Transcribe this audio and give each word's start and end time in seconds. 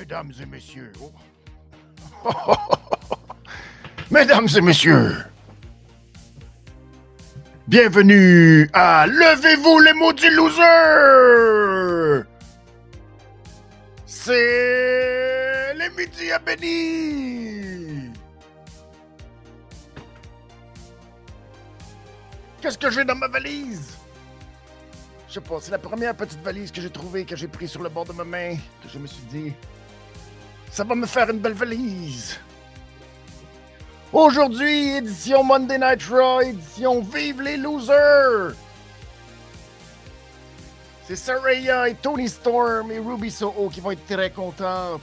Mesdames 0.00 0.32
et 0.40 0.46
messieurs. 0.46 0.92
Mesdames 4.10 4.48
et 4.56 4.60
messieurs. 4.62 5.14
Bienvenue 7.68 8.70
à 8.72 9.06
Levez-vous 9.06 9.78
les 9.80 9.92
maudits 9.92 10.30
losers! 10.30 12.24
C'est 14.06 15.74
les 15.74 15.90
midis 15.90 16.32
à 16.32 16.38
béni! 16.38 18.10
Qu'est-ce 22.62 22.78
que 22.78 22.90
j'ai 22.90 23.04
dans 23.04 23.16
ma 23.16 23.28
valise? 23.28 23.98
Je 25.28 25.34
sais 25.34 25.40
pas, 25.42 25.58
c'est 25.60 25.72
la 25.72 25.78
première 25.78 26.16
petite 26.16 26.40
valise 26.40 26.72
que 26.72 26.80
j'ai 26.80 26.88
trouvée, 26.88 27.26
que 27.26 27.36
j'ai 27.36 27.48
prise 27.48 27.70
sur 27.70 27.82
le 27.82 27.90
bord 27.90 28.06
de 28.06 28.14
ma 28.14 28.24
main, 28.24 28.56
que 28.82 28.88
je 28.88 28.98
me 28.98 29.06
suis 29.06 29.22
dit, 29.30 29.52
ça 30.70 30.84
va 30.84 30.94
me 30.94 31.06
faire 31.06 31.28
une 31.30 31.38
belle 31.38 31.54
valise. 31.54 32.38
Aujourd'hui, 34.12 34.96
édition 34.96 35.44
Monday 35.44 35.78
Night 35.78 36.02
Raw, 36.04 36.40
édition 36.40 37.00
Vive 37.00 37.42
les 37.42 37.56
losers! 37.56 38.54
C'est 41.06 41.16
Saraya 41.16 41.88
et 41.88 41.94
Tony 41.94 42.28
Storm 42.28 42.90
et 42.92 42.98
Ruby 42.98 43.30
Soho 43.30 43.68
qui 43.68 43.80
vont 43.80 43.90
être 43.90 44.06
très 44.06 44.30
contentes. 44.30 45.02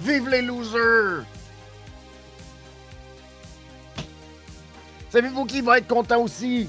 Vive 0.00 0.28
les 0.28 0.42
losers! 0.42 1.24
Savez-vous 5.10 5.44
qui 5.46 5.60
va 5.60 5.78
être 5.78 5.88
content 5.88 6.20
aussi? 6.22 6.68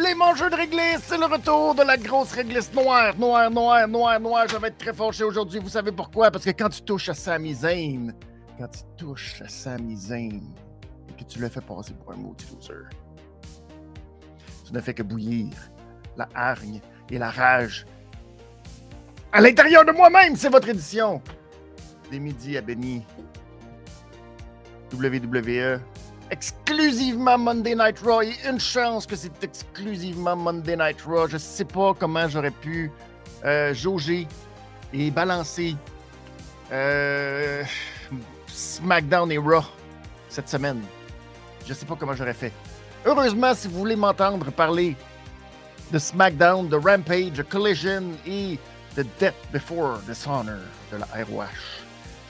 Les 0.00 0.14
mangeurs 0.14 0.48
de 0.48 0.56
réglisse, 0.56 1.02
c'est 1.02 1.18
le 1.18 1.26
retour 1.26 1.74
de 1.74 1.82
la 1.82 1.98
grosse 1.98 2.32
réglisse 2.32 2.72
noire, 2.72 3.14
noire, 3.18 3.50
noire, 3.50 3.86
noire, 3.86 4.18
noire. 4.18 4.46
Je 4.48 4.56
vais 4.56 4.68
être 4.68 4.78
très 4.78 4.92
fâché 4.92 5.22
aujourd'hui. 5.22 5.60
Vous 5.60 5.68
savez 5.68 5.92
pourquoi? 5.92 6.30
Parce 6.30 6.44
que 6.44 6.50
quand 6.50 6.70
tu 6.70 6.80
touches 6.80 7.10
à 7.10 7.14
Sami 7.14 7.54
quand 8.58 8.68
tu 8.68 8.80
touches 8.96 9.42
à 9.42 9.48
Sami 9.48 9.96
Zayn 9.96 10.40
et 11.08 11.12
que 11.12 11.24
tu 11.28 11.38
le 11.38 11.48
fais 11.48 11.60
passer 11.60 11.92
pour 11.92 12.12
un 12.12 12.16
maudit 12.16 12.46
loser, 12.54 12.88
tu 14.66 14.72
ne 14.72 14.80
fais 14.80 14.94
que 14.94 15.02
bouillir 15.02 15.50
la 16.16 16.28
hargne 16.34 16.80
et 17.10 17.18
la 17.18 17.30
rage. 17.30 17.84
À 19.30 19.40
l'intérieur 19.40 19.84
de 19.84 19.92
moi-même, 19.92 20.36
c'est 20.36 20.48
votre 20.48 20.68
édition. 20.68 21.20
Des 22.10 22.18
midis 22.18 22.56
à 22.56 22.62
Benny. 22.62 23.04
WWE. 24.92 25.80
Exclusivement 26.32 27.36
Monday 27.36 27.74
Night 27.74 27.98
Raw. 27.98 28.22
Une 28.48 28.58
chance 28.58 29.06
que 29.06 29.14
c'est 29.14 29.44
exclusivement 29.44 30.34
Monday 30.34 30.78
Night 30.78 31.02
Raw. 31.02 31.28
Je 31.28 31.36
sais 31.36 31.66
pas 31.66 31.92
comment 31.92 32.26
j'aurais 32.26 32.50
pu 32.50 32.90
euh, 33.44 33.74
jauger 33.74 34.26
et 34.94 35.10
balancer 35.10 35.76
euh, 36.72 37.62
SmackDown 38.46 39.30
et 39.30 39.36
Raw 39.36 39.60
cette 40.30 40.48
semaine. 40.48 40.80
Je 41.66 41.74
sais 41.74 41.84
pas 41.84 41.96
comment 41.96 42.14
j'aurais 42.14 42.32
fait. 42.32 42.52
Heureusement, 43.04 43.54
si 43.54 43.68
vous 43.68 43.80
voulez 43.80 43.96
m'entendre 43.96 44.50
parler 44.52 44.96
de 45.92 45.98
SmackDown, 45.98 46.66
de 46.66 46.76
Rampage, 46.76 47.32
de 47.32 47.42
Collision 47.42 48.04
et 48.26 48.58
de 48.96 49.02
Death 49.20 49.34
Before 49.52 49.98
Dishonor 50.08 50.60
de 50.90 50.96
la 50.96 51.06
ROH. 51.24 51.44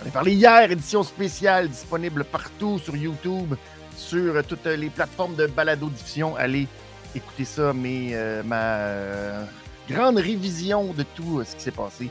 J'en 0.01 0.09
ai 0.09 0.11
parlé 0.11 0.33
hier, 0.33 0.73
édition 0.73 1.05
spéciale 1.05 1.69
disponible 1.69 2.25
partout 2.25 2.81
sur 2.81 2.97
YouTube, 2.97 3.55
sur 3.97 4.45
toutes 4.47 4.67
les 4.67 4.91
plateformes 4.91 5.37
de 5.37 5.47
balado-diffusion. 5.47 6.37
Allez 6.37 6.69
écouter 7.15 7.45
ça, 7.45 7.73
mais 7.73 8.11
euh, 8.13 8.43
ma 8.43 8.77
euh, 8.79 9.45
grande 9.89 10.19
révision 10.19 10.93
de 10.93 11.03
tout 11.03 11.41
euh, 11.41 11.45
ce 11.45 11.57
qui 11.57 11.63
s'est 11.63 11.71
passé 11.71 12.11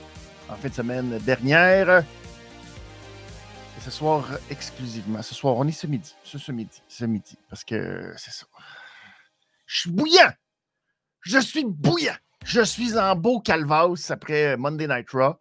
en 0.50 0.56
fin 0.56 0.70
de 0.70 0.74
semaine 0.74 1.18
dernière. 1.20 2.00
Et 2.00 3.82
ce 3.82 3.92
soir, 3.92 4.28
exclusivement. 4.50 5.22
Ce 5.22 5.34
soir, 5.34 5.56
on 5.56 5.68
est 5.68 5.72
ce 5.72 5.88
midi. 5.88 6.16
Ce, 6.24 6.38
ce 6.38 6.52
midi. 6.52 6.82
Ce 6.88 7.06
midi. 7.06 7.38
Parce 7.50 7.64
que 7.64 8.14
c'est 8.18 8.32
ça. 8.32 8.46
Je 9.66 9.80
suis 9.82 9.92
bouillant! 9.92 10.32
Je 11.22 11.40
suis 11.40 11.66
bouillant. 11.66 12.16
Je 12.44 12.62
suis 12.62 12.98
en 12.98 13.16
beau 13.16 13.40
calvasse 13.40 14.12
après 14.12 14.58
Monday 14.58 14.88
Night 14.88 15.10
Raw. 15.12 15.36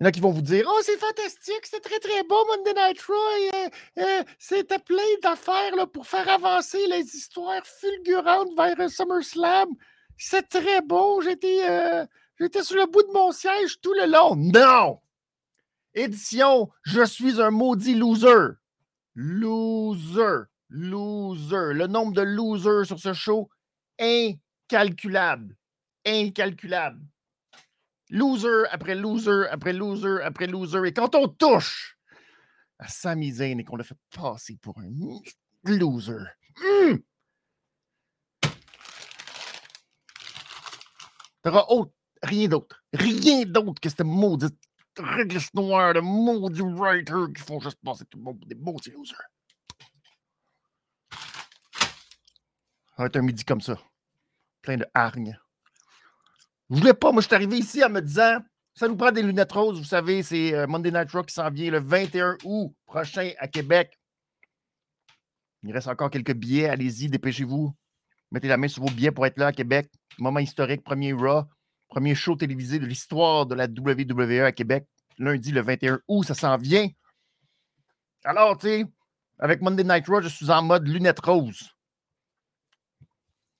Il 0.00 0.04
y 0.04 0.06
en 0.06 0.08
a 0.08 0.12
qui 0.12 0.20
vont 0.20 0.30
vous 0.30 0.42
dire 0.42 0.64
Oh, 0.68 0.80
c'est 0.82 0.96
fantastique, 0.96 1.64
c'est 1.64 1.80
très 1.80 1.98
très 1.98 2.22
beau 2.22 2.44
Monday 2.46 2.72
Night 2.74 3.00
Raw. 3.02 3.14
Euh, 3.14 3.68
euh, 3.98 4.22
C'était 4.38 4.78
plein 4.78 5.02
d'affaires 5.22 5.88
pour 5.92 6.06
faire 6.06 6.28
avancer 6.28 6.86
les 6.86 7.02
histoires 7.16 7.66
fulgurantes 7.66 8.56
vers 8.56 8.88
SummerSlam. 8.88 9.70
C'est 10.16 10.48
très 10.48 10.82
beau. 10.82 11.20
J'étais 11.20 11.68
euh, 11.68 12.06
j'étais 12.38 12.62
sur 12.62 12.76
le 12.76 12.86
bout 12.86 13.02
de 13.02 13.12
mon 13.12 13.32
siège 13.32 13.80
tout 13.80 13.92
le 13.92 14.06
long. 14.06 14.36
Non! 14.36 15.00
Édition 15.94 16.70
Je 16.82 17.04
suis 17.04 17.40
un 17.42 17.50
maudit 17.50 17.96
loser. 17.96 18.54
Loser. 19.16 20.44
Loser. 20.68 21.72
Le 21.74 21.88
nombre 21.88 22.12
de 22.12 22.22
losers 22.22 22.86
sur 22.86 23.00
ce 23.00 23.12
show 23.12 23.50
incalculable. 23.98 25.56
Incalculable. 26.06 27.00
Loser 28.10 28.64
après 28.70 28.94
loser 28.94 29.46
après 29.50 29.72
loser 29.72 30.22
après 30.22 30.46
loser. 30.46 30.86
Et 30.86 30.92
quand 30.94 31.14
on 31.14 31.28
touche 31.28 31.98
à 32.78 32.88
Sami 32.88 33.32
Zayn 33.32 33.58
et 33.58 33.64
qu'on 33.64 33.76
le 33.76 33.84
fait 33.84 33.98
passer 34.14 34.56
pour 34.62 34.78
un 34.78 34.88
loser, 35.64 36.24
hum, 36.64 36.98
t'auras 41.42 41.66
autre- 41.68 41.92
rien 42.22 42.48
d'autre. 42.48 42.82
Rien 42.92 43.44
d'autre 43.44 43.80
que 43.80 43.88
cette 43.88 44.00
maudite 44.00 44.58
réglisse 44.98 45.52
noire 45.54 45.94
de 45.94 46.00
maudits 46.00 46.62
writers 46.62 47.28
qui 47.34 47.42
font 47.42 47.60
juste 47.60 47.78
passer 47.84 48.04
tout 48.06 48.18
le 48.18 48.24
monde 48.24 48.38
pour 48.38 48.48
des 48.48 48.54
maudits 48.54 48.90
losers. 48.90 49.16
Ça 52.96 53.04
va 53.04 53.06
être 53.06 53.16
un 53.16 53.22
midi 53.22 53.44
comme 53.44 53.60
ça. 53.60 53.78
Plein 54.62 54.76
de 54.78 54.86
hargne. 54.94 55.38
Je 56.70 56.76
voulais 56.76 56.94
pas, 56.94 57.12
moi 57.12 57.22
je 57.22 57.26
suis 57.26 57.34
arrivé 57.34 57.58
ici 57.58 57.82
en 57.82 57.88
me 57.88 58.00
disant 58.00 58.38
ça 58.74 58.86
nous 58.86 58.96
prend 58.96 59.10
des 59.10 59.22
lunettes 59.22 59.50
roses, 59.52 59.78
vous 59.78 59.84
savez, 59.84 60.22
c'est 60.22 60.54
euh, 60.54 60.66
Monday 60.68 60.92
Night 60.92 61.10
Raw 61.10 61.24
qui 61.24 61.34
s'en 61.34 61.50
vient 61.50 61.70
le 61.70 61.80
21 61.80 62.36
août 62.44 62.72
prochain 62.86 63.32
à 63.38 63.48
Québec. 63.48 63.98
Il 65.64 65.72
reste 65.72 65.88
encore 65.88 66.10
quelques 66.10 66.34
billets, 66.34 66.68
allez-y, 66.68 67.08
dépêchez-vous. 67.08 67.74
Mettez 68.30 68.46
la 68.46 68.56
main 68.56 68.68
sur 68.68 68.84
vos 68.84 68.90
billets 68.90 69.10
pour 69.10 69.26
être 69.26 69.36
là 69.38 69.48
à 69.48 69.52
Québec. 69.52 69.90
Moment 70.18 70.38
historique, 70.38 70.84
premier 70.84 71.12
Raw, 71.12 71.44
premier 71.88 72.14
show 72.14 72.36
télévisé 72.36 72.78
de 72.78 72.86
l'histoire 72.86 73.46
de 73.46 73.56
la 73.56 73.64
WWE 73.64 74.44
à 74.44 74.52
Québec. 74.52 74.86
Lundi 75.18 75.50
le 75.50 75.62
21 75.62 76.00
août, 76.06 76.22
ça 76.24 76.34
s'en 76.34 76.56
vient. 76.56 76.86
Alors, 78.24 78.58
tu 78.58 78.68
sais, 78.68 78.86
avec 79.40 79.60
Monday 79.60 79.82
Night 79.82 80.06
Raw, 80.06 80.20
je 80.20 80.28
suis 80.28 80.50
en 80.50 80.62
mode 80.62 80.86
lunettes 80.86 81.20
roses. 81.20 81.70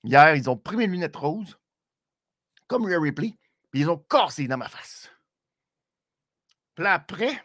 Hier, 0.05 0.35
ils 0.35 0.49
ont 0.49 0.55
pris 0.55 0.77
mes 0.77 0.87
lunettes 0.87 1.17
roses, 1.17 1.57
comme 2.69 2.85
Rhea 2.85 2.99
Ripley, 2.99 3.35
puis 3.71 3.81
ils 3.81 3.89
ont 3.89 3.97
cassé 3.97 4.47
dans 4.47 4.57
ma 4.57 4.69
face. 4.69 5.11
Puis 6.75 6.85
après, 6.85 7.43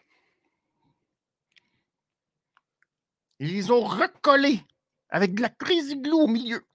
ils 3.39 3.73
ont 3.73 3.83
recollés 3.83 4.63
avec 5.09 5.33
de 5.33 5.41
la 5.41 5.49
crazy 5.49 5.99
glue 5.99 6.13
au 6.13 6.27
milieu. 6.27 6.65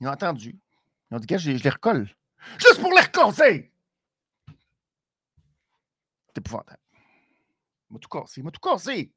Ils 0.00 0.08
ont 0.08 0.10
entendu. 0.10 0.58
Ils 1.10 1.16
ont 1.16 1.18
dit, 1.18 1.26
gars, 1.26 1.38
je 1.38 1.56
je 1.56 1.62
les 1.62 1.70
recolle. 1.70 2.08
Juste 2.58 2.80
pour 2.80 2.92
les 2.92 3.00
recasser! 3.00 3.72
C'est 6.26 6.38
épouvantable. 6.38 6.82
Il 7.90 7.94
m'a 7.94 7.98
tout 8.00 8.08
cassé. 8.08 8.40
Il 8.40 8.44
m'a 8.44 8.50
tout 8.50 8.60
cassé. 8.60 9.12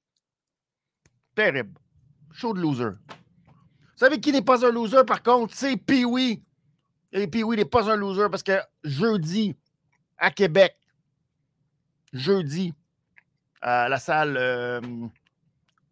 Terrible. 1.36 1.80
Show 2.32 2.54
de 2.54 2.62
loser. 2.62 2.92
Savez 4.02 4.20
qui 4.20 4.32
n'est 4.32 4.42
pas 4.42 4.66
un 4.66 4.72
loser, 4.72 5.06
par 5.06 5.22
contre? 5.22 5.54
C'est 5.54 5.78
Pee-Wee. 5.78 6.44
Et 7.12 7.28
Pee-Wee 7.28 7.56
n'est 7.56 7.66
pas 7.66 7.88
un 7.88 7.96
loser 7.96 8.30
parce 8.32 8.42
que 8.42 8.60
jeudi, 8.84 9.56
à 10.18 10.32
Québec, 10.32 10.76
jeudi, 12.12 12.74
à 13.62 13.88
la 13.90 14.00
salle 14.00 14.38
euh, 14.38 14.82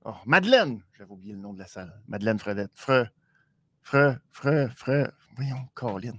oh, 0.06 0.15
Madeleine, 0.25 0.81
j'avais 0.97 1.11
oublié 1.11 1.33
le 1.33 1.39
nom 1.39 1.53
de 1.53 1.59
la 1.59 1.67
salle, 1.67 2.01
Madeleine 2.07 2.39
Fredette. 2.39 2.71
Fre, 2.73 3.06
Fre, 3.83 4.17
Fre, 4.31 4.71
Fre, 4.75 5.11
voyons, 5.35 5.67
Colin. 5.75 6.17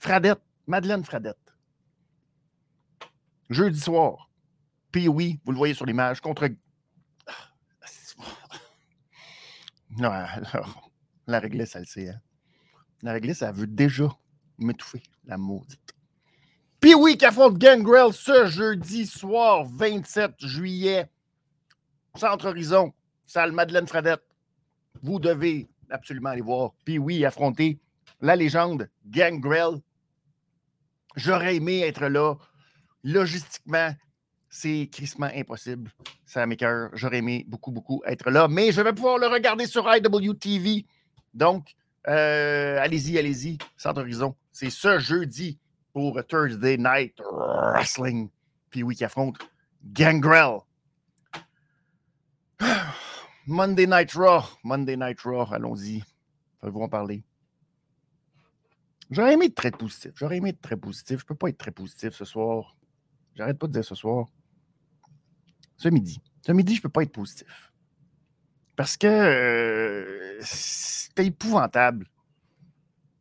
Fradette, 0.00 0.42
Madeleine 0.66 1.04
Fradette. 1.04 1.54
Jeudi 3.50 3.78
soir, 3.78 4.32
Pee-Wee, 4.90 5.38
vous 5.44 5.52
le 5.52 5.58
voyez 5.58 5.74
sur 5.74 5.86
l'image, 5.86 6.20
contre... 6.20 6.48
Non, 9.96 10.10
alors, 10.10 10.83
la 11.26 11.38
réglisse, 11.40 11.74
elle 11.74 11.82
le 11.82 11.86
sait. 11.86 12.08
hein. 12.08 12.20
La 13.02 13.12
réglisse, 13.12 13.42
elle 13.42 13.54
veut 13.54 13.66
déjà 13.66 14.08
m'étouffer, 14.58 15.02
la 15.24 15.36
maudite. 15.36 15.94
Puis 16.80 16.94
oui, 16.94 17.16
qui 17.16 17.24
affronte 17.26 17.58
Gangrel 17.58 18.12
ce 18.12 18.46
jeudi 18.46 19.06
soir, 19.06 19.64
27 19.64 20.32
juillet, 20.40 21.10
Centre 22.16 22.48
Horizon, 22.48 22.92
salle 23.26 23.52
Madeleine 23.52 23.86
Fradette. 23.86 24.22
Vous 25.02 25.18
devez 25.18 25.68
absolument 25.90 26.30
aller 26.30 26.40
voir. 26.42 26.72
Puis 26.84 26.98
oui, 26.98 27.24
affronter 27.24 27.80
la 28.20 28.36
légende 28.36 28.88
Gangrel. 29.06 29.80
J'aurais 31.16 31.56
aimé 31.56 31.80
être 31.80 32.06
là. 32.06 32.34
Logistiquement, 33.02 33.94
c'est 34.48 34.88
crissement 34.90 35.30
impossible. 35.34 35.90
Ça 36.24 36.46
m'écœure. 36.46 36.90
J'aurais 36.94 37.18
aimé 37.18 37.44
beaucoup, 37.48 37.70
beaucoup 37.70 38.02
être 38.06 38.30
là. 38.30 38.48
Mais 38.48 38.72
je 38.72 38.80
vais 38.80 38.92
pouvoir 38.92 39.18
le 39.18 39.26
regarder 39.26 39.66
sur 39.66 39.86
IWTV. 39.92 40.86
Donc, 41.34 41.74
euh, 42.08 42.78
allez-y, 42.80 43.18
allez-y. 43.18 43.58
Centre 43.76 44.00
Horizon. 44.00 44.34
C'est 44.52 44.70
ce 44.70 44.98
jeudi 44.98 45.58
pour 45.92 46.24
Thursday 46.26 46.76
Night 46.76 47.20
Wrestling. 47.32 48.30
Puis 48.70 48.82
oui, 48.82 48.94
qui 48.96 49.04
affronte 49.04 49.38
Gangrel. 49.84 50.60
Monday 53.46 53.86
Night 53.86 54.12
Raw. 54.12 54.42
Monday 54.62 54.96
Night 54.96 55.20
Raw. 55.22 55.52
Allons-y. 55.52 56.02
Faites-vous 56.60 56.80
en 56.80 56.88
parler. 56.88 57.24
J'aurais 59.10 59.34
aimé 59.34 59.46
être 59.46 59.54
très 59.54 59.70
positif. 59.70 60.12
J'aurais 60.16 60.38
aimé 60.38 60.50
être 60.50 60.62
très 60.62 60.76
positif. 60.76 61.18
Je 61.18 61.24
ne 61.24 61.28
peux 61.28 61.34
pas 61.34 61.48
être 61.48 61.58
très 61.58 61.70
positif 61.70 62.14
ce 62.14 62.24
soir. 62.24 62.76
J'arrête 63.34 63.58
pas 63.58 63.66
de 63.66 63.72
dire 63.72 63.84
ce 63.84 63.94
soir. 63.94 64.28
Ce 65.76 65.88
midi. 65.88 66.20
Ce 66.46 66.52
midi, 66.52 66.74
je 66.74 66.80
ne 66.80 66.82
peux 66.82 66.88
pas 66.88 67.02
être 67.02 67.12
positif. 67.12 67.72
Parce 68.76 68.96
que 68.96 69.06
euh, 69.06 70.13
c'était 70.40 71.26
épouvantable. 71.26 72.06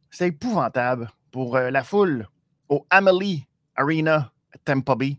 C'était 0.10 0.28
épouvantable 0.28 1.10
pour 1.32 1.56
euh, 1.56 1.72
la 1.72 1.84
foule 1.84 2.28
au 2.70 2.86
Amelie 2.90 3.48
Arena 3.76 4.32
à 4.54 4.58
Tampa 4.60 4.96
Bay. 4.96 5.18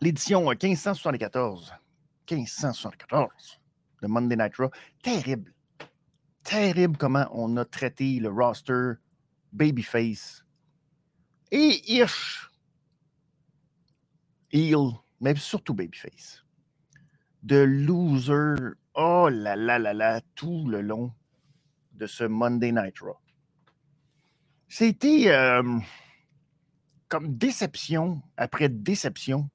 L'édition 0.00 0.48
1574. 0.48 1.74
1574 2.30 3.60
de 4.02 4.06
Monday 4.06 4.36
Night 4.36 4.56
Raw. 4.56 4.70
Terrible. 5.02 5.52
Terrible 6.44 6.96
comment 6.96 7.26
on 7.32 7.56
a 7.56 7.64
traité 7.64 8.20
le 8.20 8.28
roster 8.28 8.92
Babyface 9.52 10.44
et 11.50 11.80
Hirsch. 11.92 12.50
Heel, 14.50 14.92
mais 15.20 15.34
surtout 15.36 15.74
Babyface. 15.74 16.44
De 17.48 17.64
loser. 17.64 18.74
Oh 18.94 19.30
là 19.30 19.56
là 19.56 19.78
là 19.78 19.94
là, 19.94 20.20
tout 20.34 20.68
le 20.68 20.82
long 20.82 21.12
de 21.92 22.06
ce 22.06 22.24
Monday 22.24 22.72
Night 22.72 22.98
Raw. 23.00 23.16
C'était 24.68 25.28
euh, 25.28 25.78
comme 27.08 27.38
déception 27.38 28.20
après 28.36 28.68
déception 28.68 29.48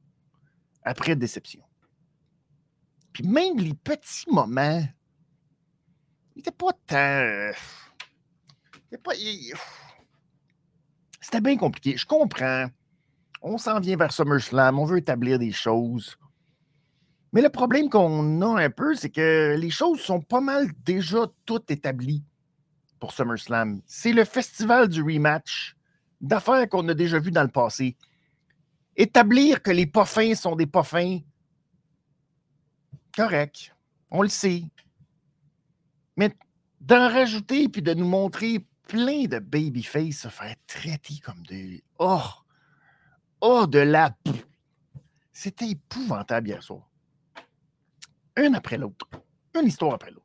après 0.83 1.15
déception. 1.15 1.61
Puis 3.13 3.23
même 3.27 3.57
les 3.57 3.75
petits 3.75 4.29
moments, 4.29 4.83
il 6.35 6.37
n'était 6.37 6.51
pas 6.51 6.73
tant. 6.87 7.51
C'était 11.21 11.41
bien 11.41 11.57
compliqué. 11.57 11.95
Je 11.95 12.05
comprends. 12.07 12.67
On 13.41 13.57
s'en 13.57 13.79
vient 13.79 13.97
vers 13.97 14.11
SummerSlam, 14.11 14.79
on 14.79 14.85
veut 14.85 14.97
établir 14.97 15.37
des 15.37 15.51
choses. 15.51 16.17
Mais 17.33 17.41
le 17.41 17.49
problème 17.49 17.89
qu'on 17.89 18.41
a 18.41 18.61
un 18.61 18.69
peu, 18.69 18.93
c'est 18.93 19.09
que 19.09 19.55
les 19.57 19.71
choses 19.71 19.99
sont 19.99 20.21
pas 20.21 20.39
mal 20.39 20.67
déjà 20.85 21.25
toutes 21.45 21.71
établies 21.71 22.23
pour 22.99 23.11
SummerSlam. 23.11 23.81
C'est 23.87 24.13
le 24.13 24.23
festival 24.23 24.87
du 24.87 25.01
rematch 25.01 25.75
d'affaires 26.21 26.69
qu'on 26.69 26.87
a 26.87 26.93
déjà 26.93 27.19
vues 27.19 27.31
dans 27.31 27.41
le 27.41 27.49
passé. 27.49 27.97
Établir 28.95 29.63
que 29.63 29.71
les 29.71 29.87
pas 29.87 30.05
sont 30.05 30.55
des 30.55 30.67
pas 30.67 30.85
correct. 33.15 33.75
On 34.11 34.21
le 34.21 34.29
sait. 34.29 34.63
Mais 36.15 36.31
d'en 36.79 37.09
rajouter 37.09 37.67
puis 37.67 37.81
de 37.81 37.95
nous 37.95 38.07
montrer 38.07 38.63
plein 38.87 39.25
de 39.25 39.39
babyface 39.39 40.17
se 40.17 40.27
faire 40.27 40.55
traiter 40.67 41.19
comme 41.23 41.41
des. 41.47 41.83
Oh! 41.97 42.21
Oh, 43.41 43.65
de 43.65 43.79
la. 43.79 44.15
C'était 45.31 45.69
épouvantable 45.69 46.49
hier 46.49 46.61
soir. 46.61 46.92
Un 48.35 48.53
après 48.53 48.77
l'autre. 48.77 49.07
Une 49.55 49.67
histoire 49.67 49.93
après 49.93 50.11
l'autre. 50.11 50.23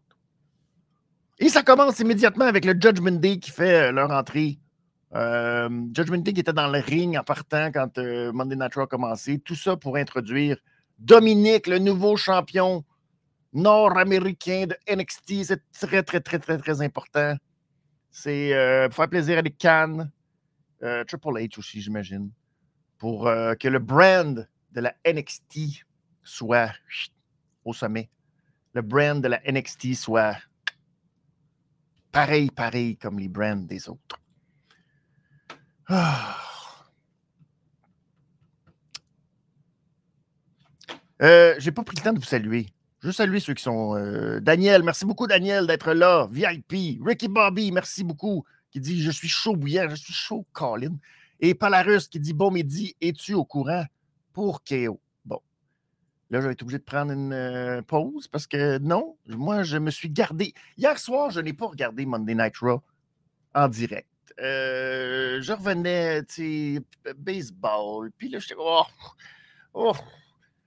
Et 1.38 1.48
ça 1.48 1.62
commence 1.62 2.00
immédiatement 2.00 2.46
avec 2.46 2.64
le 2.64 2.72
Judgment 2.72 3.18
Day 3.20 3.38
qui 3.38 3.50
fait 3.50 3.88
euh, 3.88 3.92
leur 3.92 4.10
entrée. 4.10 4.58
Euh, 5.14 5.68
Judgment 5.94 6.18
Day 6.18 6.32
qui 6.32 6.40
était 6.40 6.52
dans 6.52 6.68
le 6.68 6.80
ring 6.80 7.16
en 7.16 7.22
partant 7.22 7.70
quand 7.72 7.96
euh, 7.98 8.32
Monday 8.32 8.56
Night 8.56 8.74
Raw 8.74 8.82
a 8.82 8.86
commencé. 8.86 9.38
Tout 9.38 9.54
ça 9.54 9.76
pour 9.76 9.96
introduire 9.96 10.58
Dominique, 10.98 11.68
le 11.68 11.78
nouveau 11.78 12.16
champion 12.16 12.84
nord-américain 13.52 14.66
de 14.66 14.76
NXT. 14.92 15.44
C'est 15.44 15.62
très, 15.70 16.02
très, 16.02 16.20
très, 16.20 16.38
très, 16.38 16.58
très 16.58 16.82
important. 16.82 17.36
C'est 18.10 18.88
pour 18.88 18.96
faire 18.96 19.08
plaisir 19.08 19.38
à 19.38 19.42
des 19.42 19.50
Cannes. 19.50 20.10
Triple 20.80 21.38
H 21.38 21.58
aussi, 21.58 21.80
j'imagine. 21.80 22.30
Pour 22.98 23.24
que 23.24 23.68
le 23.68 23.78
brand 23.78 24.48
de 24.72 24.80
la 24.80 24.94
NXT 25.06 25.84
soit 26.24 26.72
sommet. 27.72 28.08
Le 28.74 28.82
brand 28.82 29.22
de 29.22 29.28
la 29.28 29.40
NXT 29.50 29.94
soit 29.94 30.36
pareil, 32.12 32.50
pareil 32.50 32.96
comme 32.96 33.18
les 33.18 33.28
brands 33.28 33.56
des 33.56 33.88
autres. 33.88 34.20
Ah. 35.88 36.36
Euh, 41.22 41.54
j'ai 41.58 41.72
pas 41.72 41.82
pris 41.82 41.96
le 41.96 42.02
temps 42.02 42.12
de 42.12 42.18
vous 42.18 42.24
saluer. 42.24 42.66
Je 43.00 43.08
veux 43.08 43.12
saluer 43.12 43.40
ceux 43.40 43.54
qui 43.54 43.62
sont. 43.62 43.96
Euh, 43.96 44.40
Daniel, 44.40 44.82
merci 44.82 45.04
beaucoup, 45.04 45.26
Daniel, 45.26 45.66
d'être 45.66 45.92
là. 45.92 46.28
VIP. 46.30 47.00
Ricky 47.04 47.28
Bobby, 47.28 47.72
merci 47.72 48.04
beaucoup. 48.04 48.44
Qui 48.70 48.80
dit 48.80 49.02
Je 49.02 49.10
suis 49.10 49.28
chaud 49.28 49.56
bouillant, 49.56 49.88
je 49.88 49.94
suis 49.96 50.12
chaud, 50.12 50.46
Colin. 50.52 50.96
Et 51.40 51.54
Palarus 51.54 52.08
qui 52.08 52.20
dit 52.20 52.34
Bon 52.34 52.50
midi, 52.50 52.96
es-tu 53.00 53.34
au 53.34 53.44
courant 53.44 53.84
pour 54.32 54.62
KO? 54.64 55.00
Là, 56.30 56.40
je 56.40 56.46
vais 56.46 56.52
être 56.52 56.62
obligé 56.62 56.78
de 56.78 56.84
prendre 56.84 57.12
une 57.12 57.32
euh, 57.32 57.80
pause 57.82 58.28
parce 58.28 58.46
que 58.46 58.78
non, 58.78 59.16
moi, 59.26 59.62
je 59.62 59.78
me 59.78 59.90
suis 59.90 60.10
gardé. 60.10 60.52
Hier 60.76 60.98
soir, 60.98 61.30
je 61.30 61.40
n'ai 61.40 61.54
pas 61.54 61.66
regardé 61.66 62.04
Monday 62.04 62.34
Night 62.34 62.56
Raw 62.58 62.82
en 63.54 63.68
direct. 63.68 64.08
Euh, 64.40 65.40
je 65.40 65.52
revenais, 65.52 66.22
tu 66.24 66.76
sais, 67.04 67.14
baseball. 67.16 68.10
Puis 68.18 68.28
là, 68.28 68.38
j'étais 68.38 68.56
oh, 68.58 68.84
oh. 69.72 69.94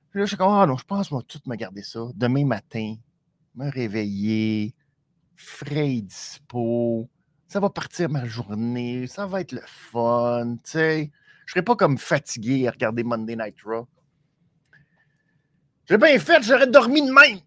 Puis 0.10 0.20
là, 0.20 0.26
j'étais 0.26 0.38
comme, 0.38 0.52
ah 0.52 0.66
non, 0.66 0.78
je 0.78 0.84
pense 0.84 1.12
vais 1.12 1.18
tout 1.28 1.40
me 1.46 1.56
garder 1.56 1.84
ça. 1.84 2.08
Demain 2.16 2.46
matin, 2.46 2.96
me 3.56 3.70
réveiller, 3.70 4.74
frais 5.36 5.96
et 5.96 6.02
dispo. 6.02 7.08
Ça 7.48 7.60
va 7.60 7.70
partir 7.70 8.10
ma 8.10 8.26
journée. 8.26 9.08
Ça 9.08 9.28
va 9.28 9.42
être 9.42 9.52
le 9.52 9.62
fun, 9.66 10.56
tu 10.64 10.72
sais. 10.72 11.12
Je 11.46 11.52
ne 11.52 11.62
serai 11.62 11.62
pas 11.64 11.76
comme 11.76 11.98
fatigué 11.98 12.68
à 12.68 12.72
regarder 12.72 13.04
Monday 13.04 13.36
Night 13.36 13.58
Raw. 13.64 13.88
J'ai 15.92 15.98
bien 15.98 16.18
fait, 16.20 16.42
j'aurais 16.42 16.68
dormi 16.68 17.06
de 17.06 17.12
même. 17.12 17.40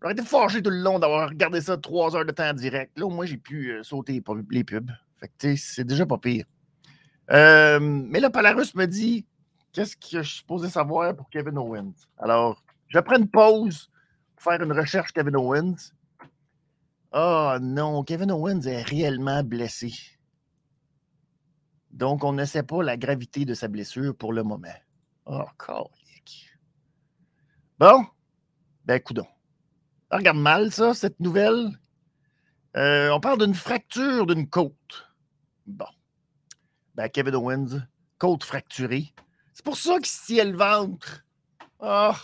J'aurais 0.00 0.14
été 0.14 0.22
fâché 0.22 0.62
tout 0.62 0.70
le 0.70 0.78
long 0.78 0.98
d'avoir 0.98 1.28
regardé 1.28 1.60
ça 1.60 1.76
trois 1.76 2.16
heures 2.16 2.24
de 2.24 2.32
temps 2.32 2.48
en 2.48 2.54
direct. 2.54 2.98
Là, 2.98 3.04
au 3.04 3.10
moins, 3.10 3.26
j'ai 3.26 3.36
pu 3.36 3.70
euh, 3.70 3.82
sauter 3.82 4.22
les 4.48 4.64
pubs. 4.64 4.90
Fait 5.20 5.30
que, 5.36 5.54
c'est 5.56 5.84
déjà 5.84 6.06
pas 6.06 6.16
pire. 6.16 6.46
Euh, 7.30 7.80
mais 7.80 8.20
là, 8.20 8.30
Palarus 8.30 8.74
me 8.74 8.86
dit 8.86 9.26
qu'est-ce 9.74 9.94
que 9.94 10.22
je 10.22 10.26
suis 10.26 10.38
supposé 10.38 10.70
savoir 10.70 11.14
pour 11.14 11.28
Kevin 11.28 11.58
Owens? 11.58 11.92
Alors, 12.16 12.64
je 12.86 12.98
prends 12.98 13.18
une 13.18 13.28
pause 13.28 13.90
pour 14.34 14.50
faire 14.50 14.62
une 14.62 14.72
recherche 14.72 15.12
Kevin 15.12 15.36
Owens. 15.36 15.92
Oh 17.12 17.56
non, 17.60 18.04
Kevin 18.04 18.32
Owens 18.32 18.62
est 18.62 18.80
réellement 18.80 19.42
blessé. 19.42 19.92
Donc, 21.90 22.24
on 22.24 22.32
ne 22.32 22.46
sait 22.46 22.62
pas 22.62 22.82
la 22.82 22.96
gravité 22.96 23.44
de 23.44 23.52
sa 23.52 23.68
blessure 23.68 24.16
pour 24.16 24.32
le 24.32 24.44
moment. 24.44 24.68
Oh. 25.26 25.44
Bon, 27.78 28.04
ben, 28.86 28.98
coudon. 29.00 29.26
regarde 30.10 30.38
mal, 30.38 30.72
ça, 30.72 30.94
cette 30.94 31.20
nouvelle. 31.20 31.78
Euh, 32.76 33.10
on 33.10 33.20
parle 33.20 33.38
d'une 33.38 33.54
fracture 33.54 34.26
d'une 34.26 34.48
côte. 34.48 35.12
Bon. 35.64 35.86
Ben, 36.96 37.08
Kevin 37.08 37.36
Owens, 37.36 37.86
côte 38.18 38.42
fracturée. 38.42 39.14
C'est 39.54 39.64
pour 39.64 39.76
ça 39.76 40.00
qu'il 40.00 40.12
tient 40.26 40.44
le 40.44 40.56
ventre. 40.56 41.24
Ah! 41.78 42.16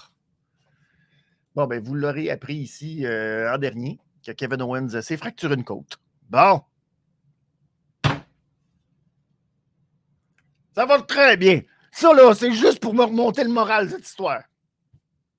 Bon, 1.54 1.68
ben, 1.68 1.80
vous 1.80 1.94
l'aurez 1.94 2.30
appris 2.30 2.56
ici 2.56 3.06
euh, 3.06 3.54
en 3.54 3.58
dernier, 3.58 4.00
que 4.26 4.32
Kevin 4.32 4.60
Owens 4.60 5.02
s'est 5.02 5.16
fracturé 5.16 5.54
une 5.54 5.62
côte. 5.62 5.98
Bon. 6.30 6.62
Ça 10.74 10.84
va 10.84 11.00
très 11.02 11.36
bien. 11.36 11.60
Ça, 11.92 12.12
là, 12.12 12.34
c'est 12.34 12.50
juste 12.50 12.80
pour 12.80 12.92
me 12.92 13.04
remonter 13.04 13.44
le 13.44 13.50
moral, 13.50 13.88
cette 13.88 14.04
histoire. 14.04 14.42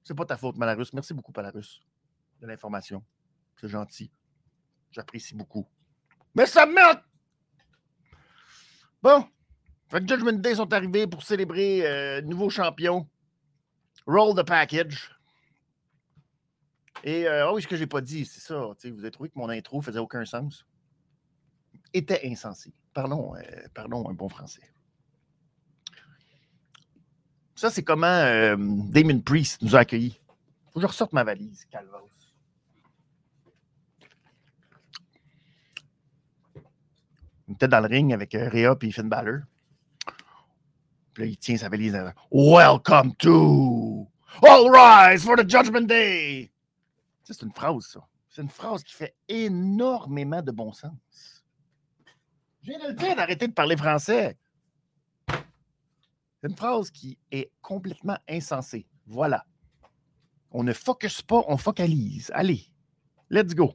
C'est 0.06 0.14
pas 0.14 0.26
ta 0.26 0.38
faute, 0.38 0.56
Malarus. 0.56 0.94
Merci 0.94 1.14
beaucoup, 1.14 1.34
Malarus, 1.36 1.82
de 2.40 2.48
l'information. 2.48 3.04
C'est 3.60 3.68
gentil. 3.68 4.12
J'apprécie 4.92 5.36
beaucoup. 5.36 5.68
Mais 6.36 6.46
ça 6.46 6.66
merde! 6.66 7.02
Bon. 9.02 9.28
Fait 9.90 10.00
que 10.00 10.08
Judgment 10.08 10.40
Day 10.40 10.56
sont 10.56 10.72
arrivés 10.72 11.08
pour 11.08 11.24
célébrer 11.24 11.86
euh, 11.86 12.22
nouveau 12.22 12.50
champion. 12.50 13.10
Roll 14.06 14.36
the 14.36 14.46
package. 14.46 15.12
Et 17.04 17.28
euh, 17.28 17.50
oh 17.50 17.56
oui, 17.56 17.64
ce 17.64 17.68
que 17.68 17.76
j'ai 17.76 17.88
pas 17.88 18.02
dit, 18.02 18.26
c'est 18.26 18.42
ça. 18.42 18.56
Vous 18.56 19.00
avez 19.00 19.12
trouvé 19.12 19.30
que 19.30 19.38
mon 19.38 19.50
intro 19.50 19.82
faisait 19.82 20.00
aucun 20.00 20.24
sens? 20.24 20.66
était 21.94 22.22
insensé. 22.26 22.74
Parlons, 22.94 23.36
euh, 23.36 23.42
parlons 23.74 24.08
un 24.10 24.14
bon 24.14 24.30
français. 24.30 24.62
Ça, 27.56 27.70
c'est 27.70 27.84
comment 27.84 28.06
euh, 28.08 28.56
Damon 28.58 29.22
Priest 29.22 29.62
nous 29.62 29.76
a 29.76 29.80
accueillis. 29.80 30.20
Faut 30.68 30.76
que 30.76 30.82
je 30.82 30.88
ressorte 30.88 31.14
ma 31.14 31.24
valise, 31.24 31.66
Calvos. 31.72 32.10
Il 37.48 37.54
était 37.54 37.68
dans 37.68 37.80
le 37.80 37.88
ring 37.88 38.12
avec 38.14 38.34
euh, 38.36 38.50
Rhea 38.50 38.76
et 38.82 38.92
Finn 38.92 39.08
Balor. 39.08 39.42
Puis 41.14 41.24
là, 41.24 41.30
il 41.30 41.38
tient 41.38 41.58
sa 41.58 41.70
valise. 41.70 41.96
euh, 41.96 42.12
Welcome 42.32 43.16
to 43.18 44.08
All 44.42 44.70
Rise 44.70 45.24
for 45.24 45.38
the 45.38 45.50
Judgment 45.50 45.88
Day. 45.88 46.52
C'est 47.24 47.42
une 47.42 47.54
phrase, 47.54 47.86
ça. 47.86 48.06
C'est 48.30 48.42
une 48.42 48.50
phrase 48.50 48.84
qui 48.84 48.94
fait 48.94 49.16
énormément 49.30 50.42
de 50.42 50.52
bon 50.52 50.74
sens. 50.74 51.46
De 52.64 52.74
le 52.88 52.94
dire 52.94 53.16
d'arrêter 53.16 53.48
de 53.48 53.54
parler 53.54 53.78
français. 53.78 54.36
C'est 56.46 56.52
une 56.52 56.58
phrase 56.58 56.92
qui 56.92 57.18
est 57.32 57.50
complètement 57.64 58.20
insensée. 58.30 58.86
Voilà. 59.08 59.44
On 60.52 60.64
ne 60.64 60.74
focus 60.74 61.24
pas, 61.24 61.42
on 61.48 61.58
focalise. 61.58 62.30
Allez, 62.36 62.62
let's 63.32 63.56
go. 63.56 63.74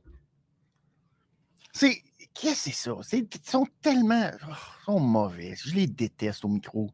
C'est. 1.73 2.01
Qu'est-ce 2.33 2.71
que 2.71 2.71
c'est 2.77 3.11
ça? 3.11 3.17
Ils 3.19 3.27
sont 3.45 3.67
tellement. 3.83 4.31
oh, 4.47 4.53
ils 4.53 4.85
sont 4.85 5.01
mauvais. 5.01 5.55
Je 5.57 5.75
les 5.75 5.89
déteste 5.89 6.45
au 6.45 6.49
micro. 6.49 6.93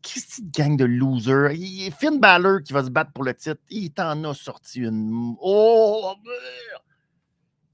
Qu'est-ce 0.00 0.40
que 0.40 0.46
gang 0.50 0.74
de 0.78 0.86
losers? 0.86 1.52
Il- 1.52 1.92
Finn 1.92 2.18
Balor 2.18 2.62
qui 2.62 2.72
va 2.72 2.82
se 2.82 2.88
battre 2.88 3.12
pour 3.12 3.24
le 3.24 3.34
titre, 3.34 3.60
il 3.68 3.90
t'en 3.92 4.24
a 4.24 4.32
sorti 4.32 4.80
une. 4.80 5.36
Oh! 5.38 6.14
merde! 6.24 6.82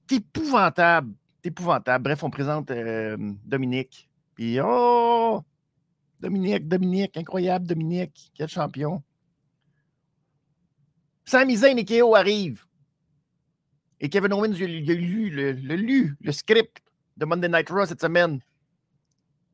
C'est 0.08 0.16
épouvantable. 0.16 1.14
C'est 1.40 1.50
épouvantable. 1.50 2.02
Bref, 2.02 2.24
on 2.24 2.30
présente 2.30 2.72
euh, 2.72 3.16
Dominique. 3.44 4.10
Puis, 4.34 4.58
oh! 4.60 5.44
Dominique, 6.20 6.68
Dominique, 6.68 7.16
incroyable, 7.16 7.66
Dominique. 7.66 8.30
Quel 8.34 8.48
champion. 8.48 9.02
Sami 11.24 11.56
Zayn 11.56 11.76
et 11.76 11.84
KO 11.84 12.14
arrivent. 12.14 12.64
Et 14.00 14.08
Kevin 14.08 14.32
Owens, 14.32 14.54
il 14.54 14.90
a, 14.90 14.94
lu, 14.94 16.16
le, 16.20 16.32
script 16.32 16.78
de 17.16 17.24
Monday 17.24 17.48
Night 17.48 17.68
Raw 17.68 17.86
cette 17.86 18.00
semaine. 18.00 18.40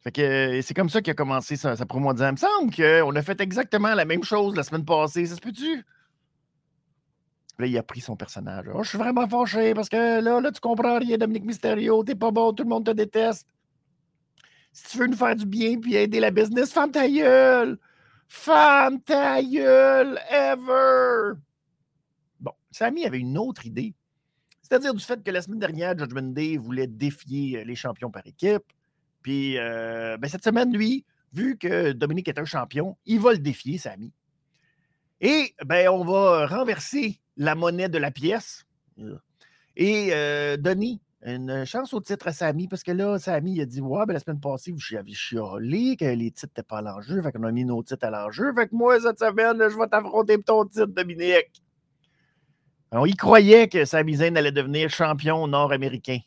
Fait 0.01 0.13
que 0.13 0.61
c'est 0.63 0.75
comme 0.75 0.89
ça 0.89 1.03
qu'il 1.03 1.11
a 1.11 1.15
commencé 1.15 1.57
sa, 1.57 1.75
sa 1.75 1.85
promo 1.85 2.11
en 2.11 2.13
disant 2.13 2.29
Il 2.29 2.33
me 2.33 2.37
semble 2.37 2.75
qu'on 2.75 3.17
a 3.17 3.23
fait 3.23 3.41
exactement 3.41 3.93
la 3.95 4.05
même 4.05 4.23
chose 4.23 4.55
la 4.55 4.63
semaine 4.63 4.85
passée. 4.85 5.27
Ça 5.27 5.35
se 5.35 5.41
peut-tu? 5.41 5.85
Là, 7.59 7.67
il 7.67 7.77
a 7.77 7.83
pris 7.83 8.01
son 8.01 8.17
personnage. 8.17 8.67
Oh, 8.73 8.83
je 8.83 8.91
suis 8.91 8.99
vraiment 8.99 9.27
fâché 9.27 9.75
parce 9.75 9.89
que 9.89 10.21
là, 10.21 10.41
là, 10.41 10.53
tu 10.53 10.61
comprends 10.61 10.99
rien, 10.99 11.17
Dominique 11.17 11.45
Mysterio. 11.45 12.05
T'es 12.05 12.15
pas 12.15 12.31
bon, 12.31 12.53
tout 12.53 12.63
le 12.63 12.69
monde 12.69 12.85
te 12.85 12.91
déteste. 12.91 13.49
Si 14.77 14.85
tu 14.89 14.99
veux 14.99 15.07
nous 15.07 15.17
faire 15.17 15.35
du 15.35 15.47
bien 15.47 15.81
puis 15.81 15.95
aider 15.97 16.21
la 16.21 16.31
business, 16.31 16.71
femme 16.71 16.91
ta 16.91 17.09
gueule! 17.09 17.79
Femme 18.29 19.01
ta 19.01 19.43
gueule! 19.43 20.21
Ever! 20.29 21.41
Bon, 22.39 22.53
Samy 22.71 23.07
avait 23.07 23.21
une 23.21 23.39
autre 23.39 23.65
idée. 23.65 23.95
C'est-à-dire 24.61 24.93
du 24.93 25.03
fait 25.03 25.25
que 25.25 25.31
la 25.31 25.41
semaine 25.41 25.61
dernière, 25.61 25.97
Judgment 25.97 26.31
Day 26.35 26.59
voulait 26.59 26.89
défier 26.89 27.61
euh, 27.61 27.65
les 27.65 27.75
champions 27.75 28.11
par 28.11 28.27
équipe. 28.27 28.65
Puis 29.23 29.57
euh, 29.57 30.19
ben, 30.19 30.29
cette 30.29 30.45
semaine, 30.45 30.77
lui, 30.77 31.07
vu 31.33 31.57
que 31.57 31.93
Dominique 31.93 32.29
est 32.29 32.39
un 32.39 32.45
champion, 32.45 32.99
il 33.07 33.19
va 33.19 33.33
le 33.33 33.39
défier, 33.39 33.79
Samy. 33.79 34.13
Et 35.23 35.55
ben, 35.65 35.89
on 35.89 36.05
va 36.05 36.47
renverser 36.47 37.19
la 37.39 37.55
monnaie 37.55 37.89
de 37.89 37.97
la 37.97 38.11
pièce 38.11 38.67
et 39.75 40.09
euh, 40.13 40.59
donner 40.59 41.01
une 41.23 41.65
chance 41.65 41.95
au 41.95 42.01
titre 42.01 42.29
à 42.29 42.33
Samy, 42.33 42.69
parce 42.69 42.83
que 42.83 42.93
là, 42.93 43.19
Samy 43.19 43.55
il 43.55 43.61
a 43.63 43.67
dit 43.67 43.81
Ouais, 43.81 44.05
ben, 44.07 44.15
la 44.15 44.21
semaine 44.21 44.41
passée, 44.41 44.73
vous 44.73 44.97
avez 44.97 45.13
chialé, 45.13 45.97
que 45.97 46.05
les 46.05 46.31
titres 46.31 46.53
n'étaient 46.53 46.63
pas 46.63 46.79
à 46.79 46.83
l'enjeu, 46.83 47.23
fait 47.23 47.33
qu'on 47.33 47.43
a 47.45 47.53
mis 47.53 47.65
nos 47.65 47.83
titres 47.83 48.07
à 48.07 48.11
l'enjeu. 48.11 48.53
Fait 48.55 48.69
que 48.69 48.75
moi, 48.75 49.01
cette 49.01 49.19
semaine, 49.19 49.59
je 49.59 49.77
vais 49.77 49.89
t'affronter 49.89 50.41
ton 50.43 50.65
titre, 50.67 50.87
Dominique. 50.87 51.63
On 52.93 53.05
y 53.05 53.15
croyait 53.15 53.69
que 53.69 53.85
Sami 53.85 54.17
Zayn 54.17 54.37
allait 54.37 54.53
devenir 54.53 54.91
champion 54.91 55.47
nord-américain. 55.49 56.19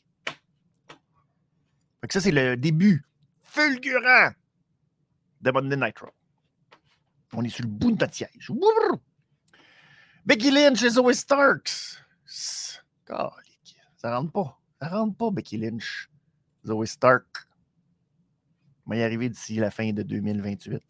Fait 2.02 2.08
que 2.08 2.14
ça, 2.14 2.20
c'est 2.22 2.32
le 2.32 2.58
début 2.58 3.06
fulgurant 3.44 4.32
de 5.42 5.52
Monday 5.52 5.78
Night 5.78 6.00
Raw. 6.00 6.10
On 7.34 7.44
est 7.44 7.50
sur 7.50 7.64
le 7.64 7.70
bout 7.70 7.92
de 7.92 8.00
notre 8.00 8.14
siège. 8.14 8.52
Becky 10.26 10.52
Lynch 10.52 10.84
et 10.84 10.90
Zoe 10.90 11.14
Starks. 11.14 12.04
Calique. 13.06 13.78
Ça 13.98 14.18
rentre 14.18 14.32
pas. 14.32 14.59
Ça 14.82 14.88
rentre 14.88 15.16
pas, 15.18 15.32
Becky 15.32 15.58
Lynch. 15.58 16.10
Zoe 16.66 16.86
Stark. 16.86 17.26
On 18.86 18.92
va 18.92 18.98
y 18.98 19.04
arriver 19.04 19.30
d'ici 19.30 19.56
la 19.56 19.72
fin 19.72 19.92
de 19.92 20.04
2028. 20.04 20.82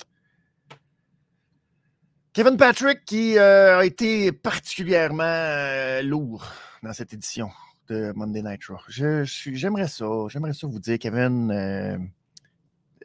Kevin 2.34 2.58
Patrick 2.58 3.04
qui 3.06 3.38
euh, 3.38 3.80
a 3.80 3.86
été 3.86 4.32
particulièrement 4.32 5.24
euh, 5.24 6.02
lourd 6.02 6.46
dans 6.84 6.94
cette 6.94 7.14
édition 7.14 7.50
de 7.88 8.14
Monday 8.16 8.42
Night 8.42 8.64
Raw. 8.66 8.78
Je, 8.88 9.24
j'aimerais 9.26 9.88
ça, 9.88 10.06
j'aimerais 10.30 10.54
ça 10.54 10.68
vous 10.68 10.80
dire, 10.80 11.00
Kevin. 11.00 11.52
euh, 11.52 11.98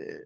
euh, 0.01 0.19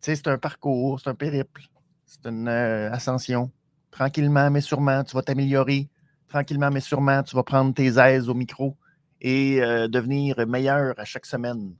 c'est 0.00 0.26
un 0.28 0.38
parcours, 0.38 1.00
c'est 1.00 1.10
un 1.10 1.14
périple, 1.14 1.62
c'est 2.06 2.24
une 2.26 2.48
ascension. 2.48 3.50
Tranquillement, 3.90 4.50
mais 4.50 4.60
sûrement, 4.60 5.02
tu 5.04 5.14
vas 5.14 5.22
t'améliorer. 5.22 5.90
Tranquillement, 6.28 6.70
mais 6.70 6.80
sûrement, 6.80 7.22
tu 7.22 7.34
vas 7.36 7.42
prendre 7.42 7.72
tes 7.72 7.98
aises 7.98 8.28
au 8.28 8.34
micro 8.34 8.76
et 9.20 9.62
euh, 9.62 9.88
devenir 9.88 10.46
meilleur 10.46 10.94
à 10.98 11.04
chaque 11.04 11.26
semaine. 11.26 11.74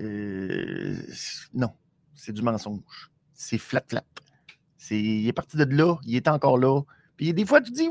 Euh, 0.00 0.96
non, 1.54 1.72
c'est 2.14 2.32
du 2.32 2.42
mensonge. 2.42 3.10
C'est 3.32 3.58
flat 3.58 3.84
flat. 3.88 4.04
Il 4.90 5.28
est 5.28 5.32
parti 5.32 5.56
de 5.56 5.64
là, 5.64 5.96
il 6.04 6.16
est 6.16 6.28
encore 6.28 6.58
là. 6.58 6.82
Puis 7.16 7.32
des 7.34 7.44
fois, 7.44 7.60
tu 7.60 7.72
dis. 7.72 7.88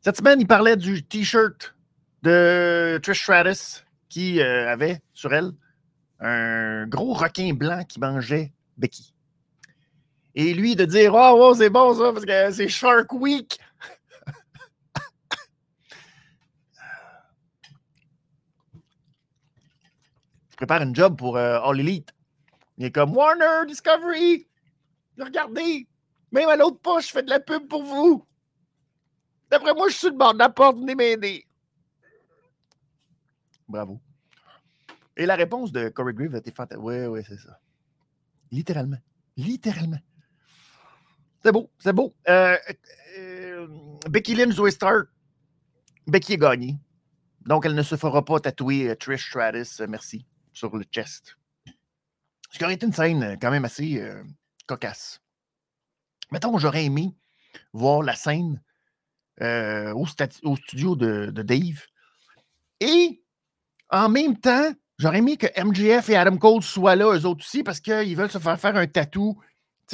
Cette 0.00 0.16
semaine, 0.16 0.40
il 0.40 0.46
parlait 0.46 0.76
du 0.76 1.04
T-shirt 1.04 1.74
de 2.22 2.98
Trish 3.02 3.22
Stratus 3.22 3.84
qui 4.08 4.40
euh, 4.40 4.68
avait 4.68 5.02
sur 5.12 5.32
elle 5.32 5.52
un 6.20 6.86
gros 6.86 7.12
requin 7.12 7.52
blanc 7.54 7.84
qui 7.84 8.00
mangeait 8.00 8.52
Becky. 8.76 9.14
Et 10.38 10.54
lui 10.54 10.76
de 10.76 10.84
dire, 10.84 11.14
oh, 11.14 11.34
oh, 11.36 11.52
c'est 11.52 11.68
bon 11.68 11.92
ça, 11.94 12.12
parce 12.12 12.24
que 12.24 12.52
c'est 12.52 12.68
Shark 12.68 13.12
Week. 13.12 13.58
Je 20.48 20.56
prépare 20.56 20.82
une 20.82 20.94
job 20.94 21.18
pour 21.18 21.36
euh, 21.36 21.58
All 21.58 21.80
Elite. 21.80 22.14
Il 22.76 22.84
est 22.84 22.92
comme 22.92 23.16
Warner, 23.16 23.66
Discovery. 23.66 24.46
Regardez, 25.18 25.88
même 26.30 26.48
à 26.48 26.54
l'autre 26.54 26.78
poche, 26.78 27.08
je 27.08 27.12
fais 27.14 27.24
de 27.24 27.30
la 27.30 27.40
pub 27.40 27.66
pour 27.66 27.82
vous. 27.82 28.24
D'après 29.50 29.74
moi, 29.74 29.88
je 29.88 29.96
suis 29.96 30.06
le 30.06 30.16
bord 30.16 30.34
de 30.34 30.38
la 30.38 30.50
porte, 30.50 30.78
venez 30.78 30.94
m'aider. 30.94 31.48
Bravo. 33.66 34.00
Et 35.16 35.26
la 35.26 35.34
réponse 35.34 35.72
de 35.72 35.88
Corey 35.88 36.14
a 36.32 36.36
été 36.36 36.52
fantastique. 36.52 36.84
Oui, 36.84 37.06
oui, 37.06 37.22
c'est 37.26 37.38
ça. 37.38 37.58
Littéralement. 38.52 38.98
Littéralement. 39.36 39.98
C'est 41.48 41.52
beau, 41.52 41.70
c'est 41.78 41.94
beau. 41.94 42.14
Euh, 42.28 42.58
euh, 43.16 43.66
Becky 44.10 44.34
Lynch, 44.34 44.52
Zoe. 44.52 44.68
Becky 46.06 46.34
a 46.34 46.36
gagné. 46.36 46.76
Donc, 47.46 47.64
elle 47.64 47.74
ne 47.74 47.82
se 47.82 47.96
fera 47.96 48.22
pas 48.22 48.38
tatouer 48.38 48.90
euh, 48.90 48.94
Trish 48.94 49.30
Stratus, 49.30 49.80
merci, 49.88 50.26
sur 50.52 50.76
le 50.76 50.84
chest. 50.92 51.38
Ce 52.50 52.58
qui 52.58 52.64
aurait 52.64 52.74
été 52.74 52.84
une 52.84 52.92
scène 52.92 53.38
quand 53.40 53.50
même 53.50 53.64
assez 53.64 53.98
cocasse. 54.66 55.22
Mettons, 56.32 56.58
j'aurais 56.58 56.84
aimé 56.84 57.16
voir 57.72 58.02
la 58.02 58.14
scène 58.14 58.62
au, 59.40 60.04
au 60.42 60.56
studio 60.56 60.96
de, 60.96 61.30
de 61.30 61.42
Dave. 61.42 61.80
Et 62.80 63.22
en 63.88 64.10
même 64.10 64.36
temps, 64.36 64.70
j'aurais 64.98 65.20
aimé 65.20 65.38
que 65.38 65.46
MJF 65.58 66.10
et 66.10 66.16
Adam 66.16 66.36
Cole 66.36 66.62
soient 66.62 66.94
là, 66.94 67.06
eux 67.06 67.24
autres 67.24 67.40
aussi, 67.40 67.62
parce 67.62 67.80
qu'ils 67.80 68.16
veulent 68.16 68.30
se 68.30 68.38
faire 68.38 68.60
faire 68.60 68.76
un 68.76 68.86
tatou 68.86 69.40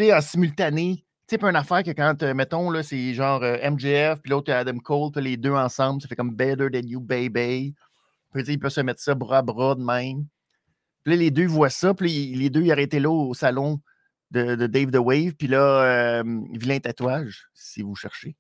en 0.01 0.21
simultané. 0.21 1.05
Sais, 1.35 1.39
pas 1.39 1.51
une 1.51 1.57
affaire 1.57 1.83
que 1.83 1.91
quand, 1.91 2.23
euh, 2.23 2.33
mettons, 2.33 2.71
là, 2.71 2.85
c'est 2.85 3.13
genre 3.13 3.43
euh, 3.43 3.57
MJF, 3.69 4.21
puis 4.23 4.31
l'autre 4.31 4.53
Adam 4.53 4.79
Cole, 4.79 5.11
puis 5.11 5.21
les 5.21 5.37
deux 5.37 5.51
ensemble, 5.51 6.01
ça 6.01 6.07
fait 6.07 6.15
comme 6.15 6.33
Better 6.33 6.69
Than 6.71 6.87
You, 6.87 7.01
Baby. 7.01 7.75
Puis, 8.33 8.45
ils 8.47 8.59
peuvent 8.61 8.71
se 8.71 8.81
mettre 8.83 9.01
ça 9.01 9.17
bras 9.17 9.39
à 9.39 9.43
bras 9.43 9.75
de 9.75 9.83
même. 9.83 10.27
Puis 11.03 11.13
là, 11.13 11.19
les 11.19 11.33
deux 11.33 11.49
voient 11.49 11.71
ça, 11.71 11.93
puis 11.93 12.37
les 12.37 12.51
deux, 12.51 12.63
ils 12.63 12.71
arrêtaient 12.71 13.01
là 13.01 13.11
au 13.11 13.35
salon 13.35 13.81
de, 14.31 14.55
Dave 14.69 14.93
the 14.93 14.99
Wave, 14.99 15.33
puis 15.33 15.49
là, 15.49 16.21
euh, 16.21 16.41
vilain 16.53 16.79
tatouage, 16.79 17.49
si 17.53 17.83
vous 17.83 17.97
cherchez. 17.97 18.37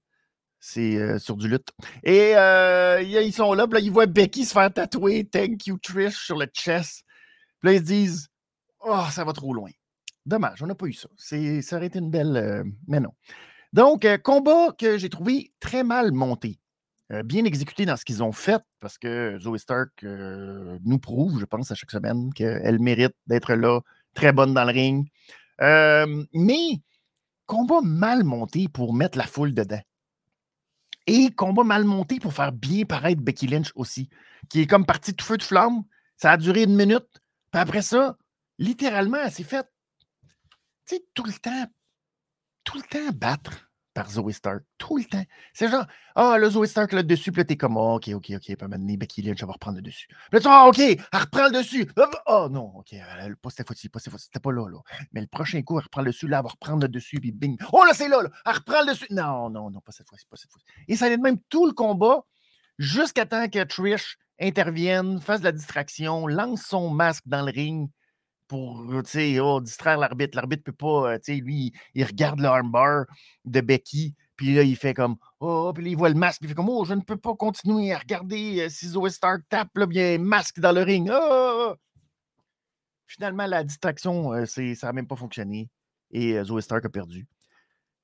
C'est 0.61 0.95
euh, 0.95 1.19
sur 1.19 1.37
du 1.37 1.49
lutte. 1.49 1.73
Et 2.05 2.37
euh, 2.37 3.03
ils 3.03 3.33
sont 3.33 3.55
là, 3.55 3.67
puis 3.67 3.75
là, 3.75 3.81
ils 3.81 3.91
voient 3.91 4.07
Becky 4.07 4.45
se 4.45 4.53
faire 4.53 4.73
tatouer 4.73 5.25
Thank 5.25 5.67
you, 5.67 5.79
Trish 5.79 6.27
sur 6.27 6.39
le 6.39 6.47
chest. 6.47 7.05
Puis 7.59 7.71
là, 7.71 7.73
ils 7.73 7.81
se 7.81 7.87
disent 7.87 8.29
Oh, 8.79 9.03
ça 9.11 9.25
va 9.25 9.33
trop 9.33 9.53
loin. 9.53 9.71
Dommage, 10.27 10.63
on 10.63 10.67
n'a 10.67 10.75
pas 10.75 10.87
eu 10.87 10.93
ça. 10.95 11.09
Ça 11.17 11.77
aurait 11.77 11.87
été 11.87 11.99
une 11.99 12.11
belle. 12.11 12.37
euh, 12.37 12.65
mais 12.87 13.01
non. 13.01 13.11
Donc, 13.73 14.05
euh, 14.05 14.17
combat 14.19 14.73
que 14.79 14.97
j'ai 14.99 15.11
trouvé 15.11 15.53
très 15.61 15.85
mal 15.85 16.13
monté. 16.13 16.59
euh, 17.13 17.23
bien 17.23 17.45
exécuté 17.45 17.85
dans 17.85 17.97
ce 17.97 18.05
qu'ils 18.05 18.23
ont 18.23 18.33
fait, 18.33 18.63
parce 18.81 18.97
que 18.97 19.39
Zoe 19.39 19.59
Stark 19.59 20.03
nous 20.03 20.99
prouve, 20.99 21.39
je 21.39 21.45
pense, 21.45 21.71
à 21.71 21.75
chaque 21.75 21.91
semaine 21.91 22.33
qu'elle 22.33 22.79
mérite 22.81 23.13
d'être 23.27 23.55
là, 23.55 23.81
très 24.15 24.33
bonne 24.33 24.55
dans 24.55 24.65
le 24.65 24.73
ring. 24.73 25.07
Mais 25.61 26.81
combat 27.47 27.81
mal 27.83 28.25
monté 28.25 28.69
pour 28.69 28.95
mettre 28.95 29.19
la 29.19 29.27
foule 29.27 29.53
dedans. 29.55 29.83
Et 31.07 31.31
combat 31.33 31.65
mal 31.65 31.85
monté 31.85 32.19
pour 32.19 32.33
faire 32.33 32.53
bien 32.53 32.85
paraître 32.87 33.21
Becky 33.21 33.47
Lynch 33.47 33.71
aussi, 33.75 34.09
qui 34.49 34.63
est 34.63 34.67
comme 34.67 34.87
partie 34.87 35.13
de 35.13 35.21
feu 35.21 35.37
de 35.37 35.43
flamme. 35.43 35.83
Ça 36.17 36.31
a 36.31 36.37
duré 36.39 36.63
une 36.63 36.75
minute. 36.77 37.07
Puis 37.53 37.61
après 37.61 37.83
ça, 37.83 38.17
littéralement, 38.59 39.19
elle 39.23 39.31
s'est 39.31 39.43
faite, 39.43 39.69
tu 40.87 40.97
sais, 40.97 41.05
tout 41.15 41.25
le 41.25 41.33
temps, 41.33 41.67
tout 42.65 42.79
le 42.79 42.83
temps 42.83 43.13
battre 43.15 43.69
par 43.95 44.11
Zoe 44.11 44.33
Stark. 44.33 44.65
Tout 44.77 44.99
le 44.99 45.05
temps. 45.05 45.25
C'est 45.55 45.69
genre, 45.71 45.87
ah, 46.17 46.37
là, 46.37 46.51
Zoe 46.51 46.67
Stark 46.67 46.93
là-dessus, 46.93 47.31
puis 47.33 47.41
là, 47.41 47.45
t'es 47.45 47.57
comme, 47.57 47.77
oh, 47.77 47.95
OK, 47.95 48.11
OK, 48.13 48.33
OK, 48.35 48.43
puis 48.45 48.57
maintenant, 48.61 48.95
Becky 48.95 49.23
Lynch, 49.23 49.39
elle 49.41 49.47
va 49.47 49.53
reprendre 49.53 49.77
le 49.77 49.83
dessus. 49.83 50.09
Puis 50.09 50.17
là, 50.33 50.41
tu 50.41 50.49
ah, 50.51 50.67
OK, 50.67 50.79
elle 50.81 50.99
reprend 51.13 51.45
le 51.45 51.53
dessus. 51.53 51.89
Oh, 52.27 52.49
non, 52.51 52.73
OK, 52.77 52.95
pas 53.41 53.51
cette 53.51 53.67
fois-ci, 53.67 53.89
pas 53.89 54.01
cette 54.01 54.11
fois-ci, 54.11 54.27
c'était 54.27 54.41
pas 54.41 54.53
là, 54.53 54.69
là. 54.69 54.79
Mais 55.13 55.21
le 55.21 55.29
prochain 55.29 55.63
coup, 55.63 55.79
elle 55.79 55.85
reprend 55.85 56.03
le 56.03 56.11
dessus, 56.11 56.29
là, 56.29 56.39
elle 56.39 56.43
va 56.43 56.51
reprendre 56.51 56.83
le 56.83 56.89
dessus, 56.89 57.21
puis 57.21 57.33
bing. 57.33 57.57
Oh, 57.73 57.85
là, 57.85 57.95
c'est 57.95 58.09
là, 58.09 58.21
là, 58.21 58.31
elle 58.45 58.53
reprend 58.53 58.81
le 58.83 58.93
dessus. 58.93 59.07
Non, 59.11 59.49
non, 59.49 59.71
non, 59.71 59.81
pas 59.81 59.93
cette 59.93 60.09
fois-ci, 60.09 60.27
pas 60.27 60.37
cette 60.37 60.51
fois-ci. 60.51 60.67
Et 60.89 60.97
ça 60.97 61.07
allait 61.07 61.17
de 61.17 61.23
même 61.23 61.39
tout 61.49 61.67
le 61.67 61.73
combat, 61.73 62.25
jusqu'à 62.79 63.25
temps 63.25 63.49
que 63.49 63.63
Trish 63.63 64.19
intervienne, 64.41 65.21
fasse 65.21 65.43
la 65.43 65.53
distraction, 65.53 66.27
lance 66.27 66.63
son 66.63 66.91
masque 66.91 67.23
dans 67.27 67.43
le 67.43 67.53
ring 67.53 67.89
pour 68.55 68.87
oh, 69.43 69.61
distraire 69.61 69.99
l'arbitre. 69.99 70.37
L'arbitre 70.37 70.63
ne 70.67 70.73
peut 70.73 70.77
pas, 70.77 71.17
lui, 71.29 71.73
il 71.95 72.05
regarde 72.05 72.39
le 72.39 72.47
armbar 72.47 73.05
de 73.45 73.61
Becky, 73.61 74.15
puis 74.37 74.55
là, 74.55 74.63
il 74.63 74.77
fait 74.77 74.95
comme 74.95 75.17
Oh, 75.41 75.73
puis 75.75 75.85
là, 75.85 75.91
il 75.91 75.97
voit 75.97 76.09
le 76.09 76.15
masque, 76.15 76.41
il 76.43 76.49
fait 76.49 76.55
comme 76.55 76.69
Oh, 76.69 76.85
je 76.85 76.95
ne 76.95 77.01
peux 77.01 77.17
pas 77.17 77.35
continuer 77.35 77.93
à 77.93 77.99
regarder 77.99 78.69
si 78.71 78.87
Zoe 78.87 79.09
Stark 79.09 79.43
tape, 79.49 79.77
là, 79.77 79.87
bien, 79.87 80.19
masque 80.19 80.61
dans 80.61 80.71
le 80.71 80.83
ring. 80.83 81.11
Oh! 81.13 81.75
Finalement, 83.07 83.47
la 83.47 83.65
distraction, 83.65 84.47
ça 84.47 84.63
n'a 84.87 84.93
même 84.93 85.09
pas 85.09 85.17
fonctionné 85.17 85.69
et 86.13 86.41
Zoe 86.45 86.61
Stark 86.61 86.85
a 86.85 86.89
perdu. 86.89 87.27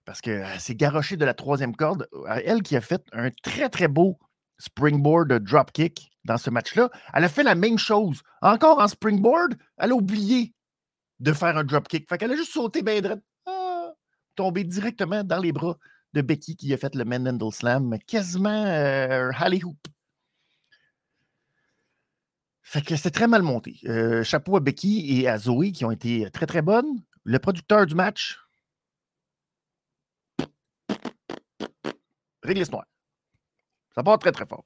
Parce 0.05 0.21
qu'elle 0.21 0.59
s'est 0.59 0.75
garochée 0.75 1.17
de 1.17 1.25
la 1.25 1.35
troisième 1.35 1.77
corde. 1.77 2.09
Elle 2.45 2.63
qui 2.63 2.75
a 2.77 2.81
fait 2.81 3.03
un 3.13 3.31
très, 3.43 3.69
très 3.69 3.87
beau 3.87 4.19
springboard 4.59 5.33
dropkick 5.45 6.10
dans 6.25 6.39
ce 6.39 6.51
match-là. 6.51 6.91
Elle 7.15 7.25
a 7.25 7.29
fait 7.29 7.43
la 7.43 7.55
même 7.55 7.79
chose. 7.79 8.23
Encore 8.43 8.79
en 8.81 8.89
springboard, 8.89 9.57
elle 9.79 9.93
a 9.93 9.95
oublié 9.95 10.55
de 11.19 11.33
faire 11.33 11.57
un 11.57 11.65
dropkick. 11.65 12.09
Fait 12.09 12.19
qu'elle 12.19 12.33
a 12.33 12.37
juste 12.37 12.53
sauté 12.53 12.83
bien 12.83 13.01
ah, 13.47 13.93
tombé 14.35 14.65
directement 14.65 15.25
dans 15.25 15.39
les 15.39 15.53
bras 15.53 15.77
de 16.13 16.23
Becky 16.23 16.57
qui 16.57 16.73
a 16.73 16.77
fait 16.77 16.95
le 16.95 17.05
Mendel 17.05 17.39
Slam, 17.53 17.97
quasiment 18.07 18.65
euh, 18.67 19.31
Hoop. 19.65 19.79
Fait 22.63 22.83
que 22.83 22.97
c'était 22.97 23.11
très 23.11 23.27
mal 23.27 23.43
monté. 23.43 23.81
Euh, 23.87 24.23
chapeau 24.23 24.57
à 24.57 24.61
Becky 24.61 25.21
et 25.21 25.29
à 25.29 25.39
Zoé 25.39 25.73
qui 25.73 25.85
ont 25.85 25.91
été 25.91 26.31
très 26.31 26.47
très 26.47 26.63
bonnes. 26.63 27.03
Le 27.25 27.39
producteur 27.39 27.85
du 27.85 27.95
match, 27.95 28.39
Réglisse 32.43 32.71
Noir. 32.71 32.85
Ça 33.95 34.03
part 34.03 34.19
très 34.19 34.33
très 34.33 34.47
fort. 34.47 34.65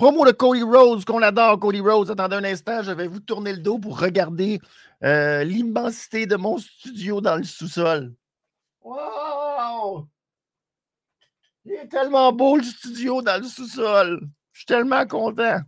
Promo 0.00 0.24
de 0.24 0.32
Cody 0.32 0.62
Rose, 0.62 1.04
qu'on 1.04 1.20
adore, 1.20 1.60
Cody 1.60 1.80
Rose. 1.80 2.10
Attendez 2.10 2.36
un 2.36 2.44
instant, 2.44 2.82
je 2.82 2.90
vais 2.90 3.06
vous 3.06 3.20
tourner 3.20 3.52
le 3.52 3.58
dos 3.58 3.78
pour 3.78 4.00
regarder 4.00 4.58
euh, 5.04 5.44
l'immensité 5.44 6.24
de 6.24 6.36
mon 6.36 6.56
studio 6.56 7.20
dans 7.20 7.36
le 7.36 7.44
sous-sol. 7.44 8.16
Wow! 8.80 10.08
Il 11.66 11.72
est 11.72 11.88
tellement 11.88 12.32
beau 12.32 12.56
le 12.56 12.62
studio 12.62 13.20
dans 13.20 13.42
le 13.42 13.46
sous-sol. 13.46 14.26
Je 14.52 14.60
suis 14.60 14.64
tellement 14.64 15.06
content. 15.06 15.60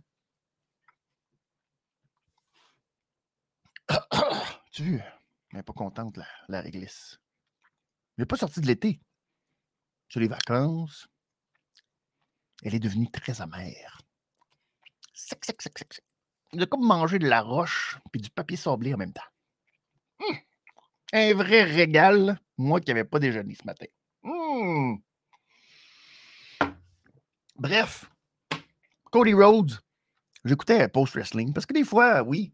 tu 4.71 4.81
vu, 4.81 4.95
elle 5.51 5.57
n'est 5.57 5.61
pas 5.61 5.73
contente, 5.73 6.17
la, 6.17 6.25
la 6.47 6.61
réglisse. 6.61 7.19
Elle 8.17 8.23
n'est 8.23 8.25
pas 8.25 8.37
sortie 8.37 8.61
de 8.61 8.65
l'été. 8.65 8.99
Sur 10.09 10.21
les 10.21 10.27
vacances. 10.27 11.07
Elle 12.63 12.73
est 12.73 12.79
devenue 12.79 13.11
très 13.11 13.39
amère. 13.39 14.02
Sec, 15.41 16.01
Il 16.53 16.61
a 16.61 16.65
comme 16.65 16.85
manger 16.85 17.19
de 17.19 17.27
la 17.27 17.41
roche 17.41 17.97
et 18.13 18.19
du 18.19 18.29
papier 18.29 18.57
sablé 18.57 18.93
en 18.93 18.97
même 18.97 19.13
temps. 19.13 19.21
Hum! 20.19 20.37
Un 21.13 21.33
vrai 21.33 21.63
régal, 21.63 22.39
moi 22.57 22.79
qui 22.79 22.89
n'avais 22.89 23.03
pas 23.03 23.19
déjeuné 23.19 23.55
ce 23.55 23.65
matin. 23.65 23.85
Hum! 24.23 25.01
Bref, 27.55 28.09
Cody 29.11 29.33
Rhodes, 29.33 29.79
j'écoutais 30.43 30.87
Post 30.89 31.13
Wrestling 31.13 31.53
parce 31.53 31.65
que 31.65 31.73
des 31.73 31.83
fois, 31.83 32.23
oui, 32.23 32.53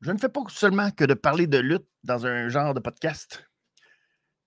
je 0.00 0.10
ne 0.10 0.18
fais 0.18 0.30
pas 0.30 0.40
seulement 0.48 0.90
que 0.90 1.04
de 1.04 1.14
parler 1.14 1.46
de 1.46 1.58
lutte 1.58 1.86
dans 2.04 2.26
un 2.26 2.48
genre 2.48 2.72
de 2.72 2.80
podcast. 2.80 3.46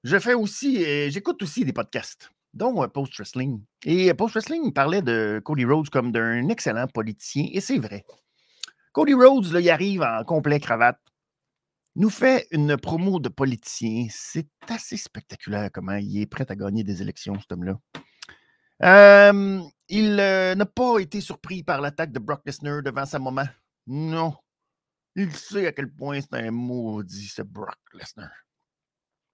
Je 0.03 0.17
fais 0.19 0.33
aussi, 0.33 0.83
euh, 0.83 1.09
j'écoute 1.09 1.41
aussi 1.43 1.63
des 1.63 1.73
podcasts 1.73 2.32
dont 2.53 2.87
Post 2.89 3.17
Wrestling. 3.17 3.63
Et 3.83 4.13
Post 4.13 4.35
Wrestling 4.35 4.71
parlait 4.73 5.01
de 5.01 5.41
Cody 5.43 5.65
Rhodes 5.65 5.89
comme 5.89 6.11
d'un 6.11 6.47
excellent 6.49 6.87
politicien, 6.87 7.47
et 7.51 7.61
c'est 7.61 7.79
vrai. 7.79 8.05
Cody 8.91 9.13
Rhodes, 9.13 9.51
là, 9.51 9.59
il 9.59 9.69
arrive 9.69 10.03
en 10.03 10.23
complet 10.23 10.59
cravate, 10.59 10.99
nous 11.95 12.09
fait 12.09 12.47
une 12.51 12.77
promo 12.77 13.19
de 13.19 13.29
politicien. 13.29 14.07
C'est 14.09 14.47
assez 14.67 14.97
spectaculaire 14.97 15.69
comment 15.71 15.95
il 15.95 16.21
est 16.21 16.25
prêt 16.25 16.45
à 16.49 16.55
gagner 16.55 16.83
des 16.83 17.01
élections, 17.01 17.39
cet 17.39 17.51
homme-là. 17.51 17.79
il 19.89 20.19
euh, 20.19 20.55
n'a 20.55 20.65
pas 20.65 20.99
été 20.99 21.21
surpris 21.21 21.63
par 21.63 21.81
l'attaque 21.81 22.11
de 22.11 22.19
Brock 22.19 22.41
Lesnar 22.45 22.81
devant 22.81 23.05
sa 23.05 23.19
maman. 23.19 23.45
Non. 23.87 24.35
Il 25.15 25.31
sait 25.35 25.67
à 25.67 25.71
quel 25.71 25.93
point 25.93 26.19
c'est 26.21 26.33
un 26.33 26.51
maudit, 26.51 27.27
ce 27.27 27.43
Brock 27.43 27.77
Lesnar. 27.93 28.31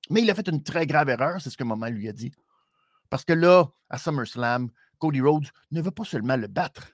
Mais 0.09 0.21
il 0.21 0.29
a 0.29 0.35
fait 0.35 0.47
une 0.49 0.63
très 0.63 0.85
grave 0.85 1.09
erreur, 1.09 1.39
c'est 1.39 1.49
ce 1.49 1.57
que 1.57 1.63
maman 1.63 1.87
lui 1.87 2.09
a 2.09 2.13
dit. 2.13 2.31
Parce 3.09 3.25
que 3.25 3.33
là, 3.33 3.71
à 3.89 3.97
SummerSlam, 3.97 4.69
Cody 4.99 5.21
Rhodes 5.21 5.47
ne 5.71 5.81
veut 5.81 5.91
pas 5.91 6.03
seulement 6.03 6.37
le 6.37 6.47
battre, 6.47 6.91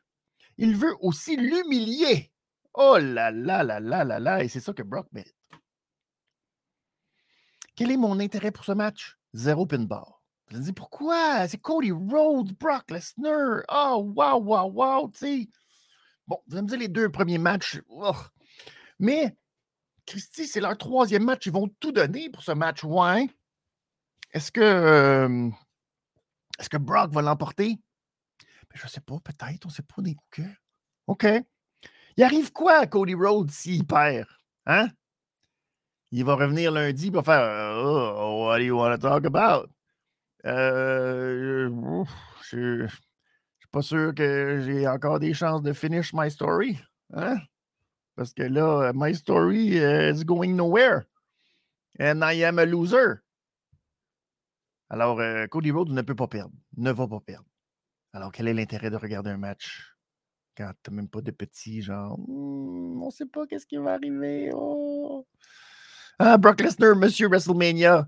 il 0.58 0.76
veut 0.76 0.96
aussi 1.02 1.36
l'humilier. 1.36 2.32
Oh 2.74 2.98
là 2.98 3.32
là 3.32 3.64
là 3.64 3.80
là 3.80 4.04
là 4.04 4.20
là, 4.20 4.44
et 4.44 4.48
c'est 4.48 4.60
ça 4.60 4.74
que 4.74 4.84
Brock 4.84 5.08
met. 5.12 5.26
Quel 7.76 7.92
est 7.92 7.98
mon 7.98 8.20
intérêt 8.20 8.52
pour 8.52 8.64
ce 8.64 8.72
match? 8.72 9.18
Zéro 9.34 9.66
pinball. 9.66 10.06
Vous 10.50 10.58
me 10.58 10.64
dites 10.64 10.76
pourquoi? 10.76 11.48
C'est 11.48 11.58
Cody 11.58 11.92
Rhodes, 11.92 12.54
Brock 12.54 12.90
Lesnar. 12.92 13.64
Oh, 13.70 14.14
wow, 14.16 14.40
wow, 14.42 14.72
wow, 14.72 15.10
tu 15.10 15.18
sais. 15.18 15.50
Bon, 16.28 16.40
vous 16.48 16.56
allez 16.56 16.64
me 16.64 16.68
dire 16.68 16.80
les 16.80 16.88
deux 16.88 17.12
premiers 17.12 17.38
matchs. 17.38 17.82
Oh. 17.90 18.16
Mais, 19.00 19.36
Christy, 20.06 20.48
c'est 20.48 20.62
leur 20.62 20.78
troisième 20.78 21.26
match. 21.26 21.46
Ils 21.48 21.52
vont 21.52 21.68
tout 21.80 21.92
donner 21.92 22.30
pour 22.30 22.44
ce 22.44 22.52
match. 22.52 22.84
Ouais. 22.84 23.28
Est-ce 24.32 24.52
que 24.52 24.62
euh, 24.62 25.50
est-ce 26.60 26.70
que 26.70 26.78
Brock 26.78 27.12
va 27.12 27.22
l'emporter? 27.22 27.78
Ben, 28.70 28.76
je 28.76 28.84
ne 28.84 28.90
sais 28.90 29.02
pas, 29.02 29.16
peut-être, 29.24 29.66
on 29.66 29.70
ne 29.70 29.74
sait 29.74 29.84
pas 29.84 30.02
des 30.02 30.16
OK. 31.08 31.28
Il 32.18 32.24
arrive 32.24 32.52
quoi 32.52 32.80
à 32.80 32.88
Cody 32.88 33.14
Rhodes 33.14 33.52
s'il 33.52 33.86
perd? 33.86 34.28
Hein? 34.66 34.90
Il 36.12 36.24
va 36.24 36.36
revenir 36.36 36.72
lundi 36.72 37.12
pour 37.12 37.26
faire 37.26 37.76
oh, 37.78 38.46
What 38.46 38.60
do 38.60 38.64
you 38.64 38.78
want 38.78 38.92
to 38.92 38.98
talk 38.98 39.26
about? 39.26 39.70
Euh, 40.46 41.70
je 42.50 42.58
ne 42.58 42.88
suis 42.88 43.68
pas 43.72 43.82
sûr 43.82 44.14
que 44.14 44.62
j'ai 44.66 44.88
encore 44.88 45.20
des 45.20 45.34
chances 45.34 45.62
de 45.62 45.74
finish 45.74 46.14
my 46.14 46.32
story. 46.32 46.80
Hein? 47.14 47.38
Parce 48.16 48.34
que 48.34 48.44
là, 48.44 48.94
my 48.94 49.14
story 49.14 49.78
is 49.78 50.24
going 50.24 50.56
nowhere. 50.56 51.08
And 52.00 52.24
I 52.24 52.44
am 52.44 52.60
a 52.60 52.66
loser. 52.66 53.25
Alors, 54.90 55.20
euh, 55.20 55.48
Cody 55.48 55.72
Rhodes 55.72 55.90
ne 55.90 56.02
peut 56.02 56.16
pas 56.16 56.28
perdre, 56.28 56.54
ne 56.78 56.92
va 56.92 57.08
pas 57.08 57.20
perdre. 57.20 57.48
Alors, 58.14 58.32
quel 58.32 58.48
est 58.48 58.54
l'intérêt 58.54 58.90
de 58.90 58.96
regarder 58.96 59.32
un 59.32 59.38
match 59.38 59.96
quand 60.56 60.72
tu 60.84 60.90
n'as 60.90 60.96
même 60.96 61.10
pas 61.10 61.22
de 61.22 61.32
petits, 61.32 61.82
genre, 61.82 62.18
«Hmm, 62.18 63.02
on 63.02 63.08
ne 63.08 63.12
sait 63.12 63.26
pas 63.26 63.46
qu'est-ce 63.46 63.66
qui 63.66 63.76
va 63.78 63.94
arriver. 63.94 64.52
Oh. 64.54 65.28
Ah, 66.18 66.38
Brock 66.38 66.62
Lesnar, 66.62 66.96
Monsieur 66.96 67.28
WrestleMania. 67.28 68.08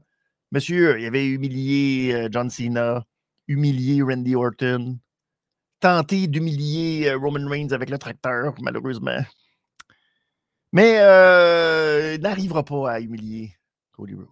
Monsieur, 0.51 0.97
il 0.97 1.05
avait 1.05 1.27
humilié 1.27 2.13
euh, 2.13 2.29
John 2.31 2.49
Cena, 2.49 3.05
humilié 3.49 4.01
Randy 4.01 4.35
Orton, 4.35 4.97
tenté 5.81 6.27
d'humilier 6.27 7.09
euh, 7.09 7.17
Roman 7.17 7.49
Reigns 7.49 7.73
avec 7.73 7.89
le 7.89 7.97
tracteur, 7.97 8.53
malheureusement. 8.61 9.19
Mais 10.71 10.95
il 12.15 12.21
n'arrivera 12.21 12.63
pas 12.63 12.91
à 12.91 12.99
humilier 13.01 13.57
Cody 13.91 14.13
Rhodes. 14.13 14.27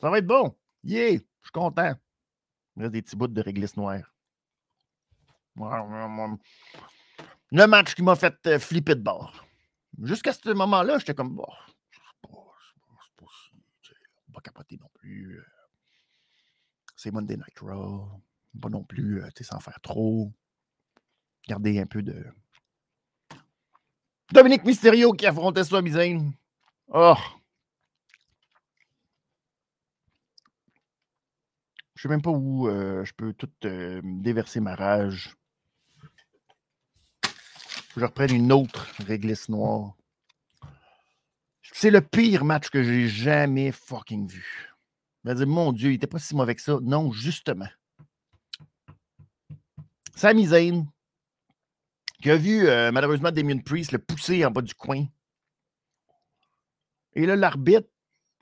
Ça 0.00 0.10
va 0.10 0.18
être 0.18 0.26
bon. 0.26 0.54
Yeah, 0.84 1.12
je 1.12 1.18
suis 1.18 1.52
content. 1.52 1.94
Il 2.76 2.82
reste 2.82 2.92
des 2.92 3.02
petits 3.02 3.16
bouts 3.16 3.26
de 3.26 3.40
réglisse 3.40 3.76
noire. 3.76 4.14
Le 7.50 7.66
match 7.66 7.94
qui 7.94 8.02
m'a 8.02 8.14
fait 8.14 8.34
euh, 8.46 8.58
flipper 8.58 8.94
de 8.94 9.02
bord. 9.02 9.44
Jusqu'à 10.02 10.32
ce 10.32 10.50
moment-là, 10.50 10.98
j'étais 10.98 11.14
comme, 11.14 11.34
bon, 11.34 11.46
c'est 12.22 12.30
pas, 13.16 13.26
pas, 14.32 14.40
capoter 14.40 14.76
non 14.80 14.88
plus. 14.94 15.42
C'est 16.94 17.10
Monday 17.10 17.36
Night 17.36 17.58
Raw. 17.60 18.22
Pas 18.60 18.68
non 18.68 18.84
plus, 18.84 19.22
euh, 19.22 19.28
tu 19.34 19.44
sans 19.44 19.60
faire 19.60 19.80
trop. 19.80 20.32
Garder 21.48 21.80
un 21.80 21.86
peu 21.86 22.02
de. 22.02 22.24
Dominique 24.30 24.64
Mysterio 24.64 25.12
qui 25.12 25.26
affrontait 25.26 25.64
Sami. 25.64 25.92
Oh! 26.88 27.16
Je 31.98 32.02
sais 32.02 32.08
même 32.08 32.22
pas 32.22 32.30
où 32.30 32.68
euh, 32.68 33.04
je 33.04 33.12
peux 33.12 33.32
tout 33.32 33.50
euh, 33.64 34.00
déverser 34.04 34.60
ma 34.60 34.76
rage. 34.76 35.34
Je 37.96 38.04
reprenne 38.04 38.32
une 38.32 38.52
autre 38.52 38.86
réglisse 39.04 39.48
noire. 39.48 39.96
C'est 41.72 41.90
le 41.90 42.00
pire 42.00 42.44
match 42.44 42.70
que 42.70 42.84
j'ai 42.84 43.08
jamais 43.08 43.72
fucking 43.72 44.28
vu. 44.28 44.72
Je 45.24 45.32
dire, 45.32 45.46
mon 45.48 45.72
Dieu, 45.72 45.90
il 45.90 45.94
était 45.96 46.06
pas 46.06 46.20
si 46.20 46.36
mauvais 46.36 46.54
que 46.54 46.62
ça. 46.62 46.78
Non, 46.80 47.10
justement. 47.10 47.68
Sami 50.14 50.46
Zayn, 50.46 50.86
qui 52.22 52.30
a 52.30 52.36
vu 52.36 52.68
euh, 52.68 52.92
malheureusement 52.92 53.32
Damien 53.32 53.58
Priest 53.58 53.90
le 53.90 53.98
pousser 53.98 54.44
en 54.44 54.52
bas 54.52 54.62
du 54.62 54.76
coin. 54.76 55.04
Et 57.14 57.26
là, 57.26 57.34
l'arbitre 57.34 57.88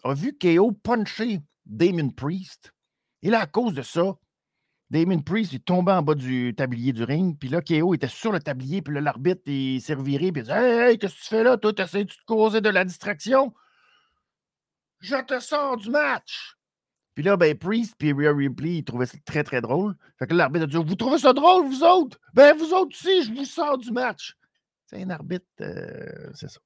a 0.05 0.12
vu 0.12 0.37
KO 0.37 0.73
puncher 0.73 1.40
Damien 1.64 2.11
Priest. 2.11 2.76
Et 3.27 3.31
là, 3.31 3.41
à 3.41 3.47
cause 3.47 3.75
de 3.75 3.83
ça, 3.83 4.17
Damien 4.89 5.19
Priest 5.19 5.53
est 5.53 5.65
tombé 5.65 5.91
en 5.91 6.01
bas 6.01 6.15
du 6.15 6.55
tablier 6.57 6.93
du 6.93 7.03
ring. 7.03 7.37
Puis 7.37 7.49
là, 7.49 7.61
KO 7.61 7.93
était 7.93 8.07
sur 8.07 8.31
le 8.31 8.39
tablier. 8.39 8.83
Puis 8.83 8.95
là, 8.95 9.01
l'arbitre 9.01 9.43
il 9.47 9.81
s'est 9.81 9.95
reviré. 9.95 10.31
Puis 10.31 10.43
il 10.43 10.45
dit 10.45 10.53
Hey, 10.53 10.97
qu'est-ce 10.97 11.17
que 11.17 11.21
tu 11.23 11.27
fais 11.27 11.43
là 11.43 11.57
Toi, 11.57 11.73
essaies 11.77 12.05
de 12.05 12.12
te 12.12 12.25
causer 12.25 12.61
de 12.61 12.69
la 12.69 12.85
distraction? 12.85 13.53
Je 15.01 15.17
te 15.25 15.41
sors 15.41 15.77
du 15.77 15.91
match. 15.91 16.57
Puis 17.17 17.25
là, 17.25 17.37
ben, 17.37 17.59
Priest 17.59 17.97
puis 17.99 18.12
Rhea 18.12 18.33
Ripley, 18.33 18.77
ils 18.77 18.85
trouvaient 18.85 19.07
ça 19.07 19.19
très, 19.25 19.43
très 19.43 19.61
drôle. 19.61 19.97
Fait 20.21 20.29
que 20.29 20.35
l'arbitre 20.35 20.67
a 20.67 20.69
dit 20.69 20.77
Vous 20.77 20.95
trouvez 20.95 21.19
ça 21.19 21.33
drôle, 21.33 21.67
vous 21.67 21.83
autres? 21.83 22.21
Ben, 22.33 22.57
vous 22.57 22.73
autres 22.75 22.95
aussi, 22.97 23.25
je 23.25 23.33
vous 23.33 23.45
sors 23.45 23.77
du 23.77 23.91
match. 23.91 24.37
C'est 24.85 25.03
un 25.03 25.11
arbitre, 25.11 25.47
euh, 25.62 26.31
c'est 26.33 26.49
ça. 26.49 26.61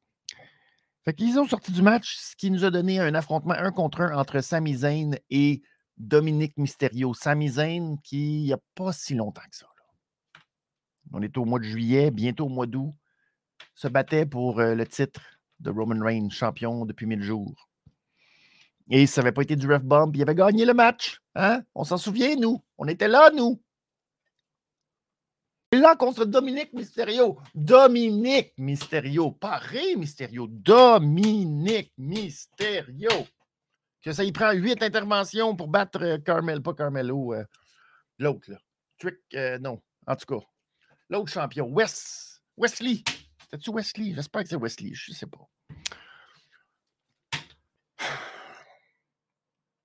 Fait 1.06 1.14
qu'ils 1.14 1.38
ont 1.38 1.48
sorti 1.48 1.72
du 1.72 1.80
match, 1.80 2.18
ce 2.18 2.36
qui 2.36 2.50
nous 2.50 2.66
a 2.66 2.70
donné 2.70 3.00
un 3.00 3.14
affrontement 3.14 3.54
un 3.54 3.72
contre 3.72 4.02
un 4.02 4.18
entre 4.18 4.42
Sami 4.42 4.74
Zayn 4.74 5.16
et 5.30 5.62
Dominique 6.00 6.56
Mysterio. 6.56 7.12
Sami 7.12 7.52
qui, 8.02 8.40
il 8.40 8.44
n'y 8.44 8.52
a 8.52 8.58
pas 8.74 8.92
si 8.92 9.14
longtemps 9.14 9.42
que 9.50 9.56
ça. 9.56 9.66
On 11.12 11.22
est 11.22 11.36
au 11.36 11.44
mois 11.44 11.58
de 11.58 11.64
juillet, 11.64 12.10
bientôt 12.10 12.46
au 12.46 12.48
mois 12.48 12.66
d'août, 12.66 12.94
se 13.74 13.88
battait 13.88 14.26
pour 14.26 14.60
euh, 14.60 14.74
le 14.74 14.86
titre 14.86 15.20
de 15.58 15.70
Roman 15.70 16.02
Reigns, 16.02 16.30
champion 16.30 16.86
depuis 16.86 17.06
1000 17.06 17.22
jours. 17.22 17.68
Et 18.88 19.06
ça 19.06 19.20
n'avait 19.20 19.32
pas 19.32 19.42
été 19.42 19.56
du 19.56 19.70
ref 19.70 19.82
bomb, 19.82 20.12
il 20.14 20.22
avait 20.22 20.34
gagné 20.34 20.64
le 20.64 20.72
match. 20.72 21.20
Hein? 21.34 21.62
On 21.74 21.84
s'en 21.84 21.98
souvient, 21.98 22.36
nous? 22.36 22.62
On 22.78 22.86
était 22.86 23.08
là, 23.08 23.30
nous? 23.30 23.60
Et 25.72 25.76
là, 25.76 25.96
contre 25.96 26.24
Dominique 26.24 26.72
Mysterio. 26.72 27.38
Dominique 27.54 28.52
Mysterio. 28.56 29.32
Pas 29.32 29.58
Ré 29.58 29.96
Mysterio. 29.96 30.46
Dominique 30.48 31.92
Mysterio. 31.98 33.26
Que 34.02 34.12
ça 34.12 34.24
y 34.24 34.32
prend 34.32 34.52
huit 34.52 34.82
interventions 34.82 35.54
pour 35.54 35.68
battre 35.68 36.02
euh, 36.02 36.18
Carmel, 36.18 36.62
pas 36.62 36.72
Carmelo. 36.72 37.34
Euh, 37.34 37.44
l'autre, 38.18 38.50
là. 38.50 38.58
Trick, 38.98 39.18
euh, 39.34 39.58
non. 39.58 39.82
En 40.06 40.16
tout 40.16 40.26
cas. 40.26 40.44
L'autre 41.10 41.30
champion. 41.30 41.66
Wes, 41.66 42.40
Wesley. 42.56 43.02
C'était-tu 43.42 43.70
Wesley? 43.70 44.14
J'espère 44.14 44.42
que 44.42 44.48
c'est 44.48 44.56
Wesley. 44.56 44.92
Je 44.94 45.12
sais 45.12 45.26
pas. 45.26 45.46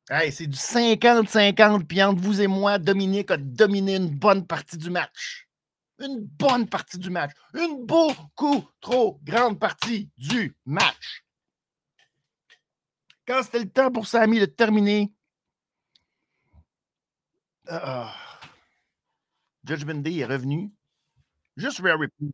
c'est 0.31 0.47
du 0.47 0.57
50-50, 0.57 1.85
puis 1.85 2.01
entre 2.01 2.21
vous 2.21 2.39
et 2.41 2.47
moi, 2.47 2.77
Dominique 2.77 3.31
a 3.31 3.37
dominé 3.37 3.97
une 3.97 4.09
bonne 4.09 4.47
partie 4.47 4.77
du 4.77 4.89
match. 4.89 5.49
Une 5.99 6.21
bonne 6.21 6.69
partie 6.69 6.99
du 6.99 7.09
match. 7.09 7.31
Une 7.53 7.85
beaucoup 7.85 8.63
trop 8.79 9.19
grande 9.23 9.59
partie 9.59 10.09
du 10.17 10.55
match. 10.65 11.24
Quand 13.27 13.41
c'était 13.41 13.59
le 13.59 13.69
temps 13.69 13.91
pour 13.91 14.05
Samy 14.05 14.39
de 14.39 14.45
terminer, 14.45 15.11
uh, 17.69 18.05
Judgment 19.63 20.01
Day 20.01 20.17
est 20.17 20.25
revenu. 20.25 20.71
Juste 21.57 21.79
Rare 21.79 21.97
Replay. 21.97 22.29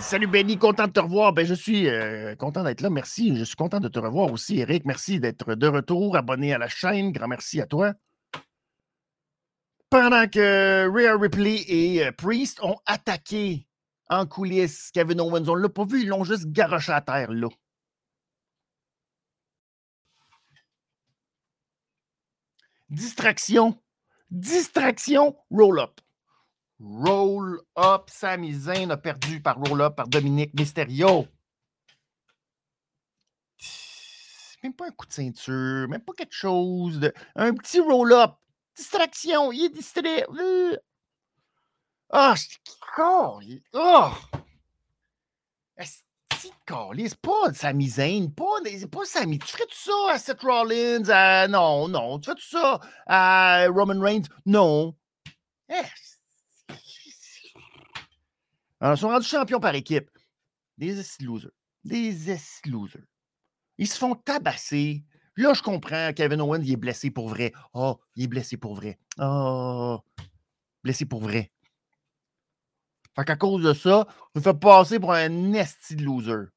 Salut 0.00 0.26
Benny, 0.26 0.58
content 0.58 0.86
de 0.86 0.92
te 0.92 1.00
revoir. 1.00 1.32
Ben, 1.32 1.44
je 1.44 1.54
suis 1.54 1.88
euh, 1.88 2.34
content 2.36 2.62
d'être 2.62 2.80
là. 2.80 2.90
Merci. 2.90 3.36
Je 3.36 3.44
suis 3.44 3.56
content 3.56 3.80
de 3.80 3.88
te 3.88 3.98
revoir 3.98 4.32
aussi, 4.32 4.58
Eric. 4.58 4.84
Merci 4.86 5.20
d'être 5.20 5.54
de 5.54 5.66
retour, 5.66 6.16
abonné 6.16 6.54
à 6.54 6.58
la 6.58 6.68
chaîne. 6.68 7.12
Grand 7.12 7.28
merci 7.28 7.60
à 7.60 7.66
toi. 7.66 7.92
Pendant 9.90 10.26
que 10.28 10.88
Rhea 10.88 11.16
Ripley 11.16 11.64
et 11.68 12.06
euh, 12.06 12.12
Priest 12.12 12.62
ont 12.62 12.76
attaqué 12.86 13.66
en 14.08 14.26
coulisses 14.26 14.90
Kevin 14.92 15.20
Owens, 15.20 15.48
on 15.48 15.54
l'a 15.54 15.68
pas 15.68 15.84
vu, 15.84 16.02
ils 16.02 16.08
l'ont 16.08 16.24
juste 16.24 16.46
garoché 16.46 16.92
à 16.92 17.00
terre 17.00 17.32
là. 17.32 17.48
Distraction. 22.90 23.80
Distraction, 24.30 25.36
roll-up. 25.50 26.00
Roll 26.80 27.60
Up. 27.78 28.08
Sami 28.08 28.52
Zayn 28.52 28.90
a 28.90 28.96
perdu 28.96 29.40
par 29.40 29.56
Roll 29.56 29.80
Up 29.80 29.96
par 29.96 30.08
Dominique 30.08 30.54
Mysterio. 30.58 31.26
Même 34.62 34.74
pas 34.74 34.86
un 34.86 34.90
coup 34.92 35.06
de 35.06 35.12
ceinture, 35.12 35.88
même 35.88 36.00
pas 36.00 36.14
quelque 36.14 36.34
chose 36.34 36.98
de. 36.98 37.12
Un 37.34 37.54
petit 37.54 37.80
roll-up. 37.80 38.32
Distraction, 38.76 39.52
il 39.52 39.66
est 39.66 39.68
distrait. 39.68 40.26
Ah, 42.10 42.34
je 42.36 42.46
oh, 42.98 43.40
oh. 43.72 44.12
C'est 46.96 47.20
pas 47.20 47.52
Sami 47.52 47.88
Zayn, 47.88 48.28
pas, 48.28 48.44
pas 48.90 49.04
Sami. 49.04 49.38
Tu 49.38 49.48
ferais 49.48 49.66
tout 49.66 49.76
ça 49.76 50.12
à 50.12 50.18
Seth 50.18 50.40
Rollins? 50.42 51.48
Non, 51.48 51.88
non. 51.88 52.18
Tu 52.18 52.30
fais 52.30 52.36
tout 52.36 52.42
ça 52.42 52.80
à 53.06 53.66
Roman 53.68 54.00
Reigns? 54.00 54.28
Non. 54.46 54.96
Alors, 58.80 58.94
ils 58.94 58.98
sont 58.98 59.08
rendus 59.08 59.26
champions 59.26 59.60
par 59.60 59.74
équipe. 59.74 60.10
Des 60.76 60.94
losers. 61.20 61.50
Des 61.84 62.12
losers. 62.66 63.04
Ils 63.78 63.88
se 63.88 63.98
font 63.98 64.14
tabasser. 64.14 65.04
Là, 65.36 65.54
je 65.54 65.62
comprends. 65.62 66.12
Kevin 66.14 66.40
Owens, 66.40 66.62
il 66.62 66.72
est 66.72 66.76
blessé 66.76 67.10
pour 67.10 67.28
vrai. 67.28 67.52
Oh, 67.72 67.98
il 68.14 68.24
est 68.24 68.28
blessé 68.28 68.56
pour 68.56 68.74
vrai. 68.74 68.98
Oh, 69.18 69.98
blessé 70.82 71.06
pour 71.06 71.20
vrai. 71.20 71.50
Fait 73.16 73.24
qu'à 73.24 73.36
cause 73.36 73.62
de 73.62 73.72
ça, 73.72 74.06
il 74.34 74.42
fait 74.42 74.58
passer 74.58 74.98
pour 74.98 75.12
un 75.12 75.28
nasty 75.28 75.96
loser. 75.96 76.48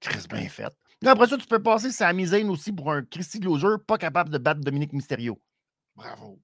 Chris 0.00 0.26
bien 0.28 0.48
fait. 0.48 0.72
après 1.04 1.28
ça, 1.28 1.38
tu 1.38 1.46
peux 1.46 1.62
passer 1.62 1.90
sa 1.90 2.12
Zayn 2.12 2.48
aussi 2.48 2.72
pour 2.72 2.90
un 2.92 3.02
Christy 3.02 3.40
loser 3.40 3.78
pas 3.86 3.98
capable 3.98 4.30
de 4.30 4.38
battre 4.38 4.60
Dominique 4.60 4.92
Mysterio. 4.92 5.40
Bravo. 5.94 6.40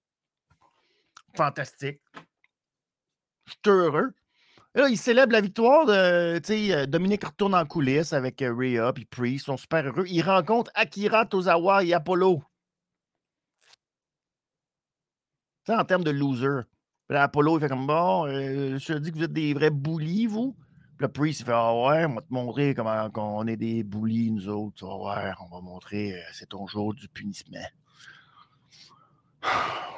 Fantastique. 1.37 2.01
Je 3.47 3.53
suis 3.53 3.61
heureux. 3.67 4.15
là, 4.75 4.89
il 4.89 4.97
célèbre 4.97 5.33
la 5.33 5.41
victoire 5.41 5.87
de. 5.87 6.41
Euh, 6.51 6.87
Dominique 6.87 7.25
retourne 7.25 7.55
en 7.55 7.67
coulisses 7.67 8.13
avec 8.13 8.41
euh, 8.43 8.55
Rhea 8.55 8.93
et 8.97 9.05
Priest. 9.07 9.45
Ils 9.45 9.47
sont 9.47 9.57
super 9.57 9.85
heureux. 9.85 10.05
Il 10.09 10.23
rencontre 10.23 10.71
Akira 10.75 11.27
Tozawa 11.27 11.85
et 11.85 11.93
Apollo. 11.93 12.43
sais, 15.67 15.75
en 15.75 15.85
termes 15.85 16.05
de 16.05 16.11
loser. 16.11 16.63
Apollo, 17.21 17.59
il 17.59 17.61
fait 17.61 17.69
comme 17.69 17.87
bon, 17.87 18.27
euh, 18.27 18.79
je 18.79 18.93
te 18.93 18.99
dis 18.99 19.13
que 19.13 19.17
vous 19.17 19.25
êtes 19.25 19.33
des 19.33 19.55
vrais 19.55 19.71
boulis, 19.71 20.27
vous. 20.27 20.55
Puis 20.97 21.07
le 21.07 21.09
Priest, 21.09 21.41
il 21.41 21.47
fait 21.47 21.53
Ah 21.55 21.75
ouais, 21.75 22.05
on 22.07 22.15
va 22.15 22.21
te 22.23 22.33
montrer 22.33 22.75
comment 22.75 23.11
on 23.15 23.47
est 23.47 23.57
des 23.57 23.83
boulis, 23.83 24.31
nous 24.31 24.49
autres. 24.49 24.87
Ah 24.87 24.97
ouais, 24.97 25.33
on 25.41 25.55
va 25.55 25.61
montrer, 25.61 26.15
c'est 26.33 26.49
ton 26.49 26.67
jour 26.67 26.95
du 26.95 27.09
punissement. 27.09 27.59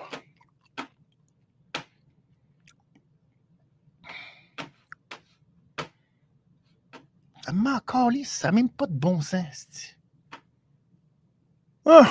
m'a 7.54 7.82
ça 8.24 8.48
n'a 8.48 8.52
même 8.52 8.68
pas 8.68 8.86
de 8.86 8.92
bon 8.92 9.20
sens. 9.20 9.66
Oh! 11.84 12.02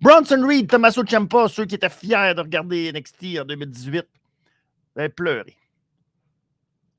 Bronson 0.00 0.46
Reed, 0.46 0.68
Tommaso 0.68 1.04
Ciampa, 1.04 1.48
ceux 1.48 1.64
qui 1.64 1.74
étaient 1.74 1.88
fiers 1.88 2.34
de 2.34 2.40
regarder 2.40 2.92
NXT 2.92 3.40
en 3.40 3.44
2018, 3.44 4.06
avaient 4.96 5.08
pleuré. 5.08 5.56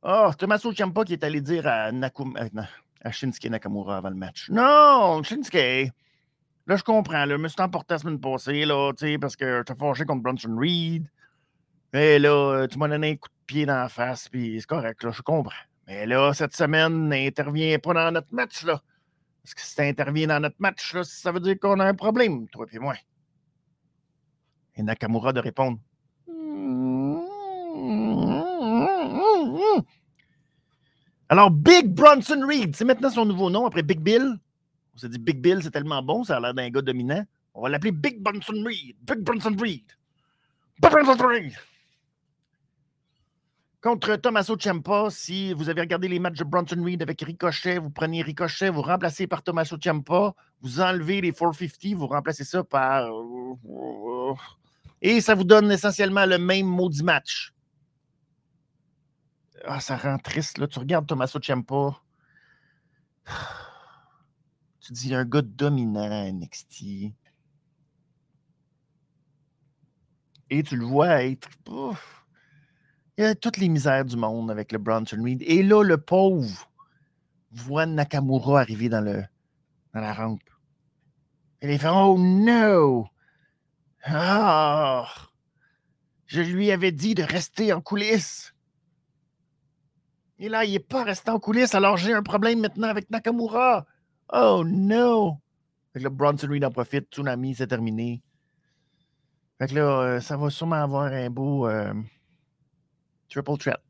Oh, 0.03 0.31
Tommaso 0.37 0.73
Ciampa 0.73 1.03
qui 1.03 1.13
est 1.13 1.23
allé 1.23 1.41
dire 1.41 1.67
à, 1.67 1.89
à 3.01 3.11
Shinsuke 3.11 3.49
Nakamura 3.49 3.97
avant 3.97 4.09
le 4.09 4.15
match. 4.15 4.49
Non, 4.49 5.21
Shinsuke, 5.23 5.91
là, 6.67 6.75
je 6.75 6.83
comprends. 6.83 7.25
Là, 7.25 7.35
je 7.35 7.41
me 7.41 7.47
suis 7.47 7.61
emporté 7.61 7.95
la 7.95 7.99
semaine 7.99 8.19
passée, 8.19 8.65
là, 8.65 8.91
parce 9.19 9.35
que 9.35 9.63
t'ai 9.63 9.75
fâché 9.75 10.05
contre 10.05 10.23
Bronson 10.23 10.55
Reed. 10.57 11.09
Et 11.93 12.19
là, 12.19 12.67
tu 12.67 12.77
m'as 12.77 12.87
donné 12.87 13.11
un 13.11 13.15
coup 13.15 13.29
de 13.29 13.45
pied 13.45 13.65
dans 13.65 13.77
la 13.77 13.89
face, 13.89 14.29
puis 14.29 14.57
c'est 14.59 14.67
correct, 14.67 15.03
là, 15.03 15.11
je 15.11 15.21
comprends. 15.21 15.55
Mais 15.87 16.05
là, 16.05 16.33
cette 16.33 16.55
semaine, 16.55 17.07
n'intervient 17.07 17.79
pas 17.79 17.93
dans 17.93 18.11
notre 18.11 18.33
match, 18.33 18.63
là. 18.63 18.81
Parce 19.41 19.53
que 19.53 19.61
si 19.61 19.73
ça 19.73 19.83
intervient 19.83 20.27
dans 20.27 20.41
notre 20.41 20.57
match, 20.59 20.95
ça 21.03 21.31
veut 21.31 21.39
dire 21.39 21.57
qu'on 21.57 21.79
a 21.79 21.85
un 21.85 21.93
problème, 21.93 22.49
toi 22.49 22.65
et 22.71 22.79
moi. 22.79 22.95
Et 24.75 24.83
Nakamura 24.83 25.31
de 25.31 25.39
répondre. 25.39 25.79
Alors, 31.29 31.51
Big 31.51 31.87
Bronson 31.93 32.45
Reed, 32.47 32.75
c'est 32.75 32.85
maintenant 32.85 33.09
son 33.09 33.25
nouveau 33.25 33.49
nom 33.49 33.65
après 33.65 33.83
Big 33.83 33.99
Bill. 33.99 34.39
On 34.95 34.97
s'est 34.97 35.09
dit 35.09 35.19
Big 35.19 35.41
Bill, 35.41 35.61
c'est 35.61 35.71
tellement 35.71 36.01
bon, 36.01 36.23
ça 36.23 36.37
a 36.37 36.39
l'air 36.39 36.53
d'un 36.53 36.69
gars 36.69 36.81
dominant. 36.81 37.23
On 37.53 37.63
va 37.63 37.69
l'appeler 37.69 37.91
Big 37.91 38.21
Bronson 38.21 38.63
Reed. 38.65 38.95
Big 39.01 39.19
Bronson 39.19 39.55
Reed. 39.59 39.83
Big 40.79 40.91
Bronson 40.91 41.27
Reed. 41.27 41.53
Contre 43.81 44.15
Tommaso 44.15 44.57
Ciampa, 44.57 45.09
si 45.09 45.53
vous 45.53 45.69
avez 45.69 45.81
regardé 45.81 46.07
les 46.07 46.19
matchs 46.19 46.39
de 46.39 46.43
Bronson 46.43 46.81
Reed 46.83 47.01
avec 47.01 47.21
Ricochet, 47.21 47.77
vous 47.77 47.89
prenez 47.89 48.21
Ricochet, 48.21 48.69
vous 48.69 48.81
remplacez 48.81 49.27
par 49.27 49.43
Tommaso 49.43 49.77
Ciampa, 49.77 50.33
vous 50.61 50.81
enlevez 50.81 51.21
les 51.21 51.31
450, 51.31 51.93
vous 51.93 52.07
remplacez 52.07 52.43
ça 52.43 52.63
par. 52.63 53.07
Et 55.01 55.21
ça 55.21 55.35
vous 55.35 55.43
donne 55.43 55.71
essentiellement 55.71 56.25
le 56.25 56.37
même 56.37 56.65
maudit 56.65 57.03
match. 57.03 57.53
Ah, 59.67 59.81
ça 59.81 59.97
rend 59.97 60.17
triste. 60.17 60.57
Là. 60.57 60.67
Tu 60.67 60.79
regardes 60.79 61.07
Tommaso 61.07 61.39
Ciampa. 61.39 62.01
Tu 64.79 64.93
dis 64.93 65.13
un 65.13 65.25
gars 65.25 65.41
dominant 65.41 66.31
NXT. 66.31 67.11
Et 70.49 70.63
tu 70.63 70.77
le 70.77 70.85
vois 70.85 71.25
être. 71.25 71.49
il 73.17 73.21
y 73.21 73.23
a 73.23 73.35
toutes 73.35 73.57
les 73.57 73.67
misères 73.67 74.05
du 74.05 74.15
monde 74.15 74.49
avec 74.49 74.71
le 74.71 74.77
Bronson 74.77 75.21
Reed. 75.21 75.41
Et 75.41 75.61
là, 75.61 75.83
le 75.83 75.97
pauvre 75.97 76.71
voit 77.51 77.85
Nakamura 77.85 78.61
arriver 78.61 78.87
dans, 78.87 79.01
le, 79.01 79.25
dans 79.93 79.99
la 79.99 80.13
rampe. 80.13 80.49
Et 81.61 81.73
il 81.73 81.79
fait 81.79 81.89
Oh 81.91 82.15
no! 82.17 83.09
Ah! 84.05 85.05
Je 86.27 86.39
lui 86.41 86.71
avais 86.71 86.93
dit 86.93 87.13
de 87.13 87.23
rester 87.23 87.73
en 87.73 87.81
coulisses. 87.81 88.53
Et 90.39 90.49
là, 90.49 90.65
il 90.65 90.71
n'est 90.71 90.79
pas 90.79 91.03
resté 91.03 91.31
en 91.31 91.39
coulisses, 91.39 91.73
alors 91.73 91.97
j'ai 91.97 92.13
un 92.13 92.21
problème 92.21 92.59
maintenant 92.59 92.89
avec 92.89 93.09
Nakamura. 93.09 93.85
Oh 94.31 94.63
no! 94.65 95.37
Fait 95.93 95.99
que 95.99 96.03
là, 96.03 96.09
Bronson 96.09 96.47
Reed 96.47 96.63
en 96.63 96.71
profite, 96.71 97.11
Tsunami, 97.11 97.55
c'est 97.55 97.67
terminé. 97.67 98.21
Fait 99.57 99.67
que 99.67 99.75
là, 99.75 100.01
euh, 100.01 100.19
ça 100.21 100.37
va 100.37 100.49
sûrement 100.51 100.75
avoir 100.75 101.11
un 101.11 101.29
beau 101.31 101.67
euh, 101.67 101.91
triple 103.29 103.57
threat. 103.57 103.81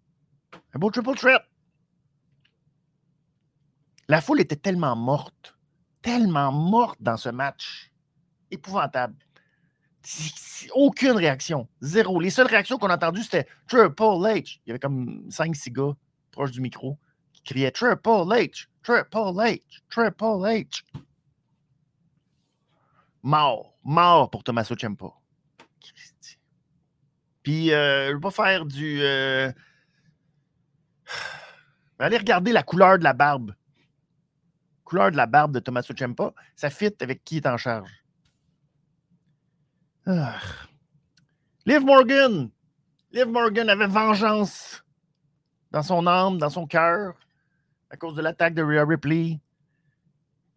Un 0.73 0.79
beau 0.79 0.89
triple 0.89 1.15
threat. 1.15 1.41
La 4.07 4.21
foule 4.21 4.39
était 4.39 4.55
tellement 4.55 4.95
morte, 4.95 5.57
tellement 6.01 6.53
morte 6.53 7.01
dans 7.01 7.17
ce 7.17 7.27
match. 7.27 7.91
Épouvantable. 8.51 9.15
Aucune 10.73 11.17
réaction. 11.17 11.67
Zéro. 11.81 12.21
Les 12.21 12.29
seules 12.29 12.47
réactions 12.47 12.77
qu'on 12.77 12.88
a 12.88 12.95
entendues, 12.95 13.23
c'était 13.23 13.47
Triple 13.67 14.01
H. 14.01 14.62
Il 14.65 14.69
y 14.69 14.71
avait 14.71 14.79
comme 14.79 15.27
5-6 15.29 15.73
gars 15.73 15.93
proche 16.38 16.52
du 16.52 16.62
micro 16.62 17.00
qui 17.34 17.41
criait 17.41 17.71
Triple 17.71 18.30
H, 18.30 18.67
Triple 18.84 19.17
H, 19.17 19.82
Triple 19.89 20.45
H. 20.45 20.84
Mort, 23.23 23.76
mort 23.84 24.30
pour 24.30 24.43
Tommaso 24.43 24.76
Ciampa. 24.76 25.08
Puis, 27.41 27.73
euh, 27.73 28.10
je 28.10 28.13
vais 28.13 28.19
pas 28.19 28.30
faire 28.30 28.65
du. 28.67 29.02
Euh... 29.02 29.52
Allez 32.00 32.17
regarder 32.17 32.52
la 32.52 32.62
couleur 32.62 33.00
de 33.00 33.04
la 33.04 33.13
barbe. 33.13 33.56
Couleur 34.84 35.10
de 35.10 35.17
la 35.17 35.26
barbe 35.26 35.54
de 35.54 35.60
Tommaso 35.60 35.95
Ciampa, 35.95 36.34
ça 36.56 36.69
fit 36.69 36.93
avec 37.02 37.23
qui 37.23 37.38
est 37.38 37.47
en 37.47 37.58
charge? 37.58 38.04
Ah. 40.06 40.39
Liv 41.65 41.84
Morgan. 41.84 42.52
Liv 43.12 43.28
Morgan 43.28 43.69
avait 43.69 43.88
vengeance 43.88 44.84
dans 45.71 45.84
son 45.84 46.08
âme, 46.08 46.38
dans 46.38 46.49
son 46.49 46.65
cœur, 46.65 47.15
à 47.89 47.97
cause 47.97 48.15
de 48.15 48.21
l'attaque 48.21 48.53
de 48.53 48.63
Rhea 48.63 48.86
Ripley 48.86 49.39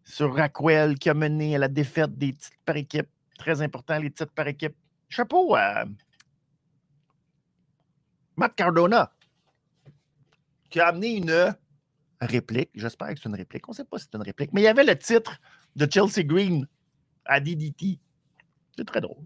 sur 0.03 0.35
Raquel 0.35 0.97
qui 0.97 1.09
a 1.09 1.13
mené 1.13 1.55
à 1.55 1.59
la 1.59 1.67
défaite 1.67 2.17
des 2.17 2.33
titres 2.33 2.57
par 2.65 2.75
équipe. 2.75 3.07
Très 3.37 3.61
important, 3.61 3.97
les 3.97 4.11
titres 4.11 4.33
par 4.33 4.47
équipe. 4.47 4.75
Chapeau 5.09 5.55
à 5.55 5.85
Matt 8.37 8.55
Cardona, 8.55 9.11
qui 10.69 10.79
a 10.79 10.87
amené 10.87 11.17
une 11.17 11.55
réplique. 12.21 12.69
J'espère 12.73 13.09
que 13.09 13.19
c'est 13.19 13.29
une 13.29 13.35
réplique. 13.35 13.67
On 13.67 13.71
ne 13.71 13.75
sait 13.75 13.85
pas 13.85 13.97
si 13.97 14.05
c'est 14.05 14.17
une 14.17 14.23
réplique. 14.23 14.53
Mais 14.53 14.61
il 14.61 14.63
y 14.65 14.67
avait 14.67 14.83
le 14.83 14.97
titre 14.97 15.37
de 15.75 15.87
Chelsea 15.91 16.23
Green 16.23 16.67
à 17.25 17.39
DDT. 17.39 17.99
C'est 18.77 18.85
très 18.85 19.01
drôle. 19.01 19.25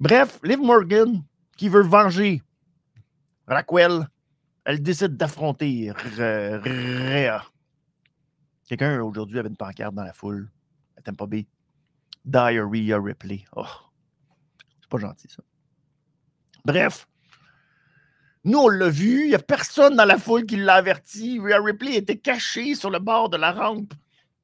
Bref, 0.00 0.40
Liv 0.42 0.58
Morgan 0.58 1.22
qui 1.56 1.68
veut 1.68 1.82
venger 1.82 2.42
Raquel 3.46 4.08
elle 4.64 4.82
décide 4.82 5.16
d'affronter 5.16 5.92
Rhea. 5.92 7.44
Quelqu'un 8.66 9.02
aujourd'hui 9.02 9.38
avait 9.38 9.48
une 9.48 9.56
pancarte 9.56 9.94
dans 9.94 10.04
la 10.04 10.12
foule. 10.12 10.50
Elle 10.96 11.14
pas 11.14 11.26
B. 11.26 11.42
Diarrhea 12.24 12.98
Ripley. 12.98 13.44
Oh, 13.54 13.66
c'est 14.80 14.88
pas 14.88 14.98
gentil, 14.98 15.28
ça. 15.28 15.42
Bref, 16.64 17.06
nous, 18.44 18.58
on 18.58 18.68
l'a 18.68 18.88
vu. 18.88 19.24
Il 19.24 19.28
n'y 19.28 19.34
a 19.34 19.38
personne 19.38 19.96
dans 19.96 20.04
la 20.06 20.18
foule 20.18 20.46
qui 20.46 20.56
l'a 20.56 20.76
averti. 20.76 21.38
Rhea 21.38 21.60
Ripley 21.60 21.96
était 21.96 22.16
cachée 22.16 22.74
sur 22.74 22.90
le 22.90 22.98
bord 22.98 23.28
de 23.28 23.36
la 23.36 23.52
rampe. 23.52 23.92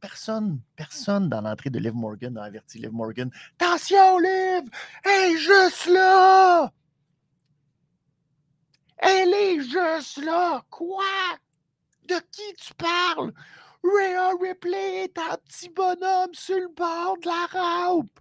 Personne, 0.00 0.60
personne 0.76 1.28
dans 1.28 1.42
l'entrée 1.42 1.68
de 1.68 1.78
Liv 1.78 1.94
Morgan 1.94 2.32
n'a 2.32 2.44
averti 2.44 2.78
Liv 2.78 2.92
Morgan. 2.92 3.30
Attention, 3.58 4.18
Liv! 4.18 4.62
Elle 5.04 5.32
est 5.32 5.36
juste 5.36 5.86
là! 5.88 6.72
Elle 9.00 9.32
est 9.32 9.60
juste 9.62 10.18
là. 10.18 10.62
Quoi? 10.70 11.04
De 12.06 12.16
qui 12.30 12.54
tu 12.56 12.74
parles? 12.74 13.32
Rhea 13.82 14.32
Ripley 14.40 15.04
est 15.04 15.18
un 15.18 15.36
petit 15.38 15.70
bonhomme 15.70 16.34
sur 16.34 16.58
le 16.58 16.68
bord 16.68 17.16
de 17.18 17.26
la 17.26 17.46
rampe. 17.46 18.20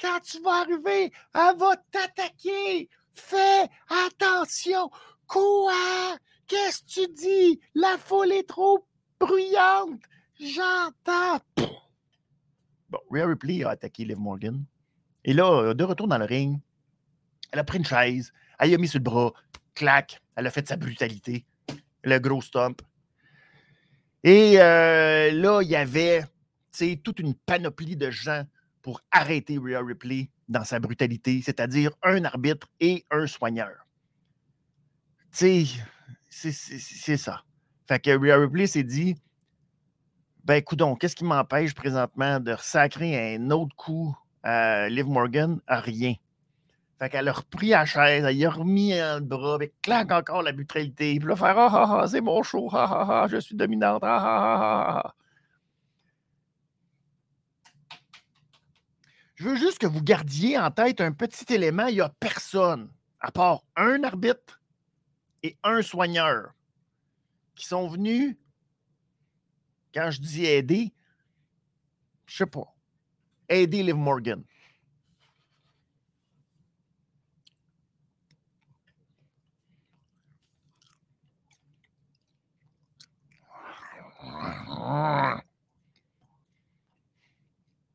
Quand 0.00 0.20
tu 0.20 0.40
vas 0.40 0.62
arriver, 0.62 1.12
elle 1.34 1.56
va 1.58 1.76
t'attaquer. 1.90 2.88
Fais 3.12 3.68
attention. 3.88 4.90
Quoi? 5.26 6.16
Qu'est-ce 6.46 6.82
que 6.82 7.06
tu 7.06 7.12
dis? 7.12 7.60
La 7.74 7.98
foule 7.98 8.32
est 8.32 8.48
trop 8.48 8.86
bruyante. 9.20 10.00
J'entends. 10.40 11.40
Bon, 12.88 13.00
Rhea 13.10 13.26
Ripley 13.26 13.64
a 13.64 13.70
attaqué 13.70 14.04
Liv 14.04 14.18
Morgan. 14.18 14.64
Et 15.24 15.32
là, 15.32 15.74
de 15.74 15.84
retour 15.84 16.08
dans 16.08 16.18
le 16.18 16.24
ring, 16.24 16.60
elle 17.50 17.58
a 17.58 17.64
pris 17.64 17.78
une 17.78 17.84
chaise, 17.84 18.32
elle 18.58 18.72
a 18.72 18.78
mis 18.78 18.88
sur 18.88 18.98
le 18.98 19.04
bras, 19.04 19.32
clac, 19.76 20.20
elle 20.34 20.48
a 20.48 20.50
fait 20.50 20.66
sa 20.66 20.76
brutalité, 20.76 21.44
le 22.02 22.18
gros 22.18 22.42
stomp. 22.42 22.82
Et 24.24 24.60
euh, 24.60 25.30
là, 25.30 25.60
il 25.62 25.68
y 25.68 25.76
avait 25.76 26.24
toute 27.04 27.20
une 27.20 27.34
panoplie 27.34 27.96
de 27.96 28.10
gens 28.10 28.44
pour 28.82 29.00
arrêter 29.12 29.58
Rhea 29.58 29.80
Ripley 29.80 30.30
dans 30.48 30.64
sa 30.64 30.80
brutalité, 30.80 31.40
c'est-à-dire 31.42 31.90
un 32.02 32.24
arbitre 32.24 32.68
et 32.80 33.04
un 33.10 33.26
soigneur. 33.26 33.86
Tu 35.32 35.66
sais, 36.28 36.52
c'est 36.52 37.16
ça. 37.16 37.42
Fait 37.86 38.00
que 38.00 38.10
Rhea 38.10 38.36
Ripley 38.36 38.66
s'est 38.66 38.82
dit 38.82 39.14
ben 40.46 40.54
écoute 40.54 40.80
qu'est-ce 41.00 41.16
qui 41.16 41.24
m'empêche 41.24 41.74
présentement 41.74 42.38
de 42.38 42.54
sacrer 42.60 43.34
un 43.34 43.50
autre 43.50 43.74
coup 43.74 44.16
à 44.44 44.88
Liv 44.88 45.06
Morgan? 45.06 45.60
À 45.66 45.80
rien. 45.80 46.14
Fait 46.98 47.10
qu'elle 47.10 47.28
a 47.28 47.32
repris 47.32 47.68
la 47.68 47.84
chaise, 47.84 48.24
elle 48.24 48.36
y 48.36 48.46
a 48.46 48.50
remis 48.50 48.92
le 48.92 49.20
bras, 49.20 49.54
avec 49.54 49.74
claque 49.82 50.12
encore 50.12 50.42
la 50.42 50.52
brutalité. 50.52 51.18
Puis 51.18 51.28
là, 51.28 51.36
faire 51.36 51.58
Ah 51.58 51.70
ah 51.70 51.98
ah, 52.02 52.08
c'est 52.08 52.22
mon 52.22 52.42
show, 52.42 52.70
ah 52.72 52.88
ah 52.90 53.22
ah, 53.22 53.28
je 53.28 53.36
suis 53.36 53.54
dominante, 53.54 54.02
ah 54.02 54.16
ah 54.18 54.56
ah 54.58 55.02
ah. 55.04 55.14
Je 59.34 59.44
veux 59.44 59.56
juste 59.56 59.78
que 59.78 59.86
vous 59.86 60.02
gardiez 60.02 60.58
en 60.58 60.70
tête 60.70 61.02
un 61.02 61.12
petit 61.12 61.52
élément. 61.52 61.86
Il 61.88 61.96
n'y 61.96 62.00
a 62.00 62.08
personne, 62.08 62.90
à 63.20 63.30
part 63.30 63.62
un 63.76 64.02
arbitre 64.02 64.62
et 65.42 65.58
un 65.62 65.82
soigneur, 65.82 66.54
qui 67.54 67.66
sont 67.66 67.88
venus, 67.88 68.36
quand 69.92 70.10
je 70.10 70.20
dis 70.22 70.46
aider, 70.46 70.94
je 72.24 72.38
sais 72.38 72.46
pas, 72.46 72.74
aider 73.50 73.82
Liv 73.82 73.96
Morgan. 73.96 74.42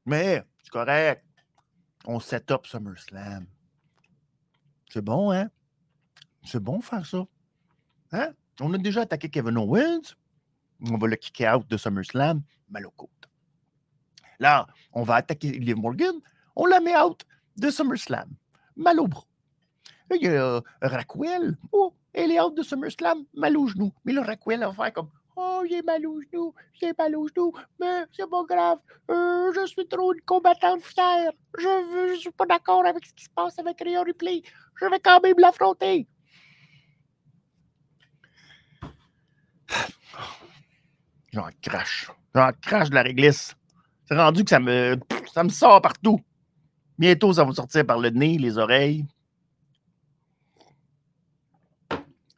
Mais 0.06 0.44
c'est 0.64 0.70
correct. 0.72 1.26
On 2.06 2.20
set 2.20 2.50
up 2.52 2.66
SummerSlam. 2.66 3.46
C'est 4.92 5.02
bon, 5.02 5.32
hein? 5.32 5.50
C'est 6.44 6.60
bon 6.60 6.82
faire 6.82 7.06
ça. 7.06 7.26
Hein? 8.12 8.34
On 8.60 8.74
a 8.74 8.78
déjà 8.78 9.02
attaqué 9.02 9.30
Kevin 9.30 9.58
Owens. 9.58 10.16
On 10.90 10.98
va 10.98 11.08
le 11.08 11.16
kicker 11.16 11.56
out 11.56 11.68
de 11.68 11.78
SummerSlam. 11.78 12.42
Mal 12.70 12.88
aux 12.88 12.92
côtes. 12.92 13.10
Là, 14.40 14.68
on 14.94 15.04
va 15.04 15.16
attaquer 15.16 15.52
Liv 15.52 15.78
Morgan. 15.78 16.16
On 16.56 16.66
la 16.66 16.80
met 16.80 16.98
out 16.98 17.24
de 17.58 17.70
SummerSlam. 17.70 18.30
Mal 18.76 19.00
au 19.00 19.08
bras. 19.08 19.26
Il 20.14 20.24
y 20.24 20.28
a 20.28 20.62
Raquel. 20.82 21.58
Oh, 21.72 21.96
elle 22.12 22.32
est 22.32 22.42
out 22.42 22.58
de 22.58 22.64
SummerSlam. 22.64 23.26
Mal 23.36 23.56
au 23.56 23.68
genou. 23.68 23.94
Mais 24.04 24.14
le 24.14 24.22
Raquel 24.22 24.62
va 24.62 24.74
faire 24.74 24.94
comme 24.94 25.10
Oh, 25.36 25.64
j'ai 25.70 25.82
mal 25.82 26.06
au 26.06 26.22
genou, 26.22 26.54
j'ai 26.74 26.92
mal 26.98 27.16
au 27.16 27.28
genou, 27.28 27.54
mais 27.80 28.04
c'est 28.12 28.30
pas 28.30 28.44
grave. 28.48 28.80
Euh, 29.10 29.52
je 29.54 29.66
suis 29.66 29.88
trop 29.88 30.14
une 30.14 30.22
combattante 30.22 30.84
fière. 30.84 31.32
Je 31.58 32.12
ne 32.12 32.16
suis 32.18 32.32
pas 32.32 32.46
d'accord 32.46 32.86
avec 32.86 33.06
ce 33.06 33.14
qui 33.14 33.24
se 33.24 33.30
passe 33.30 33.58
avec 33.58 33.80
Rio 33.80 34.04
Ripley. 34.04 34.42
Je 34.80 34.86
vais 34.88 35.00
quand 35.00 35.22
même 35.22 35.40
l'affronter. 35.40 36.08
J'en 41.34 41.50
crache. 41.62 42.12
J'en 42.36 42.52
crache 42.62 42.90
de 42.90 42.96
la 42.96 43.04
réglisse. 43.04 43.56
C'est 44.06 44.18
rendu 44.18 44.44
que 44.44 44.50
ça 44.50 44.60
me, 44.60 45.00
ça 45.34 45.44
me 45.44 45.50
sort 45.50 45.82
partout. 45.82 46.20
Bientôt, 47.00 47.32
ça 47.34 47.46
va 47.46 47.54
sortir 47.54 47.86
par 47.86 48.00
le 48.00 48.10
nez, 48.10 48.38
les 48.38 48.58
oreilles. 48.58 49.06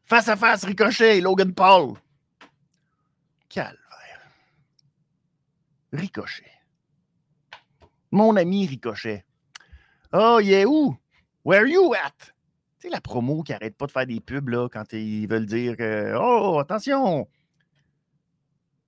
Face 0.06 0.29
à 0.29 0.36
face, 0.36 0.63
Ricochet 0.63 1.17
et 1.17 1.21
Logan 1.21 1.53
Paul. 1.53 1.93
Calvaire. 3.53 3.77
Ricochet. 5.91 6.51
Mon 8.09 8.35
ami 8.35 8.65
Ricochet. 8.65 9.23
Oh, 10.11 10.39
il 10.41 10.53
est 10.53 10.65
où? 10.65 10.97
Where 11.45 11.67
you 11.67 11.93
at? 11.93 12.33
Tu 12.79 12.87
sais, 12.87 12.89
la 12.89 12.99
promo 12.99 13.43
qui 13.43 13.53
arrête 13.53 13.77
pas 13.77 13.85
de 13.85 13.91
faire 13.91 14.07
des 14.07 14.19
pubs 14.19 14.49
là, 14.49 14.67
quand 14.69 14.91
ils 14.93 15.27
veulent 15.27 15.45
dire 15.45 15.75
Oh, 16.19 16.57
attention! 16.59 17.27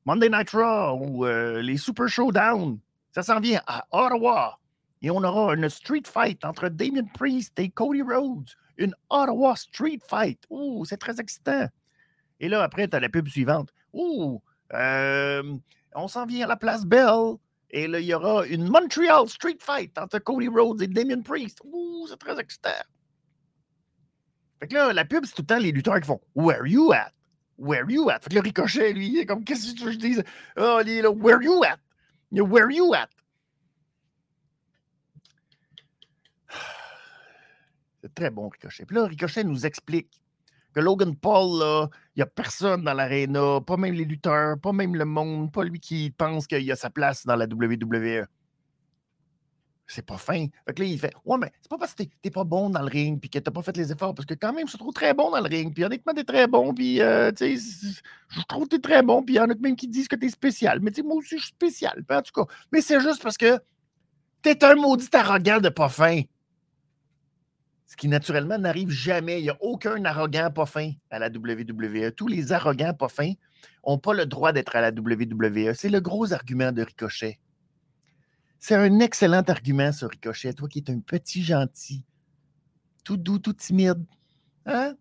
Monday 0.04 0.30
Night 0.30 0.50
Raw 0.50 0.98
ou 1.00 1.26
euh, 1.28 1.62
les 1.62 1.78
Super 1.78 2.08
Showdown. 2.08 2.80
Ça 3.12 3.22
s'en 3.22 3.40
vient 3.40 3.62
à 3.68 3.86
Ottawa. 3.92 4.60
Et 5.04 5.12
on 5.12 5.24
aura 5.24 5.54
une 5.54 5.70
street 5.70 6.04
fight 6.06 6.44
entre 6.44 6.70
Damien 6.70 7.06
Priest 7.14 7.60
et 7.60 7.70
Cody 7.70 8.02
Rhodes. 8.02 8.50
Une 8.78 8.96
Ottawa 9.12 9.56
street 9.56 10.00
fight. 10.08 10.44
Ouh, 10.50 10.86
c'est 10.86 10.98
très 10.98 11.20
excitant. 11.20 11.68
Et 12.40 12.50
là, 12.50 12.64
après, 12.64 12.88
tu 12.88 12.96
as 12.96 13.00
la 13.00 13.10
pub 13.10 13.28
suivante. 13.28 13.70
Ouh, 13.94 14.36
euh, 14.36 14.55
on 14.72 16.08
s'en 16.08 16.26
vient 16.26 16.46
à 16.46 16.48
la 16.48 16.58
place 16.58 16.86
Bell. 16.86 17.36
Et 17.72 17.88
là, 17.88 18.00
il 18.00 18.06
y 18.06 18.14
aura 18.14 18.46
une 18.46 18.68
Montreal 18.70 19.28
street 19.28 19.58
fight 19.60 19.98
entre 19.98 20.20
Cody 20.20 20.48
Rhodes 20.48 20.82
et 20.82 20.88
Damien 20.88 21.22
Priest. 21.22 21.60
Ouh, 21.64 22.06
c'est 22.08 22.18
très 22.18 22.40
excitant. 22.40 22.70
Fait 24.60 24.68
que 24.68 24.74
là, 24.76 24.94
la 24.94 25.04
pub, 25.04 25.26
c'est 25.26 25.34
tout 25.34 25.42
le 25.42 25.48
temps 25.48 25.58
les 25.58 25.72
lutteurs 25.72 26.00
qui 26.00 26.08
font 26.08 26.22
Where 26.36 26.66
you 26.66 26.94
at? 26.94 27.12
Where 27.58 27.90
you 27.90 28.10
at? 28.10 28.20
Fait 28.22 28.30
que 28.30 28.36
le 28.36 28.42
ricochet, 28.42 28.94
lui, 28.94 29.08
il 29.08 29.18
est 29.18 29.26
comme 29.26 29.44
Qu'est-ce 29.44 29.74
que 29.74 29.92
je 29.92 29.98
dis? 29.98 30.18
Oh, 30.58 30.80
il 30.82 30.90
est 30.90 31.02
là, 31.02 31.12
Where 31.12 31.42
you 31.42 31.64
at? 31.64 31.80
Where 32.32 32.72
you 32.72 32.94
at? 32.94 33.10
C'est 38.02 38.14
très 38.14 38.30
bon, 38.30 38.50
Ricochet. 38.50 38.86
Puis 38.86 38.96
là, 38.96 39.06
Ricochet 39.06 39.44
nous 39.44 39.66
explique 39.66 40.22
que 40.76 40.82
Logan 40.82 41.16
Paul, 41.16 41.90
il 42.16 42.20
n'y 42.20 42.24
a 42.24 42.26
personne 42.26 42.84
dans 42.84 42.94
l'aréna, 42.94 43.62
pas 43.62 43.78
même 43.78 43.94
les 43.94 44.06
lutteurs, 44.06 44.60
pas 44.60 44.74
même 44.74 44.96
le 44.96 45.06
monde, 45.06 45.52
pas 45.52 45.64
lui 45.64 45.80
qui 45.80 46.12
pense 46.12 46.48
qu'il 46.48 46.70
a 46.72 46.76
sa 46.76 46.90
place 46.90 47.26
dans 47.26 47.36
la 47.36 47.46
WWE. 47.46 48.26
C'est 49.88 50.06
pas 50.06 50.18
fin. 50.18 50.48
Fait 50.66 50.74
que 50.74 50.82
là, 50.82 50.88
il 50.88 51.00
fait 51.00 51.14
Ouais, 51.24 51.38
mais 51.38 51.52
c'est 51.62 51.70
pas 51.70 51.78
parce 51.78 51.94
que 51.94 52.04
t'es 52.22 52.32
pas 52.32 52.44
bon 52.44 52.72
dans 52.72 52.82
le 52.82 52.88
ring 52.88 53.20
puis 53.20 53.30
que 53.30 53.38
t'as 53.38 53.52
pas 53.52 53.62
fait 53.62 53.78
les 53.78 53.92
efforts, 53.92 54.16
parce 54.16 54.26
que 54.26 54.34
quand 54.34 54.52
même, 54.52 54.68
je 54.68 54.78
trouve 54.78 54.94
très 54.94 55.14
bon 55.14 55.30
dans 55.30 55.40
le 55.40 55.48
ring. 55.48 55.74
Puis 55.74 55.84
honnêtement, 55.84 56.14
t'es 56.14 56.24
très 56.24 56.48
bon. 56.48 56.74
Puis, 56.74 57.02
euh, 57.02 57.32
tu 57.32 57.58
sais, 57.58 58.02
je 58.30 58.42
trouve 58.48 58.64
que 58.64 58.76
t'es 58.76 58.80
très 58.80 59.04
bon. 59.04 59.22
Puis 59.22 59.36
il 59.36 59.38
y 59.38 59.42
en 59.42 59.50
a 59.50 59.54
même 59.56 59.76
qui 59.76 59.88
disent 59.88 60.08
que 60.08 60.16
t'es 60.16 60.30
spécial. 60.30 60.80
Mais 60.82 60.92
tu 60.92 61.04
moi 61.04 61.18
aussi, 61.18 61.38
je 61.38 61.44
suis 61.44 61.54
spécial. 61.54 62.04
en 62.10 62.22
tout 62.22 62.32
cas, 62.34 62.52
mais 62.72 62.82
c'est 62.82 63.00
juste 63.00 63.22
parce 63.22 63.38
que 63.38 63.60
t'es 64.42 64.64
un 64.66 64.76
maudit 64.76 65.08
arrogant 65.14 65.60
de 65.60 65.70
pas 65.70 65.90
fin. 65.90 66.22
Ce 67.96 68.02
qui, 68.02 68.10
naturellement, 68.10 68.58
n'arrive 68.58 68.90
jamais. 68.90 69.40
Il 69.40 69.44
n'y 69.44 69.50
a 69.50 69.58
aucun 69.62 70.04
arrogant 70.04 70.52
pas 70.52 70.66
fin 70.66 70.92
à 71.10 71.18
la 71.18 71.30
WWE. 71.30 72.12
Tous 72.12 72.28
les 72.28 72.52
arrogants 72.52 72.94
pas 72.94 73.08
fins 73.08 73.32
n'ont 73.88 73.98
pas 73.98 74.14
le 74.14 74.26
droit 74.26 74.52
d'être 74.52 74.76
à 74.76 74.82
la 74.82 74.90
WWE. 74.90 75.74
C'est 75.74 75.88
le 75.88 76.02
gros 76.02 76.34
argument 76.34 76.74
de 76.74 76.82
Ricochet. 76.82 77.40
C'est 78.60 78.76
un 78.76 79.00
excellent 79.00 79.44
argument, 79.44 79.94
ce 79.94 80.06
Ricochet. 80.06 80.52
Toi 80.52 80.68
qui 80.68 80.80
es 80.80 80.92
un 80.92 81.00
petit 81.00 81.42
gentil, 81.42 82.04
tout 83.06 83.16
doux, 83.16 83.40
tout 83.40 83.54
timide, 83.54 84.04
hein? 84.66 84.96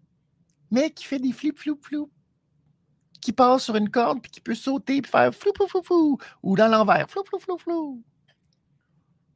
mais 0.71 0.93
qui 0.93 1.05
fait 1.05 1.19
des 1.19 1.33
flip, 1.33 1.59
flou, 1.59 1.77
flou, 1.83 2.13
qui 3.21 3.33
passe 3.33 3.65
sur 3.65 3.75
une 3.75 3.91
corde, 3.91 4.23
puis 4.23 4.31
qui 4.31 4.41
peut 4.41 4.55
sauter, 4.55 5.03
puis 5.03 5.11
faire 5.11 5.35
flou, 5.35 5.51
flou, 5.57 5.67
flou, 5.67 5.83
flou, 5.83 6.19
ou 6.45 6.57
dans 6.57 6.69
l'envers, 6.69 7.11
flou, 7.11 7.25
flou, 7.29 7.41
flou, 7.41 7.59
flou. 7.59 8.05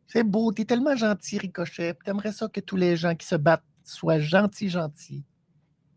C'est 0.08 0.24
beau, 0.24 0.50
t'es 0.52 0.64
tellement 0.64 0.96
gentil, 0.96 1.38
Ricochet. 1.38 1.94
T'aimerais 2.04 2.32
ça 2.32 2.48
que 2.48 2.60
tous 2.60 2.76
les 2.76 2.96
gens 2.96 3.14
qui 3.14 3.26
se 3.26 3.36
battent 3.36 3.62
soient 3.84 4.18
gentils, 4.18 4.70
gentils. 4.70 5.24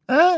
Hein? 0.10 0.38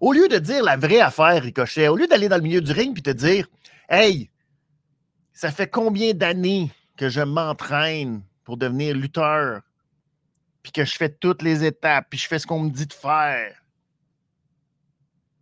Au 0.00 0.12
lieu 0.12 0.28
de 0.28 0.38
dire 0.38 0.64
la 0.64 0.76
vraie 0.76 1.00
affaire, 1.00 1.42
Ricochet, 1.42 1.88
au 1.88 1.96
lieu 1.96 2.06
d'aller 2.06 2.28
dans 2.28 2.36
le 2.36 2.42
milieu 2.42 2.60
du 2.60 2.72
ring 2.72 2.94
puis 2.94 3.02
te 3.02 3.10
dire 3.10 3.46
Hey, 3.88 4.30
ça 5.32 5.50
fait 5.50 5.68
combien 5.68 6.14
d'années 6.14 6.70
que 6.96 7.08
je 7.08 7.20
m'entraîne 7.20 8.22
pour 8.44 8.56
devenir 8.56 8.94
lutteur, 8.96 9.60
puis 10.62 10.72
que 10.72 10.84
je 10.84 10.94
fais 10.94 11.10
toutes 11.10 11.42
les 11.42 11.64
étapes, 11.64 12.06
puis 12.08 12.18
je 12.18 12.26
fais 12.26 12.38
ce 12.38 12.46
qu'on 12.46 12.60
me 12.60 12.70
dit 12.70 12.86
de 12.86 12.92
faire? 12.92 13.62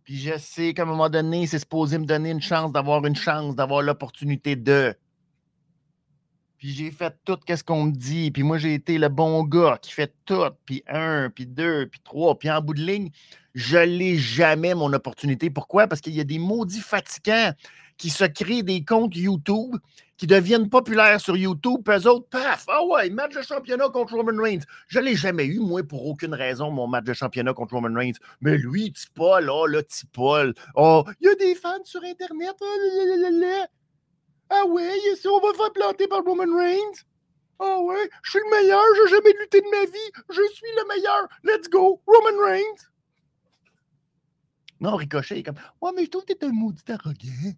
Puis 0.03 0.17
je 0.17 0.37
sais 0.37 0.73
qu'à 0.73 0.81
un 0.81 0.85
moment 0.85 1.09
donné, 1.09 1.47
c'est 1.47 1.59
supposé 1.59 1.97
me 1.97 2.05
donner 2.05 2.31
une 2.31 2.41
chance 2.41 2.73
d'avoir 2.73 3.05
une 3.05 3.15
chance, 3.15 3.55
d'avoir 3.55 3.81
l'opportunité 3.81 4.55
de. 4.57 4.93
Puis 6.63 6.71
j'ai 6.71 6.91
fait 6.91 7.13
tout 7.25 7.37
ce 7.45 7.61
qu'on 7.61 7.83
me 7.83 7.91
dit. 7.91 8.31
Puis 8.31 8.41
moi, 8.41 8.57
j'ai 8.57 8.73
été 8.73 8.97
le 8.97 9.09
bon 9.09 9.43
gars 9.43 9.77
qui 9.81 9.91
fait 9.91 10.13
tout. 10.23 10.45
Puis 10.65 10.81
un, 10.87 11.29
puis 11.29 11.45
deux, 11.45 11.87
puis 11.87 11.99
trois. 11.99 12.39
Puis 12.39 12.49
en 12.49 12.61
bout 12.61 12.73
de 12.73 12.79
ligne, 12.79 13.09
je 13.53 13.79
l'ai 13.79 14.17
jamais, 14.17 14.73
mon 14.73 14.93
opportunité. 14.93 15.49
Pourquoi? 15.49 15.87
Parce 15.87 15.99
qu'il 15.99 16.13
y 16.13 16.21
a 16.21 16.23
des 16.23 16.39
maudits 16.39 16.79
fatigants 16.79 17.51
qui 17.97 18.09
se 18.09 18.23
créent 18.23 18.63
des 18.63 18.85
comptes 18.85 19.13
YouTube, 19.13 19.75
qui 20.15 20.25
deviennent 20.25 20.69
populaires 20.69 21.19
sur 21.19 21.35
YouTube, 21.35 21.81
puis 21.83 21.97
eux 21.97 22.07
autres, 22.07 22.29
paf, 22.29 22.63
ah 22.69 22.81
ouais, 22.85 23.09
match 23.09 23.35
de 23.35 23.41
championnat 23.41 23.89
contre 23.89 24.15
Roman 24.15 24.41
Reigns. 24.41 24.63
Je 24.87 24.99
ne 24.99 25.03
l'ai 25.03 25.17
jamais 25.17 25.45
eu, 25.45 25.59
moi, 25.59 25.83
pour 25.83 26.07
aucune 26.07 26.33
raison, 26.33 26.71
mon 26.71 26.87
match 26.87 27.03
de 27.03 27.13
championnat 27.13 27.53
contre 27.53 27.73
Roman 27.73 27.93
Reigns. 27.93 28.15
Mais 28.39 28.57
lui, 28.57 28.93
Paul, 29.15 29.49
oh 29.49 29.67
là, 29.67 29.81
Paul, 30.13 30.53
oh, 30.75 31.03
il 31.19 31.27
y 31.27 31.29
a 31.29 31.35
des 31.35 31.55
fans 31.55 31.83
sur 31.83 32.01
Internet, 32.05 32.55
oh, 32.61 33.65
Ah 34.55 34.67
ouais, 34.67 34.93
on 35.25 35.39
va 35.39 35.53
faire 35.55 35.73
planter 35.73 36.07
par 36.07 36.23
Roman 36.23 36.55
Reigns? 36.55 37.05
Ah 37.59 37.79
ouais, 37.79 38.09
je 38.21 38.29
suis 38.29 38.39
le 38.39 38.51
meilleur, 38.51 38.83
j'ai 38.95 39.15
jamais 39.15 39.33
lutté 39.39 39.61
de 39.61 39.69
ma 39.71 39.85
vie, 39.85 40.11
je 40.29 40.41
suis 40.53 40.67
le 40.75 40.87
meilleur, 40.87 41.27
let's 41.43 41.67
go, 41.69 42.01
Roman 42.05 42.43
Reigns! 42.43 42.89
Non, 44.79 44.95
Ricochet 44.95 45.39
est 45.39 45.43
comme, 45.43 45.55
ouais, 45.81 45.91
mais 45.95 46.05
je 46.05 46.09
trouve 46.11 46.25
que 46.25 46.33
t'es 46.33 46.45
un 46.45 46.51
maudit 46.51 46.83
arrogant. 46.89 47.55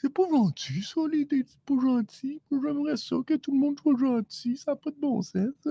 C'est 0.00 0.14
pas 0.14 0.22
gentil, 0.30 0.82
ça, 0.82 1.00
les 1.12 1.26
c'est 1.30 1.60
pas 1.66 1.74
gentil. 1.82 2.40
J'aimerais 2.50 2.96
ça, 2.96 3.16
que 3.26 3.34
tout 3.34 3.52
le 3.52 3.58
monde 3.58 3.78
soit 3.78 3.98
gentil. 3.98 4.56
Ça 4.56 4.70
n'a 4.70 4.76
pas 4.76 4.90
de 4.90 4.96
bon 4.98 5.20
sens, 5.20 5.48
ça. 5.62 5.70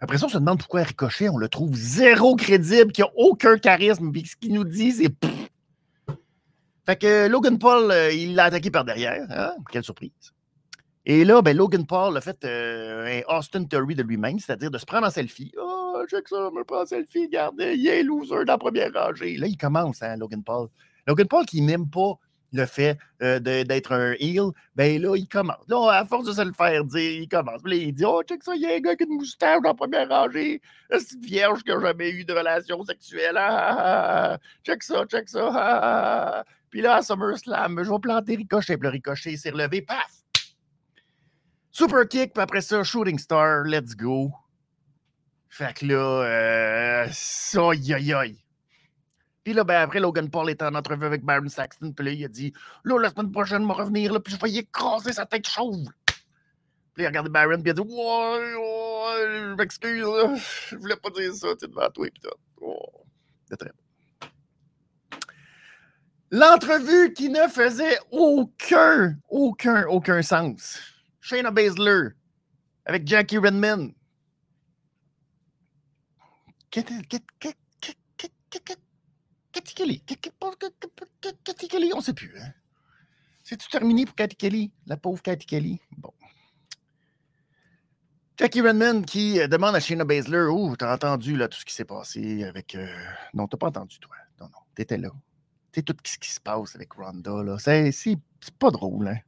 Après 0.00 0.16
ça, 0.16 0.24
on 0.26 0.28
se 0.30 0.38
demande 0.38 0.58
pourquoi 0.58 0.84
Ricochet, 0.84 1.28
on 1.28 1.36
le 1.36 1.48
trouve 1.50 1.74
zéro 1.74 2.34
crédible, 2.34 2.92
qui 2.92 3.02
n'a 3.02 3.10
aucun 3.16 3.58
charisme, 3.58 4.10
puis 4.10 4.24
ce 4.24 4.36
qu'il 4.36 4.54
nous 4.54 4.64
dit, 4.64 4.92
c'est. 4.92 5.12
Fait 6.90 6.96
que 6.96 7.28
Logan 7.28 7.56
Paul, 7.56 7.88
euh, 7.92 8.12
il 8.12 8.34
l'a 8.34 8.46
attaqué 8.46 8.68
par 8.68 8.84
derrière. 8.84 9.24
Hein? 9.30 9.52
Quelle 9.70 9.84
surprise. 9.84 10.10
Et 11.06 11.24
là, 11.24 11.40
ben, 11.40 11.56
Logan 11.56 11.86
Paul 11.86 12.16
a 12.16 12.20
fait 12.20 12.44
euh, 12.44 13.22
un 13.28 13.38
Austin 13.38 13.62
Theory 13.62 13.94
de 13.94 14.02
lui-même, 14.02 14.40
c'est-à-dire 14.40 14.72
de 14.72 14.78
se 14.78 14.84
prendre 14.84 15.06
en 15.06 15.10
selfie. 15.10 15.52
Oh, 15.56 16.02
check 16.10 16.26
ça, 16.26 16.50
je 16.50 16.58
me 16.58 16.64
prends 16.64 16.82
en 16.82 16.86
selfie, 16.86 17.26
regardez, 17.26 17.76
il 17.76 17.86
est 17.86 18.02
loser 18.02 18.44
dans 18.44 18.54
la 18.54 18.58
première 18.58 18.92
rangée. 18.92 19.36
Là, 19.36 19.46
il 19.46 19.56
commence, 19.56 20.02
hein, 20.02 20.16
Logan 20.16 20.42
Paul. 20.42 20.66
Logan 21.06 21.28
Paul 21.28 21.46
qui 21.46 21.62
n'aime 21.62 21.88
pas 21.88 22.14
le 22.52 22.66
fait 22.66 22.98
euh, 23.22 23.38
d'être 23.38 23.92
un 23.92 24.14
heel, 24.18 24.50
ben 24.74 25.00
là, 25.00 25.14
il 25.14 25.28
commence. 25.28 25.64
Là, 25.68 25.90
à 25.92 26.04
force 26.04 26.24
de 26.24 26.32
se 26.32 26.42
le 26.42 26.52
faire 26.52 26.84
dire, 26.84 27.20
il 27.22 27.28
commence. 27.28 27.60
Il 27.66 27.92
dit 27.92 28.04
Oh, 28.04 28.20
check 28.24 28.42
ça, 28.42 28.56
il 28.56 28.62
y 28.62 28.66
a 28.66 28.74
un 28.74 28.80
gars 28.80 28.96
qui 28.96 29.04
a 29.04 29.06
une 29.06 29.14
moustache 29.14 29.62
dans 29.62 29.68
la 29.68 29.74
première 29.74 30.08
rangée. 30.08 30.60
C'est 30.90 31.14
une 31.14 31.20
vierge 31.20 31.62
qui 31.62 31.70
n'a 31.70 31.80
jamais 31.80 32.10
eu 32.10 32.24
de 32.24 32.32
relation 32.32 32.82
sexuelle. 32.82 33.36
Ah, 33.36 33.76
ah, 33.78 34.32
ah, 34.32 34.38
check 34.64 34.82
ça, 34.82 35.04
check 35.06 35.28
ça. 35.28 36.44
Puis 36.70 36.80
là, 36.80 36.96
à 36.96 37.02
SummerSlam, 37.02 37.82
je 37.82 37.90
vais 37.90 37.98
planter 37.98 38.36
Ricochet. 38.36 38.76
Puis 38.76 38.84
le 38.84 38.90
Ricochet 38.90 39.36
s'est 39.36 39.50
relevé, 39.50 39.82
paf! 39.82 40.20
Super 41.72 42.06
kick, 42.08 42.32
puis 42.32 42.42
après 42.42 42.60
ça, 42.60 42.82
Shooting 42.82 43.18
Star, 43.18 43.64
let's 43.64 43.96
go. 43.96 44.32
Fait 45.48 45.74
que 45.74 45.86
là, 45.86 46.24
euh, 46.24 47.06
aïe. 48.18 48.44
Puis 49.42 49.52
là, 49.52 49.64
ben, 49.64 49.82
après, 49.82 50.00
Logan 50.00 50.30
Paul 50.30 50.50
était 50.50 50.64
en 50.64 50.74
entrevue 50.74 51.06
avec 51.06 51.24
Baron 51.24 51.48
Saxton. 51.48 51.92
Puis 51.92 52.04
là, 52.04 52.12
il 52.12 52.24
a 52.24 52.28
dit 52.28 52.52
Là, 52.84 52.98
la 52.98 53.10
semaine 53.10 53.32
prochaine, 53.32 53.66
je 53.66 53.72
revenir, 53.72 54.12
là, 54.12 54.20
puis 54.20 54.34
je 54.34 54.40
vais 54.40 54.50
y 54.50 54.58
écraser 54.58 55.12
sa 55.12 55.26
tête 55.26 55.48
chauve. 55.48 55.88
Puis 56.94 57.02
il 57.02 57.04
a 57.04 57.08
regardé 57.08 57.30
Baron, 57.30 57.60
puis 57.60 57.64
il 57.66 57.70
a 57.70 57.74
dit 57.74 57.80
Ouais, 57.80 58.54
ouais, 58.54 59.50
je 59.50 59.54
m'excuse, 59.54 60.06
je 60.68 60.76
voulais 60.76 60.96
pas 60.96 61.10
dire 61.10 61.34
ça, 61.34 61.48
tu 61.56 61.66
devant 61.66 61.90
toi, 61.90 62.06
puis 62.12 62.22
tout. 62.22 62.36
Oh, 62.60 63.04
c'est 63.48 63.56
très. 63.56 63.72
L'entrevue 66.32 67.12
qui 67.12 67.28
ne 67.28 67.48
faisait 67.48 67.98
aucun, 68.12 69.18
aucun, 69.28 69.84
aucun 69.86 70.22
sens. 70.22 70.78
Shayna 71.20 71.50
Baszler 71.50 72.10
avec 72.84 73.06
Jackie 73.06 73.38
Redman. 73.38 73.92
Cathy 76.70 77.02
Kelly? 81.68 81.92
On 81.92 81.96
ne 81.98 82.02
sait 82.02 82.14
plus. 82.14 82.38
Hein? 82.38 82.52
C'est-tu 83.42 83.68
terminé 83.68 84.06
pour 84.06 84.14
Cathy 84.14 84.36
Kelly? 84.36 84.72
La 84.86 84.96
pauvre 84.96 85.20
Cathy 85.22 85.46
Kelly? 85.46 85.80
Bon. 85.98 86.12
Jackie 88.38 88.60
Redman 88.60 89.04
qui 89.04 89.36
demande 89.48 89.74
à 89.74 89.80
Shayna 89.80 90.04
Baszler 90.04 90.46
Oh, 90.48 90.76
t'as 90.76 90.94
entendu 90.94 91.36
là, 91.36 91.48
tout 91.48 91.58
ce 91.58 91.64
qui 91.64 91.74
s'est 91.74 91.84
passé 91.84 92.44
avec. 92.44 92.76
Euh... 92.76 92.86
Non, 93.34 93.48
t'as 93.48 93.58
pas 93.58 93.66
entendu, 93.66 93.98
toi. 93.98 94.14
Non, 94.40 94.46
non, 94.46 94.60
t'étais 94.76 94.96
là. 94.96 95.10
Sais, 95.72 95.82
tout 95.82 95.94
ce 96.04 96.18
qui 96.18 96.30
se 96.30 96.40
passe 96.40 96.74
avec 96.74 96.92
Ronda, 96.92 97.42
là. 97.42 97.56
C'est 97.58 98.18
pas 98.58 98.70
drôle, 98.70 99.08
hein. 99.08 99.18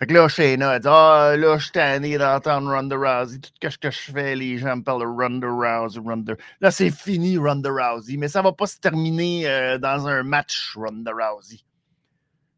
Fait 0.00 0.06
que 0.06 0.14
là, 0.14 0.28
Shayna, 0.28 0.76
elle 0.76 0.80
dit 0.80 0.88
Ah, 0.88 1.34
là, 1.36 1.58
je 1.58 1.64
suis 1.64 1.72
tanné 1.72 2.16
d'entendre 2.16 2.74
Ronda 2.74 2.96
Rousey. 2.96 3.38
Tout 3.38 3.70
ce 3.70 3.76
que 3.76 3.90
je 3.90 4.10
fais, 4.10 4.34
les 4.34 4.56
gens 4.56 4.76
me 4.76 4.82
parlent 4.82 5.02
de 5.02 5.06
Ronda 5.06 5.46
Rousey, 5.46 6.00
Ronda. 6.00 6.34
Là, 6.62 6.70
c'est 6.70 6.90
fini, 6.90 7.36
Ronda 7.36 7.68
Rousey. 7.70 8.16
Mais 8.16 8.28
ça 8.28 8.40
va 8.40 8.52
pas 8.52 8.66
se 8.66 8.78
terminer 8.78 9.46
euh, 9.46 9.76
dans 9.76 10.08
un 10.08 10.22
match, 10.22 10.74
Ronda 10.74 11.12
Rousey. 11.12 11.60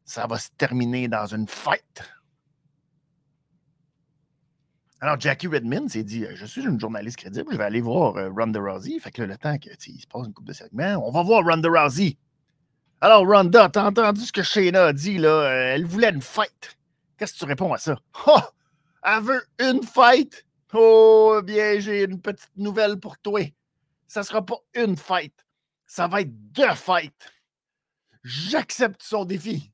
Ça 0.05 0.29
va 0.29 0.39
se 0.39 0.51
terminer 0.57 1.09
dans 1.09 1.27
une 1.27 1.49
fight. 1.49 2.05
Alors, 5.01 5.19
Jackie 5.19 5.49
Redmond 5.49 5.89
s'est 5.89 6.05
dit 6.05 6.25
Je 6.37 6.47
suis 6.47 6.63
une 6.63 6.79
journaliste 6.79 7.17
crédible, 7.17 7.49
je 7.51 7.59
vais 7.59 7.65
aller 7.65 7.81
voir 7.81 8.17
euh, 8.19 8.31
Ronda 8.31 8.61
Rousey. 8.61 9.01
Fait 9.01 9.11
que 9.11 9.21
là, 9.21 9.27
le 9.27 9.37
temps 9.37 9.59
qu'il 9.59 10.01
se 10.01 10.07
passe 10.07 10.27
une 10.29 10.33
coupe 10.33 10.47
de 10.47 10.53
segments, 10.53 11.05
on 11.05 11.11
va 11.11 11.25
voir 11.25 11.45
Ronda 11.45 11.69
Rousey. 11.69 12.19
Alors, 13.03 13.27
Ronda, 13.27 13.69
t'as 13.69 13.89
entendu 13.89 14.21
ce 14.21 14.31
que 14.31 14.45
Shayna 14.45 14.87
a 14.87 14.93
dit, 14.93 15.19
là? 15.19 15.29
Euh, 15.29 15.75
elle 15.75 15.85
voulait 15.85 16.11
une 16.11 16.23
fight. 16.23 16.79
Qu'est-ce 17.19 17.33
que 17.33 17.39
tu 17.41 17.45
réponds 17.47 17.73
à 17.73 17.79
ça? 17.79 18.01
Oh! 18.29 18.39
Elle 19.03 19.23
veut 19.25 19.45
une 19.59 19.83
fight? 19.83 20.47
Oh, 20.73 21.41
bien, 21.43 21.81
j'ai 21.81 22.05
une 22.05 22.23
petite 22.23 22.57
nouvelle 22.57 23.01
pour 23.01 23.19
toi. 23.19 23.41
Ça 24.07 24.23
sera 24.23 24.47
pas 24.47 24.59
une 24.75 24.97
fight. 24.97 25.35
Ça 25.85 26.07
va 26.07 26.21
être 26.21 26.31
deux 26.53 26.73
fights. 26.77 27.33
J'accepte 28.23 29.03
son 29.03 29.25
défi. 29.25 29.73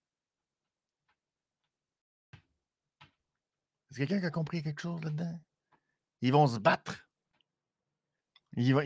Est-ce 3.90 3.98
quelqu'un 3.98 4.20
qui 4.20 4.26
a 4.26 4.30
compris 4.30 4.62
quelque 4.62 4.80
chose 4.80 5.04
là-dedans? 5.04 5.38
Ils 6.22 6.32
vont 6.32 6.46
se 6.46 6.58
battre. 6.58 7.06
Ils 8.56 8.72
vont, 8.72 8.80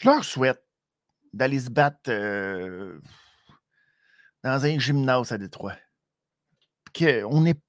je 0.00 0.08
leur 0.08 0.24
souhaite 0.24 0.64
d'aller 1.32 1.60
se 1.60 1.70
battre 1.70 2.08
euh, 2.10 2.98
dans 4.42 4.64
un 4.64 4.78
gymnase 4.78 5.30
à 5.30 5.38
Détroit. 5.38 5.76
Que 6.94 7.22
on 7.24 7.44
est, 7.44 7.60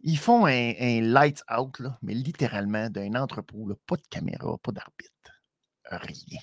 ils 0.00 0.18
font 0.18 0.46
un, 0.46 1.00
light 1.00 1.42
out, 1.50 1.80
mais 2.02 2.14
littéralement 2.14 2.90
d'un 2.90 3.14
entrepôt, 3.14 3.66
pas 3.86 3.96
de 3.96 4.06
caméra, 4.10 4.58
pas 4.58 4.72
d'arbitre, 4.72 5.42
rien. 5.90 6.40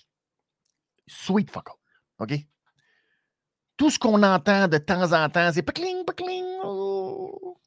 Sweet 1.07 1.51
fuck 1.51 1.69
all. 1.69 2.27
OK? 2.27 2.39
Tout 3.77 3.91
ce 3.91 3.99
qu'on 3.99 4.23
entend 4.23 4.67
de 4.67 4.79
temps 4.79 5.13
en 5.13 5.29
temps, 5.29 5.51
c'est 5.53 5.61
pacling, 5.61 6.03
pacling. 6.03 6.45
Oh. 6.63 7.59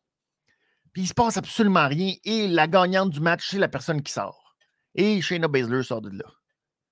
Puis 0.92 1.02
il 1.02 1.06
se 1.06 1.14
passe 1.14 1.36
absolument 1.36 1.86
rien. 1.86 2.14
Et 2.24 2.48
la 2.48 2.66
gagnante 2.66 3.10
du 3.10 3.20
match, 3.20 3.48
c'est 3.48 3.60
la 3.60 3.68
personne 3.68 4.02
qui 4.02 4.12
sort. 4.12 4.56
Et 4.96 5.22
Shayna 5.22 5.46
Baszler 5.46 5.84
sort 5.84 6.02
de 6.02 6.10
là. 6.10 6.24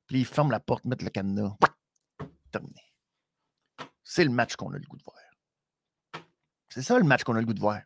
Puis 0.09 0.21
ils 0.21 0.27
ferment 0.27 0.51
la 0.51 0.61
porte, 0.61 0.85
mettent 0.85 1.03
le 1.03 1.11
cadenas. 1.11 1.57
Terminé. 2.51 2.81
C'est 4.03 4.25
le 4.25 4.31
match 4.31 4.57
qu'on 4.57 4.73
a 4.73 4.79
le 4.79 4.87
goût 4.87 4.97
de 4.97 5.05
voir. 5.05 6.25
C'est 6.71 6.83
ça 6.83 6.99
le 6.99 7.05
match 7.05 7.25
qu'on 7.25 7.37
a 7.37 7.41
le 7.41 7.47
goût 7.47 7.55
de 7.55 7.61
voir. 7.61 7.83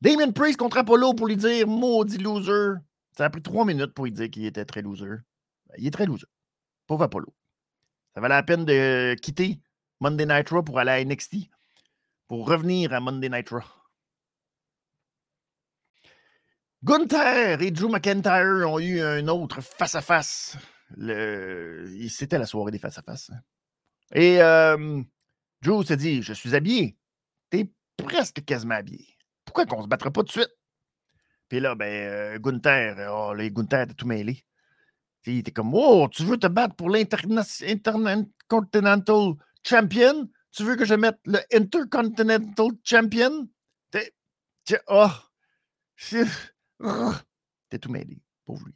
Damien 0.00 0.32
Priest 0.32 0.56
contre 0.56 0.78
Apollo 0.78 1.12
pour 1.14 1.26
lui 1.26 1.36
dire 1.36 1.68
maudit 1.68 2.16
loser. 2.16 2.80
Ça 3.16 3.26
a 3.26 3.30
pris 3.30 3.42
trois 3.42 3.66
minutes 3.66 3.92
pour 3.92 4.06
lui 4.06 4.12
dire 4.12 4.30
qu'il 4.30 4.46
était 4.46 4.64
très 4.64 4.80
loser. 4.80 5.18
Ben, 5.66 5.74
il 5.76 5.86
est 5.86 5.90
très 5.90 6.06
loser. 6.06 6.26
Pauvre 6.86 7.04
Apollo. 7.04 7.34
Ça 8.14 8.22
valait 8.22 8.34
la 8.34 8.42
peine 8.42 8.64
de 8.64 9.14
quitter 9.20 9.60
Monday 10.00 10.24
Night 10.24 10.48
Raw 10.48 10.62
pour 10.62 10.78
aller 10.78 10.90
à 10.90 11.04
NXT, 11.04 11.50
pour 12.26 12.48
revenir 12.48 12.94
à 12.94 13.00
Monday 13.00 13.28
Night 13.28 13.50
Raw. 13.50 13.79
Gunther 16.82 17.60
et 17.60 17.70
Drew 17.70 17.90
McIntyre 17.90 18.70
ont 18.70 18.78
eu 18.78 19.00
un 19.00 19.28
autre 19.28 19.60
face-à-face. 19.60 20.56
C'était 22.08 22.38
la 22.38 22.46
soirée 22.46 22.72
des 22.72 22.78
face-à-face. 22.78 23.28
Hein. 23.30 23.40
Et 24.14 24.40
euh, 24.40 25.02
Drew 25.62 25.84
s'est 25.84 25.98
dit 25.98 26.22
Je 26.22 26.32
suis 26.32 26.54
habillé. 26.54 26.96
T'es 27.50 27.70
presque 27.96 28.42
quasiment 28.44 28.76
habillé. 28.76 29.06
Pourquoi 29.44 29.66
qu'on 29.66 29.82
se 29.82 29.88
battrait 29.88 30.10
pas 30.10 30.22
tout 30.22 30.28
de 30.28 30.32
suite? 30.32 30.56
Puis 31.48 31.60
là, 31.60 31.74
ben, 31.74 31.86
euh, 31.86 32.38
Gunther, 32.38 32.96
oh, 33.12 33.34
les 33.34 33.50
Gunther 33.50 33.82
étaient 33.82 33.92
tout 33.94 34.06
mêlé. 34.06 34.42
Il 35.26 35.36
était 35.38 35.50
comme 35.50 35.74
Oh, 35.74 36.08
tu 36.10 36.24
veux 36.24 36.38
te 36.38 36.46
battre 36.46 36.76
pour 36.76 36.88
l'Intercontinental 36.88 39.34
Champion? 39.62 40.30
Tu 40.52 40.64
veux 40.64 40.76
que 40.76 40.86
je 40.86 40.94
mette 40.94 41.18
le 41.26 41.40
Intercontinental 41.52 42.68
Champion? 42.84 43.46
Oh, 44.88 45.10
T'es 47.70 47.78
tout 47.78 47.90
mêlé, 47.90 48.22
pauvre 48.44 48.66
lui. 48.66 48.74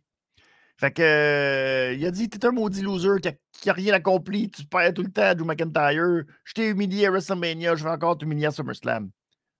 Fait 0.76 0.90
que, 0.90 1.02
euh, 1.02 1.94
il 1.94 2.04
a 2.04 2.10
dit 2.10 2.28
T'es 2.28 2.44
un 2.46 2.50
maudit 2.50 2.82
loser 2.82 3.20
qui 3.52 3.70
a, 3.70 3.72
rien 3.72 3.94
accompli, 3.94 4.50
tu 4.50 4.64
perds 4.66 4.94
tout 4.94 5.02
le 5.02 5.10
temps, 5.10 5.34
Drew 5.34 5.46
McIntyre. 5.46 6.24
Je 6.44 6.52
t'ai 6.52 6.68
humilié 6.68 7.06
à 7.06 7.10
WrestleMania, 7.10 7.76
je 7.76 7.84
vais 7.84 7.90
encore 7.90 8.18
t'humilier 8.18 8.46
à 8.46 8.50
SummerSlam. 8.50 9.10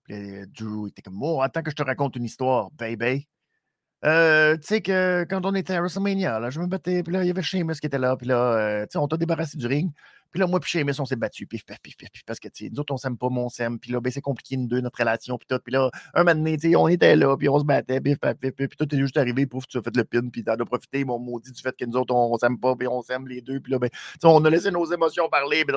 Puis 0.05 0.15
euh, 0.15 0.47
Drew 0.49 0.89
était 0.89 1.03
comme 1.03 1.19
Oh, 1.23 1.41
attends 1.41 1.63
que 1.63 1.71
je 1.71 1.77
te 1.77 1.83
raconte 1.83 2.17
une 2.17 2.25
histoire, 2.25 2.71
baby. 2.73 3.29
Euh, 4.05 4.57
tu 4.57 4.67
sais 4.67 4.83
que 4.83 5.25
quand 5.31 5.47
on 5.47 5.55
était 5.55 5.75
à 5.75 5.81
WrestleMania, 5.81 6.39
là, 6.39 6.51
je 6.51 6.61
me 6.61 6.67
battais, 6.67 7.03
puis 7.03 7.13
là, 7.13 7.23
il 7.25 7.29
y 7.29 7.31
avait 7.31 7.43
Sheamus 7.43 7.77
qui 7.77 7.87
était 7.87 7.99
là, 7.99 8.17
puis 8.17 8.27
là, 8.27 8.37
euh, 8.37 8.83
tu 8.83 8.93
sais, 8.93 8.99
on 8.99 9.09
t'a 9.09 9.17
débarrassé 9.17 9.57
du 9.57 9.67
ring. 9.67 9.91
Puis 10.35 10.41
là, 10.41 10.49
moi, 10.49 10.59
puis 10.59 10.69
Sheamus, 10.69 10.99
on 10.99 11.05
s'est 11.05 11.15
battu, 11.15 11.47
pif, 11.47 11.65
pif, 11.65 11.79
pif, 11.81 11.97
pif, 11.97 12.09
parce 12.27 12.41
que, 12.41 12.49
tu 12.49 12.65
sais, 12.65 12.71
nous 12.73 12.81
autres, 12.81 12.93
on 12.93 12.97
s'aime 12.97 13.17
pas, 13.17 13.29
mon 13.29 13.45
on 13.45 13.49
s'aime, 13.49 13.79
puis 13.79 13.93
là, 13.93 14.01
ben, 14.01 14.11
c'est 14.11 14.21
compliqué, 14.21 14.57
nous 14.57 14.67
deux, 14.67 14.81
notre 14.81 14.99
relation, 14.99 15.39
puis 15.39 15.47
tout. 15.49 15.61
Puis 15.63 15.73
là, 15.73 15.93
un 16.13 16.25
moment 16.25 16.35
donné, 16.35 16.57
tu 16.57 16.71
sais, 16.71 16.75
on 16.75 16.89
était 16.89 17.15
là, 17.15 17.37
puis 17.37 17.49
on 17.49 17.61
se 17.61 17.65
battait, 17.65 18.01
pif, 18.01 18.19
pif, 18.19 18.51
pif, 18.51 18.53
puis 18.57 18.77
toi, 18.77 18.85
t'es 18.85 18.97
juste 18.97 19.17
arrivé, 19.17 19.47
pouf, 19.47 19.69
tu 19.69 19.79
as 19.79 19.83
fait 19.83 19.97
le 19.97 20.03
pin, 20.03 20.29
puis 20.29 20.43
t'en 20.43 20.55
as 20.55 20.65
profité, 20.65 21.05
mon 21.05 21.21
maudit, 21.21 21.53
du 21.53 21.63
fait 21.63 21.77
que 21.79 21.85
nous 21.85 21.97
autres, 21.97 22.13
on, 22.13 22.37
s'aime 22.37 22.59
pas, 22.59 22.75
puis 22.75 22.89
on 22.89 23.01
s'aime 23.01 23.29
les 23.29 23.43
deux, 23.43 23.61
puis 23.61 23.71
là, 23.71 23.79
ben, 23.79 23.89
tu 23.91 23.99
sais, 24.23 24.27
on 24.27 24.45
a 24.45 24.51
laissé 24.51 24.73
nos 24.73 24.85
émotions 24.87 25.29
parler, 25.29 25.65
puis 25.65 25.77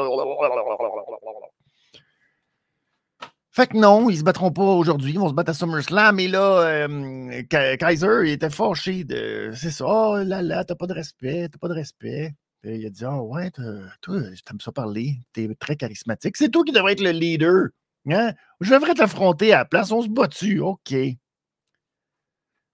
fait 3.52 3.68
que 3.68 3.78
non, 3.78 4.10
ils 4.10 4.18
se 4.18 4.24
battront 4.24 4.52
pas 4.52 4.64
aujourd'hui, 4.64 5.14
ils 5.14 5.20
vont 5.20 5.30
se 5.30 5.34
battre 5.34 5.50
à 5.52 5.54
SummerSlam. 5.56 6.20
Et 6.20 6.28
là, 6.28 6.62
euh, 6.62 7.42
Kaiser, 7.50 8.22
il 8.26 8.30
était 8.30 8.52
fâché 8.52 9.04
de. 9.04 9.52
C'est 9.56 9.72
ça, 9.72 9.86
oh 9.88 10.18
là 10.18 10.44
là, 10.44 10.64
t'as 10.64 10.76
pas 10.76 10.86
de 10.86 10.94
respect, 10.94 11.50
t'as 11.50 11.58
pas 11.58 11.68
de 11.68 11.74
respect. 11.74 12.36
Il 12.64 12.86
a 12.86 12.90
dit, 12.90 13.06
oh 13.06 13.22
ouais, 13.34 13.52
toi, 13.52 14.20
t'aimes 14.46 14.60
ça 14.60 14.72
parler, 14.72 15.20
t'es 15.34 15.54
très 15.60 15.76
charismatique. 15.76 16.38
C'est 16.38 16.50
toi 16.50 16.64
qui 16.64 16.72
devrais 16.72 16.94
être 16.94 17.04
le 17.04 17.12
leader. 17.12 17.68
Hein? 18.10 18.34
Je 18.62 18.74
devrais 18.74 18.94
t'affronter 18.94 19.54
à 19.54 19.60
la 19.60 19.66
place, 19.66 19.92
on 19.92 20.02
se 20.02 20.10
bat. 20.10 20.30
OK. 20.62 20.96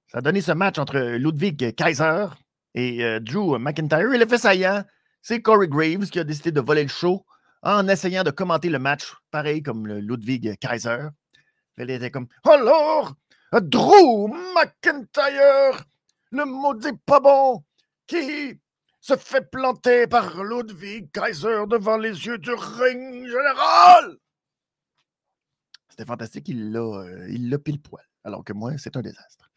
Ça 0.08 0.20
a 0.20 0.22
donné 0.22 0.42
ce 0.42 0.52
match 0.52 0.78
entre 0.78 1.00
Ludwig 1.18 1.76
Kaiser 1.76 2.28
et 2.76 3.04
euh, 3.04 3.20
Drew 3.20 3.58
McIntyre. 3.58 4.14
Et 4.14 4.18
l'effet 4.18 4.38
saillant, 4.38 4.84
c'est 5.22 5.42
Corey 5.42 5.68
Graves 5.68 6.10
qui 6.10 6.20
a 6.20 6.24
décidé 6.24 6.52
de 6.52 6.62
voler 6.62 6.84
le 6.84 6.90
show 6.90 7.26
en 7.64 7.88
essayant 7.88 8.24
de 8.24 8.32
commenter 8.32 8.70
le 8.70 8.80
match, 8.80 9.14
pareil 9.32 9.64
comme 9.64 9.88
Ludwig 9.88 10.58
Kaiser. 10.60 11.08
Elle 11.78 11.90
était 11.90 12.12
comme 12.12 12.28
Alors, 12.44 13.16
Drew 13.54 14.28
McIntyre, 14.54 15.84
le 16.32 16.46
maudit 16.46 16.98
pas 17.06 17.20
bon, 17.20 17.64
qui 18.06 18.60
se 19.04 19.18
fait 19.18 19.52
planter 19.52 20.08
par 20.08 20.42
Ludwig 20.42 21.12
Kaiser 21.12 21.66
devant 21.68 21.98
les 21.98 22.26
yeux 22.26 22.38
du 22.38 22.52
ring 22.54 23.26
général. 23.26 24.16
C'était 25.90 26.06
fantastique, 26.06 26.48
il 26.48 26.72
l'a, 26.72 26.80
euh, 26.80 27.58
pile 27.58 27.82
poil, 27.82 28.06
alors 28.24 28.46
que 28.46 28.54
moi, 28.54 28.72
c'est 28.78 28.96
un 28.96 29.02
désastre. 29.02 29.52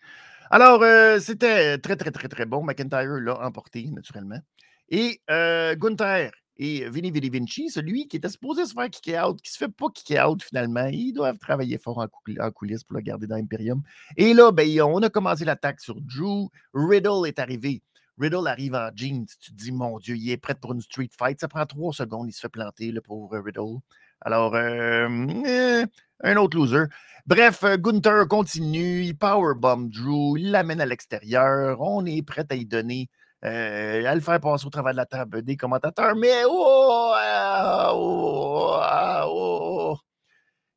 Alors, 0.51 0.83
euh, 0.83 1.21
c'était 1.21 1.79
très, 1.79 1.95
très, 1.95 2.11
très, 2.11 2.27
très 2.27 2.45
bon. 2.45 2.65
McIntyre 2.65 3.21
l'a 3.21 3.41
emporté, 3.47 3.89
naturellement. 3.93 4.41
Et 4.89 5.21
euh, 5.31 5.77
Gunther, 5.77 6.33
et 6.57 6.89
Vinny 6.89 7.13
Vinny 7.13 7.31
Vinci, 7.31 7.71
celui 7.71 8.09
qui 8.09 8.17
était 8.17 8.29
supposé 8.29 8.67
se 8.67 8.73
faire 8.73 8.91
kicker 8.91 9.29
out, 9.29 9.41
qui 9.41 9.53
se 9.53 9.59
fait 9.59 9.69
pas 9.69 9.87
kicker 9.95 10.27
out 10.27 10.43
finalement, 10.43 10.87
ils 10.87 11.13
doivent 11.13 11.39
travailler 11.39 11.79
fort 11.79 11.99
en, 11.99 12.51
coulisses 12.51 12.83
pour 12.83 12.97
le 12.97 13.03
garder 13.03 13.29
dans 13.29 13.37
Imperium. 13.37 13.81
Et 14.17 14.35
là, 14.35 14.51
ben, 14.51 14.83
on 14.83 15.03
a 15.03 15.09
commencé 15.09 15.45
l'attaque 15.45 15.81
sur 15.81 16.01
Drew. 16.01 16.49
Riddle 16.75 17.29
est 17.29 17.39
arrivé. 17.39 17.83
Riddle 18.19 18.49
arrive 18.49 18.75
en 18.75 18.91
jeans. 18.95 19.27
Tu 19.41 19.53
te 19.53 19.57
dis, 19.57 19.73
mon 19.73 19.99
Dieu, 19.99 20.17
il 20.17 20.31
est 20.31 20.37
prêt 20.37 20.55
pour 20.55 20.73
une 20.73 20.81
street 20.81 21.11
fight. 21.17 21.41
Ça 21.41 21.49
prend 21.49 21.67
trois 21.67 21.93
secondes, 21.93 22.29
il 22.29 22.33
se 22.33 22.41
fait 22.41 22.49
planter, 22.49 22.93
le 22.93 23.01
pauvre 23.01 23.39
Riddle. 23.39 23.81
Alors, 24.21 24.55
euh, 24.55 25.09
eh, 25.47 25.85
Un 26.23 26.37
autre 26.37 26.57
loser. 26.57 26.85
Bref, 27.27 27.65
euh, 27.65 27.77
Gunther 27.77 28.27
continue, 28.29 29.05
il 29.05 29.17
powerbomb 29.19 29.89
Drew, 29.91 30.39
il 30.39 30.51
l'amène 30.53 30.81
à 30.81 30.87
l'extérieur. 30.87 31.81
On 31.81 32.07
est 32.07 32.23
prêt 32.23 32.47
à 32.51 32.55
y 32.55 32.65
donner, 32.65 33.11
euh, 33.45 34.05
à 34.07 34.15
le 34.15 34.21
faire 34.21 34.41
passer 34.41 34.67
au 34.67 34.71
travers 34.71 34.93
de 34.93 34.97
la 34.97 35.07
table 35.07 35.43
des 35.43 35.57
commentateurs. 35.57 36.17
Mais 36.17 36.45
oh, 36.49 37.13
ah, 37.15 37.91
oh, 37.95 38.77
ah, 38.81 39.25
oh, 39.29 39.99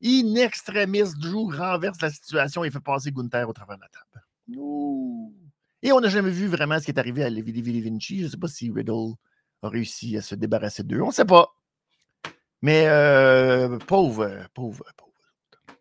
In 0.04 0.36
extremis, 0.36 1.14
Drew 1.20 1.56
renverse 1.56 2.02
la 2.02 2.10
situation 2.10 2.64
et 2.64 2.72
fait 2.72 2.80
passer 2.80 3.12
Gunther 3.12 3.48
au 3.48 3.54
travers 3.54 3.78
de 3.78 3.82
la 3.82 3.90
table. 3.90 4.26
Et 5.82 5.92
on 5.92 6.00
n'a 6.02 6.10
jamais 6.10 6.32
vu 6.32 6.48
vraiment 6.48 6.80
ce 6.80 6.86
qui 6.86 6.92
est 6.92 7.00
arrivé 7.00 7.24
à 7.24 7.30
Levi 7.30 7.82
Vinci. 7.82 8.20
Je 8.20 8.26
ne 8.26 8.30
sais 8.30 8.38
pas 8.38 8.48
si 8.48 8.70
Riddle 8.70 9.16
a 9.62 9.70
réussi 9.70 10.18
à 10.18 10.22
se 10.22 10.36
débarrasser 10.36 10.84
d'eux. 10.84 11.02
On 11.02 11.08
ne 11.08 11.14
sait 11.14 11.26
pas. 11.26 11.54
Mais 12.62 12.88
euh, 12.88 13.78
pauvre, 13.80 14.48
pauvre, 14.54 14.84
pauvre. 14.98 15.78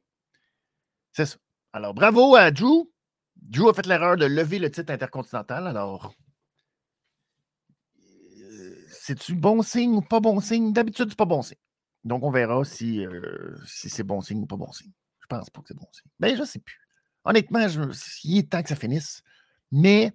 C'est 1.13 1.27
ça. 1.27 1.37
Alors, 1.73 1.95
bravo 1.95 2.37
à 2.37 2.51
Drew. 2.51 2.89
Drew 3.37 3.69
a 3.69 3.75
fait 3.75 3.87
l'erreur 3.87 4.17
de 4.17 4.27
lever 4.27 4.59
le 4.59 4.71
titre 4.71 4.93
intercontinental. 4.93 5.67
Alors, 5.67 6.15
euh, 8.01 8.85
c'est-tu 8.91 9.35
bon 9.35 9.63
signe 9.63 9.95
ou 9.97 10.01
pas 10.01 10.21
bon 10.21 10.41
signe? 10.41 10.73
D'habitude, 10.73 11.09
c'est 11.09 11.19
pas 11.19 11.25
bon 11.25 11.43
signe. 11.43 11.59
Donc, 12.05 12.23
on 12.23 12.31
verra 12.31 12.65
si, 12.65 13.05
euh, 13.05 13.57
c'est 13.67 14.05
bon 14.05 14.21
signe 14.21 14.43
ou 14.43 14.47
pas 14.47 14.57
bon 14.57 14.71
signe. 14.71 14.93
Je 15.21 15.27
pense 15.27 15.51
pas 15.51 15.61
que 15.61 15.69
c'est 15.69 15.77
bon 15.77 15.89
signe. 15.91 16.11
Mais 16.21 16.37
je 16.37 16.41
ne 16.41 16.47
sais 16.47 16.61
plus. 16.61 16.81
Honnêtement, 17.25 17.67
il 18.25 18.39
est 18.39 18.51
temps 18.51 18.63
que 18.63 18.69
ça 18.69 18.77
finisse. 18.77 19.23
Mais 19.73 20.13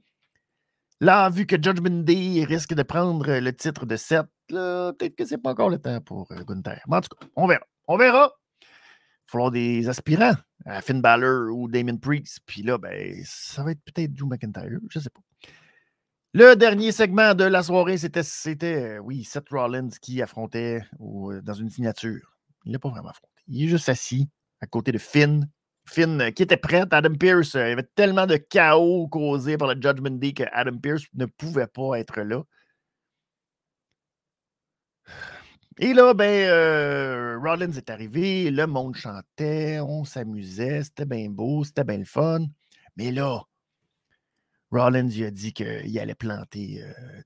là, 1.00 1.30
vu 1.30 1.46
que 1.46 1.56
Judgment 1.56 2.04
Day 2.04 2.44
risque 2.44 2.74
de 2.74 2.84
prendre 2.84 3.40
le 3.40 3.56
titre 3.56 3.86
de 3.86 3.96
7, 3.96 4.26
peut-être 4.48 5.16
que 5.16 5.26
c'est 5.26 5.38
pas 5.38 5.52
encore 5.52 5.70
le 5.70 5.80
temps 5.80 6.02
pour 6.02 6.32
euh, 6.32 6.44
Gunther. 6.44 6.82
Mais 6.88 6.98
en 6.98 7.02
tout 7.02 7.16
cas, 7.16 7.28
on 7.36 7.48
verra. 7.48 7.66
On 7.88 7.98
verra. 7.98 8.32
Il 8.62 8.66
va 8.66 9.40
falloir 9.40 9.52
des 9.52 9.90
aspirants 9.90 10.36
à 10.66 10.82
Finn 10.82 11.02
Balor 11.02 11.56
ou 11.56 11.68
Damon 11.68 11.98
Priest. 11.98 12.40
Puis 12.46 12.62
là, 12.62 12.78
ben, 12.78 13.22
ça 13.26 13.64
va 13.64 13.72
être 13.72 13.82
peut-être 13.84 14.14
Drew 14.14 14.28
McIntyre. 14.28 14.80
Je 14.90 15.00
ne 15.00 15.04
sais 15.04 15.10
pas. 15.10 15.22
Le 16.36 16.56
dernier 16.56 16.92
segment 16.92 17.36
de 17.36 17.44
la 17.44 17.62
soirée, 17.62 17.98
c'était, 17.98 18.26
euh, 18.64 18.98
oui, 18.98 19.24
Seth 19.24 19.50
Rollins 19.50 19.90
qui 20.02 20.20
affrontait 20.22 20.82
euh, 21.00 21.42
dans 21.42 21.54
une 21.54 21.70
signature. 21.70 22.40
Il 22.66 22.72
n'a 22.72 22.80
pas 22.80 22.90
vraiment 22.90 23.10
affronté. 23.10 23.34
Il 23.48 23.66
est 23.66 23.68
juste 23.68 23.90
assis 23.90 24.30
à 24.60 24.66
côté 24.66 24.92
de 24.92 24.98
Finn. 24.98 25.48
Finn 25.86 26.22
euh, 26.22 26.32
qui 26.32 26.44
était 26.44 26.58
prêt. 26.58 26.84
Adam 26.92 27.14
Pierce, 27.16 27.54
il 27.56 27.60
y 27.60 27.62
avait 27.64 27.88
tellement 27.96 28.26
de 28.28 28.38
chaos 28.38 29.08
causé 29.08 29.58
par 29.58 29.74
le 29.74 29.82
Judgment 29.82 30.18
Day 30.18 30.34
que 30.34 30.44
Adam 30.52 30.78
Pierce 30.78 31.04
ne 31.14 31.26
pouvait 31.26 31.68
pas 31.68 32.00
être 32.00 32.22
là. 32.22 32.44
Et 35.80 35.94
là, 35.94 36.14
ben, 36.14 37.40
Rollins 37.44 37.72
est 37.72 37.90
arrivé, 37.90 38.52
le 38.52 38.68
monde 38.68 38.96
chantait, 38.96 39.80
on 39.80 40.04
s'amusait, 40.04 40.84
c'était 40.84 41.06
bien 41.06 41.30
beau, 41.30 41.64
c'était 41.64 41.84
bien 41.84 41.98
le 41.98 42.06
fun. 42.06 42.46
Mais 42.96 43.12
là, 43.12 43.42
Rollins 44.74 45.10
il 45.10 45.26
a 45.26 45.32
dit 45.32 45.54
qu'il 45.54 46.00
allait 46.00 46.16
planter 46.16 46.82
euh, 46.82 47.22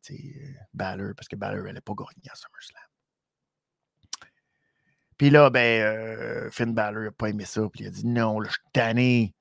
Balor 0.73 1.13
parce 1.15 1.29
que 1.29 1.37
Balor 1.37 1.63
n'allait 1.63 1.81
pas 1.81 1.93
gagner 1.93 2.29
à 2.29 2.35
SummerSlam. 2.35 2.86
Puis 5.17 5.29
là, 5.29 5.49
ben, 5.49 5.81
euh, 5.81 6.49
Finn 6.51 6.73
Balor 6.73 7.03
n'a 7.03 7.11
pas 7.11 7.29
aimé 7.29 7.45
ça. 7.45 7.67
Puis 7.71 7.83
il 7.83 7.87
a 7.87 7.89
dit 7.89 8.05
non, 8.05 8.39
là, 8.39 8.47
je 8.49 8.53
suis 8.53 8.71
tanné. 8.73 9.35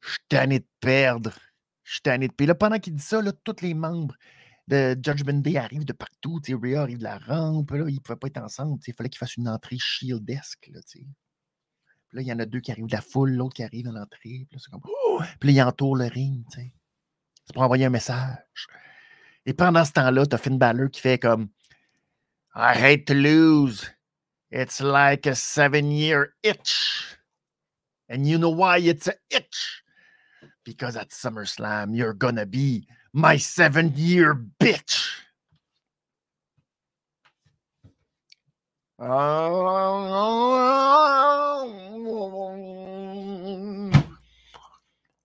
Je 0.00 0.10
suis 0.10 0.20
tanné 0.28 0.60
de 0.60 0.68
perdre. 0.80 1.32
Je 1.84 1.92
suis 1.92 2.02
tanné 2.02 2.28
de. 2.28 2.32
Puis 2.32 2.46
là, 2.46 2.54
pendant 2.54 2.78
qu'il 2.78 2.94
dit 2.94 3.02
ça, 3.02 3.20
là, 3.20 3.32
tous 3.44 3.60
les 3.62 3.74
membres 3.74 4.14
de 4.68 4.96
Judgment 5.02 5.40
Day 5.40 5.56
arrivent 5.56 5.84
de 5.84 5.92
partout. 5.92 6.40
Rhea 6.48 6.80
arrive 6.80 6.98
de 6.98 7.04
la 7.04 7.18
rampe. 7.18 7.70
Là, 7.70 7.84
ils 7.88 7.94
ne 7.94 8.00
pouvaient 8.00 8.18
pas 8.18 8.28
être 8.28 8.38
ensemble. 8.38 8.78
Il 8.86 8.94
fallait 8.94 9.08
qu'ils 9.08 9.18
fassent 9.18 9.36
une 9.36 9.48
entrée 9.48 9.78
shieldesque. 9.78 10.70
Là, 10.72 10.80
puis 10.92 12.16
là, 12.16 12.22
il 12.22 12.28
y 12.28 12.32
en 12.32 12.38
a 12.38 12.46
deux 12.46 12.60
qui 12.60 12.72
arrivent 12.72 12.86
de 12.86 12.92
la 12.92 13.02
foule, 13.02 13.32
l'autre 13.32 13.54
qui 13.54 13.62
arrive 13.62 13.86
à 13.88 13.92
l'entrée. 13.92 14.46
Puis 14.48 14.48
là, 14.52 14.58
c'est 14.58 14.70
comme. 14.70 14.82
Puis 15.40 15.52
là, 15.52 15.62
ils 15.62 15.62
entourent 15.62 15.96
le 15.96 16.06
ring. 16.06 16.44
sais 16.50 16.72
pour 17.52 17.62
envoyer 17.62 17.86
un 17.86 17.90
message. 17.90 18.66
Et 19.46 19.54
pendant 19.54 19.84
ce 19.84 19.92
temps-là, 19.92 20.26
tu 20.26 20.34
as 20.34 20.38
Finn 20.38 20.58
Balor 20.58 20.90
qui 20.90 21.00
fait 21.00 21.18
comme 21.18 21.48
I 22.54 22.72
hate 22.76 23.06
to 23.06 23.14
lose. 23.14 23.90
It's 24.50 24.80
like 24.80 25.26
a 25.26 25.34
seven-year 25.34 26.34
itch. 26.42 27.16
And 28.08 28.26
you 28.26 28.38
know 28.38 28.50
why 28.50 28.78
it's 28.78 29.06
an 29.06 29.14
itch? 29.30 29.82
Because 30.64 30.96
at 30.96 31.10
SummerSlam, 31.10 31.94
you're 31.94 32.14
gonna 32.14 32.46
be 32.46 32.86
my 33.12 33.36
seven-year 33.36 34.34
bitch. 34.58 35.18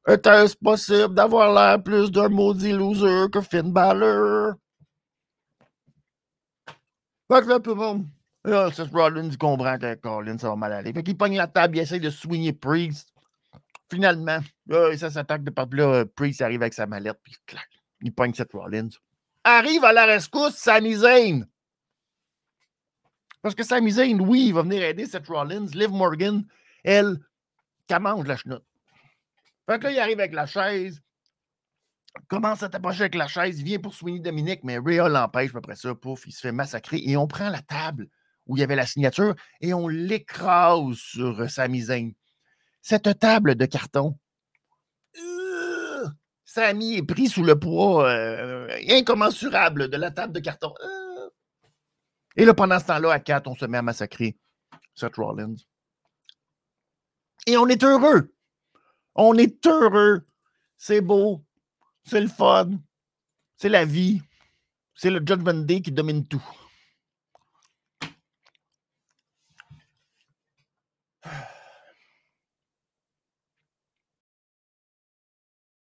Était-ce 0.05 0.55
possible 0.55 1.15
d'avoir 1.15 1.53
l'air 1.53 1.81
plus 1.81 2.11
d'un 2.11 2.29
maudit 2.29 2.73
loser 2.73 3.29
que 3.31 3.41
Finn 3.41 3.71
Balor? 3.71 4.55
Fait 7.31 7.41
que 7.41 7.47
là, 7.47 7.59
tout 7.59 7.69
le 7.69 7.75
monde. 7.75 8.05
Là, 8.45 8.71
Seth 8.71 8.91
Rollins 8.91 9.31
comprend 9.39 9.77
que 9.77 9.95
Collins, 9.95 10.37
ça 10.37 10.49
va 10.49 10.55
mal 10.55 10.73
aller. 10.73 10.91
Fait 10.91 11.03
qu'il 11.03 11.17
pogne 11.17 11.37
la 11.37 11.47
table, 11.47 11.77
il 11.77 11.79
essaie 11.79 11.99
de 11.99 12.09
soigner 12.09 12.51
Priest. 12.51 13.13
Finalement, 13.89 14.39
ça 14.97 15.09
s'attaque 15.09 15.43
de 15.43 15.49
partout. 15.49 15.77
Là, 15.77 16.05
Priest 16.05 16.41
arrive 16.41 16.61
avec 16.61 16.73
sa 16.73 16.85
mallette, 16.85 17.19
puis 17.23 17.35
clac, 17.45 17.67
il 18.01 18.13
pogne 18.13 18.33
Seth 18.33 18.51
Rollins. 18.51 18.89
Arrive 19.43 19.83
à 19.85 19.93
la 19.93 20.05
rescousse 20.05 20.55
Sami 20.55 20.95
Zayn. 20.95 21.47
Parce 23.41 23.55
que 23.55 23.63
Sami 23.63 23.91
Zayn, 23.91 24.19
oui, 24.19 24.47
il 24.47 24.53
va 24.53 24.63
venir 24.63 24.83
aider 24.83 25.05
Seth 25.05 25.27
Rollins. 25.27 25.67
Liv 25.73 25.91
Morgan, 25.91 26.45
elle, 26.83 27.19
qu'elle 27.87 28.01
la 28.01 28.37
chenoute. 28.37 28.65
Fait 29.69 29.79
que 29.79 29.85
là, 29.85 29.91
il 29.91 29.99
arrive 29.99 30.19
avec 30.19 30.33
la 30.33 30.45
chaise, 30.45 31.01
commence 32.27 32.63
à 32.63 32.69
t'approcher 32.69 33.01
avec 33.01 33.15
la 33.15 33.27
chaise, 33.27 33.59
il 33.59 33.65
vient 33.65 33.79
pour 33.79 33.93
soigner 33.93 34.19
Dominique, 34.19 34.61
mais 34.63 34.77
Rhea 34.77 35.07
l'empêche, 35.07 35.55
après 35.55 35.75
ça, 35.75 35.95
pouf, 35.95 36.25
il 36.27 36.33
se 36.33 36.41
fait 36.41 36.51
massacrer. 36.51 37.01
Et 37.05 37.15
on 37.15 37.27
prend 37.27 37.49
la 37.49 37.61
table 37.61 38.09
où 38.45 38.57
il 38.57 38.59
y 38.59 38.63
avait 38.63 38.75
la 38.75 38.85
signature 38.85 39.35
et 39.61 39.73
on 39.73 39.87
l'écrase 39.87 40.95
sur 40.95 41.49
sa 41.49 41.67
misaine. 41.67 42.13
Cette 42.81 43.19
table 43.19 43.55
de 43.55 43.65
carton, 43.65 44.17
euh, 45.17 46.07
Samy 46.43 46.97
est 46.97 47.03
pris 47.03 47.27
sous 47.27 47.43
le 47.43 47.57
poids 47.57 48.09
euh, 48.09 48.67
incommensurable 48.89 49.89
de 49.89 49.97
la 49.97 50.11
table 50.11 50.33
de 50.33 50.39
carton. 50.39 50.73
Euh. 50.83 51.29
Et 52.35 52.45
là, 52.45 52.53
pendant 52.53 52.79
ce 52.79 52.85
temps-là, 52.85 53.11
à 53.11 53.19
4, 53.19 53.47
on 53.47 53.55
se 53.55 53.65
met 53.65 53.77
à 53.77 53.81
massacrer 53.81 54.37
Seth 54.95 55.15
Rollins. 55.15 55.55
Et 57.45 57.57
on 57.57 57.67
est 57.67 57.83
heureux. 57.83 58.33
On 59.15 59.37
est 59.37 59.65
heureux. 59.65 60.25
C'est 60.77 61.01
beau. 61.01 61.43
C'est 62.03 62.21
le 62.21 62.27
fun. 62.27 62.71
C'est 63.57 63.69
la 63.69 63.85
vie. 63.85 64.21
C'est 64.95 65.09
le 65.09 65.19
Judgment 65.25 65.53
Day 65.65 65.81
qui 65.81 65.91
domine 65.91 66.25
tout. 66.27 66.43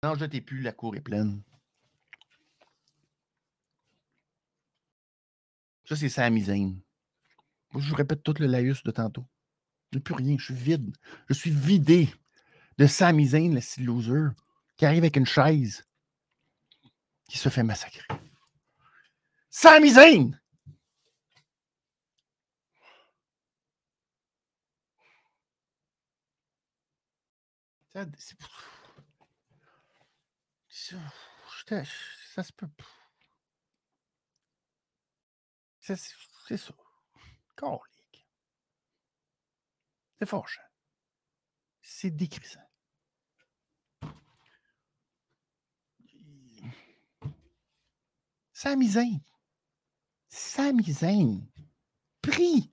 Non, 0.06 0.14
je 0.14 0.26
t'ai 0.26 0.40
plus, 0.40 0.62
la 0.62 0.72
cour 0.72 0.96
est 0.96 1.02
pleine. 1.02 1.42
Ça, 5.86 5.96
c'est 5.96 6.10
Sami 6.10 6.44
Zayn. 6.44 6.76
Je 7.74 7.90
vous 7.90 7.96
répète 7.96 8.22
tout 8.22 8.36
le 8.38 8.46
laïus 8.46 8.84
de 8.84 8.92
tantôt. 8.92 9.26
Je 9.92 9.98
n'ai 9.98 10.04
plus 10.04 10.14
rien, 10.14 10.36
je 10.38 10.46
suis 10.46 10.54
vide. 10.54 10.96
Je 11.28 11.34
suis 11.34 11.50
vidé 11.50 12.08
de 12.78 12.86
Sami 12.86 13.30
Zayn, 13.30 13.56
le 13.56 13.84
loser, 13.84 14.30
qui 14.78 14.86
arrive 14.86 15.00
avec 15.00 15.18
une 15.18 15.26
chaise, 15.26 15.84
qui 17.28 17.40
se 17.40 17.50
fait 17.50 17.64
massacrer. 17.64 18.08
Sami 19.50 19.90
Zayn! 19.90 20.40
Ça, 27.92 28.06
ça 30.86 32.44
se 32.44 32.52
peut. 32.54 32.68
C'est 35.80 35.96
ça. 35.96 36.74
C'est 40.18 40.26
fâchant. 40.26 40.62
C'est 41.82 42.12
décrissant. 42.12 42.60
Sami 48.54 48.88
Zayn. 48.88 49.20
Pris 52.22 52.72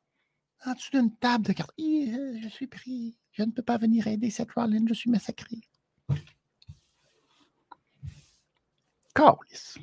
en 0.64 0.74
dessous 0.74 0.90
d'une 0.92 1.16
table 1.18 1.44
de 1.44 1.52
cartes. 1.52 1.74
Je 1.78 2.48
suis 2.48 2.66
pris. 2.66 3.18
Je 3.32 3.42
ne 3.42 3.50
peux 3.50 3.62
pas 3.62 3.78
venir 3.78 4.06
aider 4.06 4.30
Seth 4.30 4.52
Rollins. 4.52 4.86
Je 4.88 4.94
suis 4.94 5.10
massacré. 5.10 5.60
Carlis. 9.14 9.78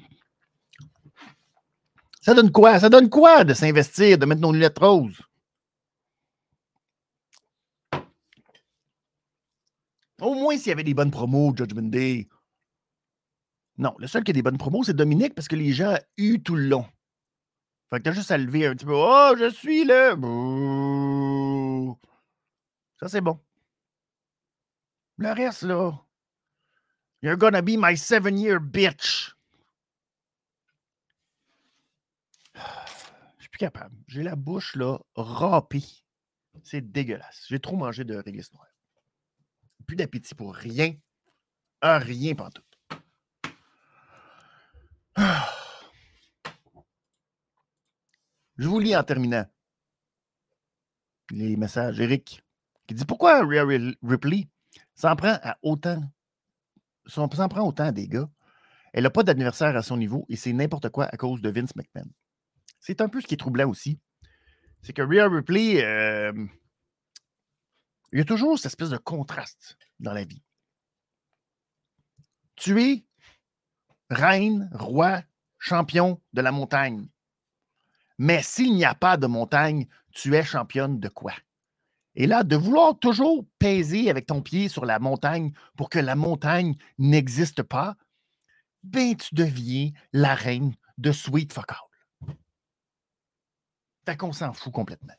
Ça 2.22 2.34
donne 2.34 2.52
quoi? 2.52 2.80
Ça 2.80 2.90
donne 2.90 3.10
quoi 3.10 3.44
de 3.44 3.54
s'investir, 3.54 4.18
de 4.18 4.26
mettre 4.26 4.42
nos 4.42 4.52
lunettes 4.52 4.80
roses? 4.80 5.22
Au 10.22 10.34
moins 10.34 10.58
s'il 10.58 10.68
y 10.68 10.72
avait 10.72 10.84
des 10.84 10.94
bonnes 10.94 11.12
promos, 11.12 11.56
Judgment 11.56 11.90
Day. 11.90 12.28
Non, 13.78 13.96
le 13.98 14.08
seul 14.08 14.24
qui 14.24 14.32
a 14.32 14.34
des 14.34 14.42
bonnes 14.42 14.58
promos, 14.58 14.84
c'est 14.84 14.94
Dominique 14.94 15.34
parce 15.34 15.48
que 15.48 15.56
les 15.56 15.72
gens 15.72 15.94
ont 15.94 16.00
eu 16.18 16.42
tout 16.44 16.56
le 16.56 16.68
long. 16.68 16.86
Fait 17.90 18.00
que 18.00 18.04
t'as 18.04 18.12
juste 18.12 18.30
à 18.32 18.38
lever 18.38 18.68
un 18.68 18.76
petit 18.76 18.86
peu. 18.86 18.94
Oh, 18.94 19.34
je 19.38 19.50
suis 19.50 19.86
là. 19.86 20.12
Ça, 23.00 23.08
c'est 23.08 23.22
bon. 23.22 23.40
Le 25.18 25.32
reste, 25.32 25.64
là. 25.64 25.98
You're 27.22 27.36
gonna 27.36 27.62
be 27.62 27.76
my 27.78 27.96
seven-year 27.96 28.60
bitch. 28.60 29.34
Je 32.56 32.62
suis 33.42 33.50
plus 33.50 33.60
capable. 33.60 33.96
J'ai 34.08 34.24
la 34.24 34.36
bouche, 34.36 34.76
là, 34.76 35.00
râpée. 35.16 35.84
C'est 36.64 36.92
dégueulasse. 36.92 37.46
J'ai 37.50 37.60
trop 37.60 37.76
mangé 37.76 38.04
de 38.06 38.16
réglisse 38.16 38.54
noire. 38.54 38.68
Plus 39.86 39.96
d'appétit 39.96 40.36
pour 40.36 40.56
rien. 40.56 40.94
Un 41.82 41.98
rien 41.98 42.36
pantoute. 42.36 42.66
Je 48.58 48.68
vous 48.68 48.80
lis 48.80 48.96
en 48.96 49.04
terminant 49.04 49.46
les 51.32 51.56
messages. 51.58 52.00
Eric 52.00 52.44
qui 52.88 52.94
dit 52.94 53.06
Pourquoi 53.06 53.46
Rhea 53.46 53.66
Ripley 54.04 54.48
s'en 54.96 55.16
prend 55.16 55.38
à 55.44 55.58
autant 55.62 56.02
s'en 57.06 57.28
prend 57.28 57.68
autant 57.68 57.92
des 57.92 58.08
gars? 58.08 58.30
Elle 58.94 59.04
n'a 59.04 59.10
pas 59.10 59.24
d'adversaire 59.24 59.76
à 59.76 59.84
son 59.84 59.98
niveau 59.98 60.26
et 60.30 60.36
c'est 60.36 60.54
n'importe 60.54 60.90
quoi 60.90 61.06
à 61.06 61.18
cause 61.18 61.42
de 61.42 61.50
Vince 61.50 61.76
McMahon. 61.76 62.10
C'est 62.80 63.02
un 63.02 63.10
peu 63.10 63.22
ce 63.22 63.28
qui 63.28 63.36
est 63.36 63.38
troublant 63.38 63.70
aussi. 63.70 64.00
C'est 64.82 64.94
que 64.94 65.02
Rhea 65.02 65.28
Ripley, 65.28 65.84
euh, 65.84 66.34
il 68.12 68.20
y 68.20 68.22
a 68.22 68.26
toujours 68.26 68.58
cette 68.58 68.68
espèce 68.68 68.90
de 68.90 68.98
contraste 68.98 69.78
dans 70.00 70.14
la 70.14 70.24
vie. 70.24 70.44
Tu 72.56 72.82
es 72.82 73.06
reine, 74.10 74.70
roi, 74.74 75.22
champion 75.58 76.22
de 76.34 76.42
la 76.42 76.52
montagne. 76.52 77.10
Mais 78.18 78.42
s'il 78.42 78.74
n'y 78.74 78.86
a 78.86 78.96
pas 78.96 79.18
de 79.18 79.28
montagne, 79.28 79.88
tu 80.12 80.36
es 80.36 80.44
championne 80.44 81.00
de 81.00 81.10
quoi? 81.10 81.34
Et 82.20 82.28
là, 82.28 82.44
de 82.44 82.58
vouloir 82.58 83.00
toujours 83.00 83.46
peser 83.60 84.10
avec 84.10 84.26
ton 84.26 84.42
pied 84.42 84.68
sur 84.68 84.84
la 84.84 85.00
montagne 85.00 85.54
pour 85.78 85.90
que 85.90 86.00
la 86.00 86.16
montagne 86.16 86.76
n'existe 86.98 87.64
pas, 87.64 87.96
ben 88.84 89.16
tu 89.16 89.34
deviens 89.34 89.92
la 90.12 90.36
reine 90.36 90.76
de 90.98 91.14
Sweet 91.14 91.54
Fuck 91.54 91.72
All. 91.72 92.36
Fait 94.06 94.18
qu'on 94.18 94.34
s'en 94.34 94.52
fout 94.52 94.74
complètement. 94.74 95.14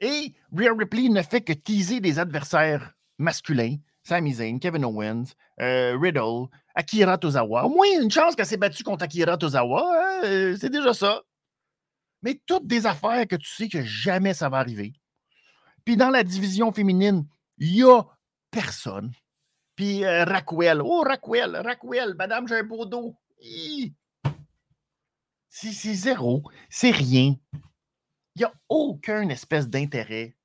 Et 0.00 0.34
Rhea 0.56 0.72
Ripley 0.76 1.10
ne 1.10 1.20
fait 1.20 1.42
que 1.42 1.52
teaser 1.52 2.00
des 2.00 2.18
adversaires 2.18 2.94
masculins 3.18 3.76
Sami 4.04 4.32
Zayn, 4.32 4.58
Kevin 4.58 4.84
Owens, 4.86 5.34
euh, 5.60 5.96
Riddle, 6.00 6.48
Akira 6.74 7.18
Tozawa. 7.18 7.66
Au 7.66 7.68
moins, 7.68 7.86
une 8.00 8.10
chance 8.10 8.34
qu'elle 8.34 8.46
s'est 8.46 8.56
battue 8.56 8.82
contre 8.82 9.04
Akira 9.04 9.36
Tozawa. 9.36 9.84
Hein, 9.94 10.20
euh, 10.24 10.56
c'est 10.58 10.70
déjà 10.70 10.94
ça. 10.94 11.22
Mais 12.22 12.40
toutes 12.46 12.66
des 12.66 12.86
affaires 12.86 13.26
que 13.28 13.36
tu 13.36 13.48
sais 13.48 13.68
que 13.68 13.82
jamais 13.82 14.34
ça 14.34 14.48
va 14.48 14.58
arriver. 14.58 14.94
Puis 15.84 15.96
dans 15.96 16.10
la 16.10 16.24
division 16.24 16.72
féminine, 16.72 17.26
il 17.58 17.72
n'y 17.72 17.82
a 17.82 18.02
personne. 18.50 19.12
Puis 19.76 20.04
euh, 20.04 20.24
Raquel. 20.24 20.82
Oh, 20.82 21.02
Raquel, 21.06 21.56
Raquel, 21.56 22.14
madame, 22.14 22.46
j'ai 22.48 22.56
un 22.56 22.64
beau 22.64 22.84
dos. 22.84 23.16
C'est 25.48 25.94
zéro. 25.94 26.42
C'est 26.70 26.90
rien. 26.90 27.34
Il 28.34 28.38
n'y 28.38 28.44
a 28.44 28.52
aucun 28.68 29.28
espèce 29.28 29.68
d'intérêt 29.68 30.36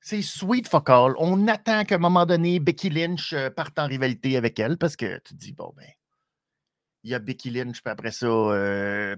c'est 0.00 0.22
sweet 0.22 0.68
focal. 0.68 1.14
On 1.18 1.46
attend 1.48 1.84
qu'à 1.84 1.96
un 1.96 1.98
moment 1.98 2.26
donné, 2.26 2.58
Becky 2.58 2.90
Lynch 2.90 3.32
euh, 3.32 3.50
parte 3.50 3.78
en 3.78 3.86
rivalité 3.86 4.36
avec 4.36 4.58
elle 4.58 4.78
parce 4.78 4.96
que 4.96 5.18
tu 5.18 5.34
te 5.34 5.38
dis, 5.38 5.52
bon, 5.52 5.72
ben, 5.76 5.86
il 7.04 7.10
y 7.10 7.14
a 7.14 7.18
Becky 7.18 7.50
Lynch, 7.50 7.82
puis 7.82 7.90
après 7.90 8.10
ça. 8.10 8.26
Euh, 8.26 9.16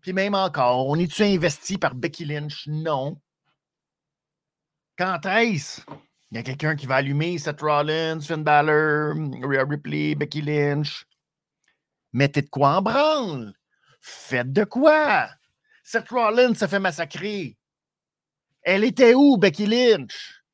puis 0.00 0.12
même 0.12 0.34
encore, 0.34 0.86
on 0.86 0.96
est-tu 0.96 1.22
investi 1.22 1.78
par 1.78 1.94
Becky 1.94 2.24
Lynch? 2.24 2.66
Non. 2.68 3.20
Quand 5.00 5.24
est-ce? 5.24 5.80
Il 6.30 6.36
y 6.36 6.38
a 6.38 6.42
quelqu'un 6.42 6.76
qui 6.76 6.84
va 6.84 6.96
allumer 6.96 7.38
Seth 7.38 7.62
Rollins, 7.62 8.20
Finn 8.20 8.44
Balor, 8.44 9.14
Rhea 9.42 9.64
Ripley, 9.64 10.14
Becky 10.14 10.42
Lynch? 10.42 11.06
Mettez 12.12 12.42
de 12.42 12.50
quoi 12.50 12.76
en 12.76 12.82
branle. 12.82 13.54
Faites 14.02 14.52
de 14.52 14.64
quoi? 14.64 15.30
Seth 15.82 16.10
Rollins 16.10 16.52
se 16.52 16.66
fait 16.66 16.78
massacrer. 16.78 17.56
Elle 18.60 18.84
était 18.84 19.14
où, 19.14 19.38
Becky 19.38 19.64
Lynch? 19.64 20.44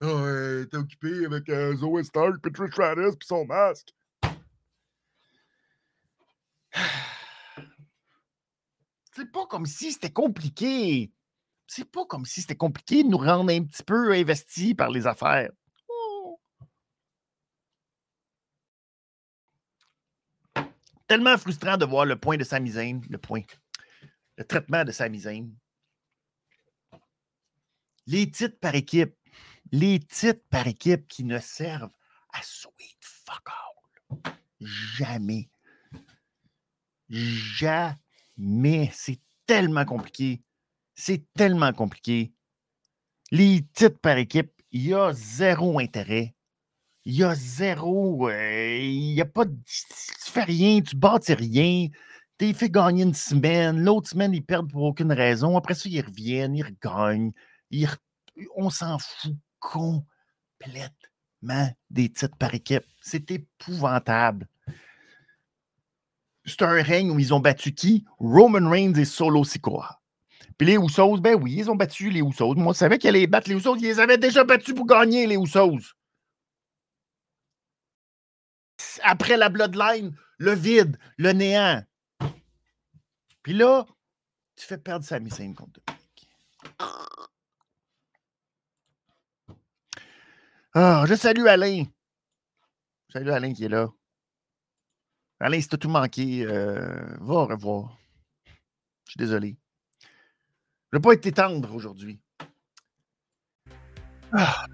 Oh, 0.00 0.26
elle 0.26 0.62
était 0.64 0.76
occupée 0.76 1.26
avec 1.26 1.48
euh, 1.48 1.76
Zoe 1.76 2.02
Stark, 2.02 2.42
Trish 2.52 2.72
Stratus, 2.72 3.14
puis 3.14 3.28
son 3.28 3.44
masque. 3.44 3.94
C'est 9.14 9.30
pas 9.30 9.46
comme 9.46 9.66
si 9.66 9.92
c'était 9.92 10.10
compliqué. 10.10 11.12
C'est 11.72 11.84
pas 11.84 12.04
comme 12.04 12.26
si 12.26 12.40
c'était 12.40 12.56
compliqué 12.56 13.04
de 13.04 13.08
nous 13.08 13.16
rendre 13.16 13.52
un 13.52 13.62
petit 13.62 13.84
peu 13.84 14.12
investis 14.12 14.74
par 14.74 14.90
les 14.90 15.06
affaires. 15.06 15.52
Oh. 15.88 16.40
Tellement 21.06 21.38
frustrant 21.38 21.76
de 21.76 21.84
voir 21.84 22.06
le 22.06 22.18
point 22.18 22.36
de 22.36 22.42
Zayn, 22.42 23.00
le 23.08 23.18
point, 23.18 23.42
le 24.36 24.42
traitement 24.44 24.84
de 24.84 24.90
Zayn 24.90 25.52
les 28.08 28.28
titres 28.28 28.58
par 28.58 28.74
équipe. 28.74 29.14
Les 29.70 30.00
titres 30.00 30.42
par 30.50 30.66
équipe 30.66 31.06
qui 31.06 31.22
ne 31.22 31.38
servent 31.38 31.94
à 32.32 32.42
sweet 32.42 32.98
fuck 33.00 33.46
all. 33.46 34.34
Jamais. 34.60 35.48
Jamais. 37.08 38.90
C'est 38.92 39.20
tellement 39.46 39.84
compliqué. 39.84 40.42
C'est 41.02 41.24
tellement 41.34 41.72
compliqué. 41.72 42.34
Les 43.30 43.64
titres 43.72 43.98
par 44.02 44.18
équipe, 44.18 44.52
il 44.70 44.88
y 44.88 44.92
a 44.92 45.14
zéro 45.14 45.78
intérêt. 45.78 46.34
Il 47.06 47.14
y 47.14 47.24
a 47.24 47.34
zéro. 47.34 48.28
Euh, 48.28 48.76
il 48.78 49.14
n'y 49.14 49.20
a 49.22 49.24
pas. 49.24 49.46
Tu 49.46 50.30
fais 50.30 50.44
rien, 50.44 50.82
tu 50.82 50.96
bâtis 50.96 51.32
rien. 51.32 51.88
Tu 52.38 52.52
fait 52.52 52.68
gagner 52.68 53.04
une 53.04 53.14
semaine. 53.14 53.82
L'autre 53.82 54.10
semaine, 54.10 54.34
ils 54.34 54.44
perdent 54.44 54.70
pour 54.70 54.82
aucune 54.82 55.10
raison. 55.10 55.56
Après 55.56 55.72
ça, 55.72 55.88
ils 55.88 56.02
reviennent, 56.02 56.54
ils 56.54 56.66
regagnent 56.66 57.32
on 58.56 58.68
s'en 58.68 58.98
fout 58.98 59.36
complètement 59.58 60.60
des 61.88 62.10
titres 62.10 62.36
par 62.36 62.54
équipe. 62.54 62.84
C'est 63.00 63.30
épouvantable. 63.30 64.46
C'est 66.44 66.60
un 66.60 66.82
règne 66.82 67.10
où 67.10 67.18
ils 67.18 67.32
ont 67.32 67.40
battu 67.40 67.72
qui? 67.72 68.04
Roman 68.18 68.68
Reigns 68.68 68.94
et 68.94 69.06
Solo 69.06 69.44
Sikoa. 69.44 69.99
Puis 70.60 70.66
les 70.66 70.76
Usos, 70.76 71.16
ben 71.22 71.36
oui, 71.40 71.54
ils 71.56 71.70
ont 71.70 71.74
battu 71.74 72.10
les 72.10 72.20
Usos. 72.20 72.54
Moi, 72.54 72.74
je 72.74 72.78
savais 72.80 72.98
qu'ils 72.98 73.08
allaient 73.08 73.26
battre 73.26 73.48
les 73.48 73.56
Usos. 73.56 73.76
Ils 73.76 73.84
les 73.84 73.98
avaient 73.98 74.18
déjà 74.18 74.44
battus 74.44 74.74
pour 74.74 74.84
gagner, 74.84 75.26
les 75.26 75.36
Usos. 75.36 75.94
Après 79.02 79.38
la 79.38 79.48
Bloodline, 79.48 80.14
le 80.36 80.52
vide, 80.52 80.98
le 81.16 81.32
néant. 81.32 81.82
Puis 83.42 83.54
là, 83.54 83.86
tu 84.54 84.66
fais 84.66 84.76
perdre 84.76 85.02
Sami 85.02 85.30
Zayn 85.30 85.54
contre. 85.54 85.80
Ah, 90.74 91.06
je 91.08 91.14
salue 91.14 91.46
Alain. 91.46 91.84
Salut 93.10 93.30
Alain 93.30 93.54
qui 93.54 93.64
est 93.64 93.70
là. 93.70 93.88
Alain, 95.38 95.58
si 95.58 95.68
t'as 95.70 95.78
tout 95.78 95.88
manqué, 95.88 96.44
euh, 96.44 97.16
va 97.18 97.34
au 97.34 97.46
revoir. 97.46 97.96
Je 99.06 99.12
suis 99.12 99.18
désolé. 99.18 99.56
Je 100.92 100.98
ne 100.98 101.02
vais 101.02 101.02
pas 101.02 101.12
être 101.12 101.34
tendre 101.34 101.74
aujourd'hui. 101.74 102.18
Ah. 104.32 104.64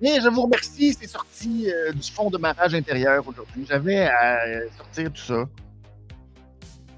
Mais 0.00 0.20
je 0.20 0.28
vous 0.28 0.42
remercie, 0.42 0.94
c'est 0.94 1.06
sorti 1.06 1.70
euh, 1.70 1.92
du 1.92 2.10
fond 2.10 2.30
de 2.30 2.38
ma 2.38 2.52
rage 2.52 2.74
intérieure 2.74 3.26
aujourd'hui. 3.26 3.66
J'avais 3.68 4.06
à 4.06 4.44
euh, 4.46 4.66
sortir 4.76 5.12
tout 5.12 5.20
ça. 5.20 5.44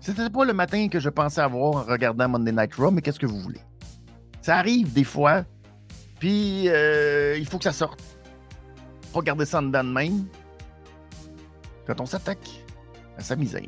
C'était 0.01 0.31
pas 0.31 0.45
le 0.45 0.53
matin 0.53 0.89
que 0.89 1.01
je 1.01 1.09
pensais 1.09 1.41
avoir 1.41 1.77
en 1.77 1.83
regardant 1.83 2.29
Monday 2.29 2.53
Night 2.53 2.75
Raw, 2.75 2.91
mais 2.91 3.03
qu'est-ce 3.03 3.19
que 3.19 3.27
vous 3.27 3.41
voulez? 3.41 3.61
Ça 4.41 4.57
arrive 4.57 4.93
des 4.93 5.05
fois, 5.05 5.45
puis 6.19 6.65
il 6.65 7.47
faut 7.49 7.59
que 7.59 7.65
ça 7.65 7.73
sorte 7.73 8.01
pas 9.13 9.21
garder 9.21 9.45
ça 9.45 9.59
en 9.59 9.63
dedans 9.63 9.85
de 9.85 9.93
même 9.93 10.27
quand 11.87 12.01
on 12.01 12.07
s'attaque 12.07 12.65
à 13.17 13.23
sa 13.23 13.37
misère. 13.37 13.63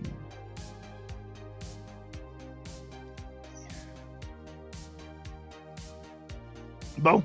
Bon, 7.04 7.22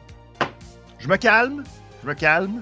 je 0.97 1.07
me 1.07 1.15
calme, 1.15 1.63
je 2.03 2.09
me 2.09 2.13
calme. 2.13 2.61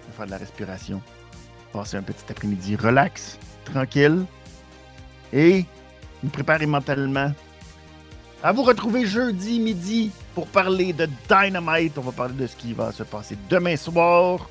Je 0.00 0.06
vais 0.06 0.12
faire 0.16 0.24
de 0.24 0.30
la 0.30 0.38
respiration. 0.38 1.02
Passer 1.74 1.98
un 1.98 2.02
petit 2.02 2.24
après-midi 2.30 2.74
relax, 2.74 3.38
tranquille. 3.66 4.24
Et 5.30 5.66
me 6.22 6.30
préparer 6.30 6.64
mentalement 6.64 7.32
À 8.42 8.50
vous 8.50 8.62
retrouver 8.62 9.04
jeudi 9.04 9.60
midi 9.60 10.10
pour 10.34 10.46
parler 10.46 10.94
de 10.94 11.10
Dynamite. 11.28 11.98
On 11.98 12.00
va 12.00 12.12
parler 12.12 12.32
de 12.32 12.46
ce 12.46 12.56
qui 12.56 12.72
va 12.72 12.92
se 12.92 13.02
passer 13.02 13.36
demain 13.50 13.76
soir. 13.76 14.48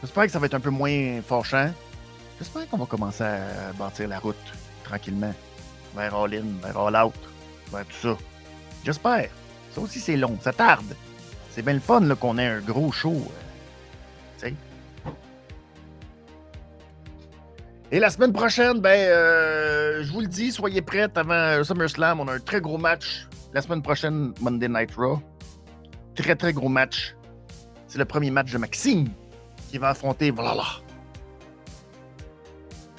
J'espère 0.00 0.24
que 0.24 0.32
ça 0.32 0.40
va 0.40 0.46
être 0.46 0.54
un 0.54 0.60
peu 0.60 0.70
moins 0.70 1.22
fâchant. 1.22 1.70
J'espère 2.40 2.68
qu'on 2.68 2.78
va 2.78 2.86
commencer 2.86 3.22
à 3.22 3.72
bâtir 3.78 4.08
la 4.08 4.18
route 4.18 4.34
tranquillement 4.82 5.32
vers 5.98 6.14
All 6.14 6.34
In, 6.34 6.46
vers 6.62 6.78
All 6.78 6.96
Out, 6.96 7.14
vers 7.72 7.84
tout 7.86 8.08
ça. 8.08 8.16
J'espère. 8.84 9.28
Ça 9.74 9.80
aussi, 9.80 9.98
c'est 9.98 10.16
long. 10.16 10.38
Ça 10.40 10.52
tarde. 10.52 10.94
C'est 11.50 11.62
bien 11.62 11.74
le 11.74 11.80
fun 11.80 12.14
qu'on 12.14 12.38
ait 12.38 12.46
un 12.46 12.60
gros 12.60 12.92
show. 12.92 13.10
euh, 13.10 14.38
tu 14.38 14.46
sais. 14.46 14.54
Et 17.90 17.98
la 17.98 18.10
semaine 18.10 18.32
prochaine, 18.32 18.80
ben, 18.80 18.98
euh, 18.98 20.04
je 20.04 20.12
vous 20.12 20.20
le 20.20 20.26
dis, 20.26 20.52
soyez 20.52 20.82
prêts 20.82 21.08
avant 21.14 21.64
SummerSlam. 21.64 22.20
On 22.20 22.28
a 22.28 22.34
un 22.34 22.38
très 22.38 22.60
gros 22.60 22.78
match 22.78 23.26
la 23.52 23.62
semaine 23.62 23.82
prochaine, 23.82 24.34
Monday 24.40 24.68
Night 24.68 24.94
Raw. 24.94 25.20
Très, 26.14 26.36
très 26.36 26.52
gros 26.52 26.68
match. 26.68 27.16
C'est 27.86 27.98
le 27.98 28.04
premier 28.04 28.30
match 28.30 28.52
de 28.52 28.58
Maxime 28.58 29.08
qui 29.70 29.78
va 29.78 29.90
affronter 29.90 30.30
voilà. 30.30 30.64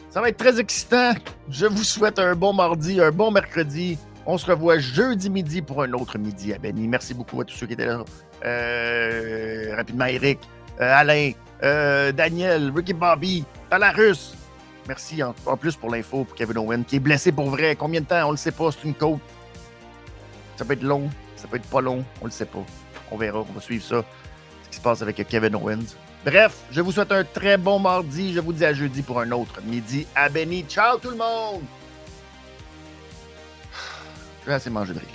Ça 0.09 0.21
va 0.21 0.29
être 0.29 0.37
très 0.37 0.59
excitant. 0.59 1.13
Je 1.49 1.67
vous 1.67 1.83
souhaite 1.83 2.17
un 2.17 2.33
bon 2.33 2.51
mardi, 2.51 2.99
un 2.99 3.11
bon 3.11 3.29
mercredi. 3.29 3.97
On 4.25 4.39
se 4.39 4.45
revoit 4.47 4.79
jeudi 4.79 5.29
midi 5.29 5.61
pour 5.61 5.83
un 5.83 5.93
autre 5.93 6.17
midi 6.17 6.51
à 6.51 6.57
Benny. 6.57 6.87
Merci 6.87 7.13
beaucoup 7.13 7.39
à 7.41 7.45
tous 7.45 7.55
ceux 7.55 7.67
qui 7.67 7.73
étaient 7.73 7.85
là. 7.85 8.03
Euh, 8.43 9.75
rapidement, 9.75 10.05
Eric, 10.05 10.39
euh, 10.81 10.93
Alain, 10.95 11.31
euh, 11.61 12.11
Daniel, 12.11 12.71
Ricky 12.75 12.93
Bobby, 12.93 13.45
Talarus. 13.69 14.33
Merci 14.87 15.21
en, 15.21 15.33
plus 15.57 15.75
pour 15.75 15.91
l'info 15.91 16.23
pour 16.23 16.35
Kevin 16.35 16.57
Owen, 16.57 16.83
qui 16.83 16.95
est 16.95 16.99
blessé 16.99 17.31
pour 17.31 17.51
vrai. 17.51 17.75
Combien 17.75 18.01
de 18.01 18.07
temps? 18.07 18.27
On 18.27 18.31
le 18.31 18.37
sait 18.37 18.51
pas. 18.51 18.71
C'est 18.71 18.87
une 18.87 18.95
côte. 18.95 19.19
Ça 20.55 20.65
peut 20.65 20.73
être 20.73 20.83
long, 20.83 21.07
ça 21.35 21.47
peut 21.47 21.57
être 21.57 21.69
pas 21.69 21.81
long. 21.81 22.03
On 22.19 22.25
le 22.25 22.31
sait 22.31 22.45
pas. 22.45 22.65
On 23.11 23.17
verra. 23.17 23.41
On 23.47 23.53
va 23.53 23.61
suivre 23.61 23.83
ça. 23.83 24.03
Ce 24.63 24.69
qui 24.69 24.77
se 24.77 24.81
passe 24.81 25.03
avec 25.03 25.23
Kevin 25.27 25.55
Owens. 25.55 25.95
Bref, 26.25 26.57
je 26.71 26.81
vous 26.81 26.91
souhaite 26.91 27.11
un 27.11 27.23
très 27.23 27.57
bon 27.57 27.79
mardi. 27.79 28.33
Je 28.33 28.39
vous 28.39 28.53
dis 28.53 28.65
à 28.65 28.73
jeudi 28.73 29.01
pour 29.01 29.19
un 29.21 29.31
autre 29.31 29.61
midi 29.63 30.05
à 30.15 30.27
Benny. 30.29 30.65
Ciao 30.67 30.97
tout 30.97 31.11
le 31.11 31.17
monde! 31.17 31.63
Je 34.43 34.47
vais 34.47 34.53
assez 34.53 34.69
manger 34.69 34.93
de 34.93 34.99
Rick 34.99 35.09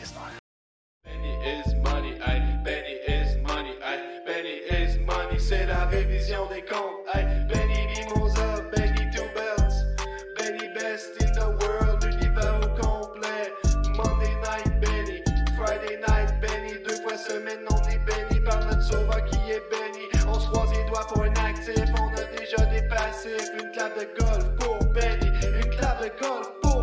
actif, 26.15 26.65
on 26.65 26.74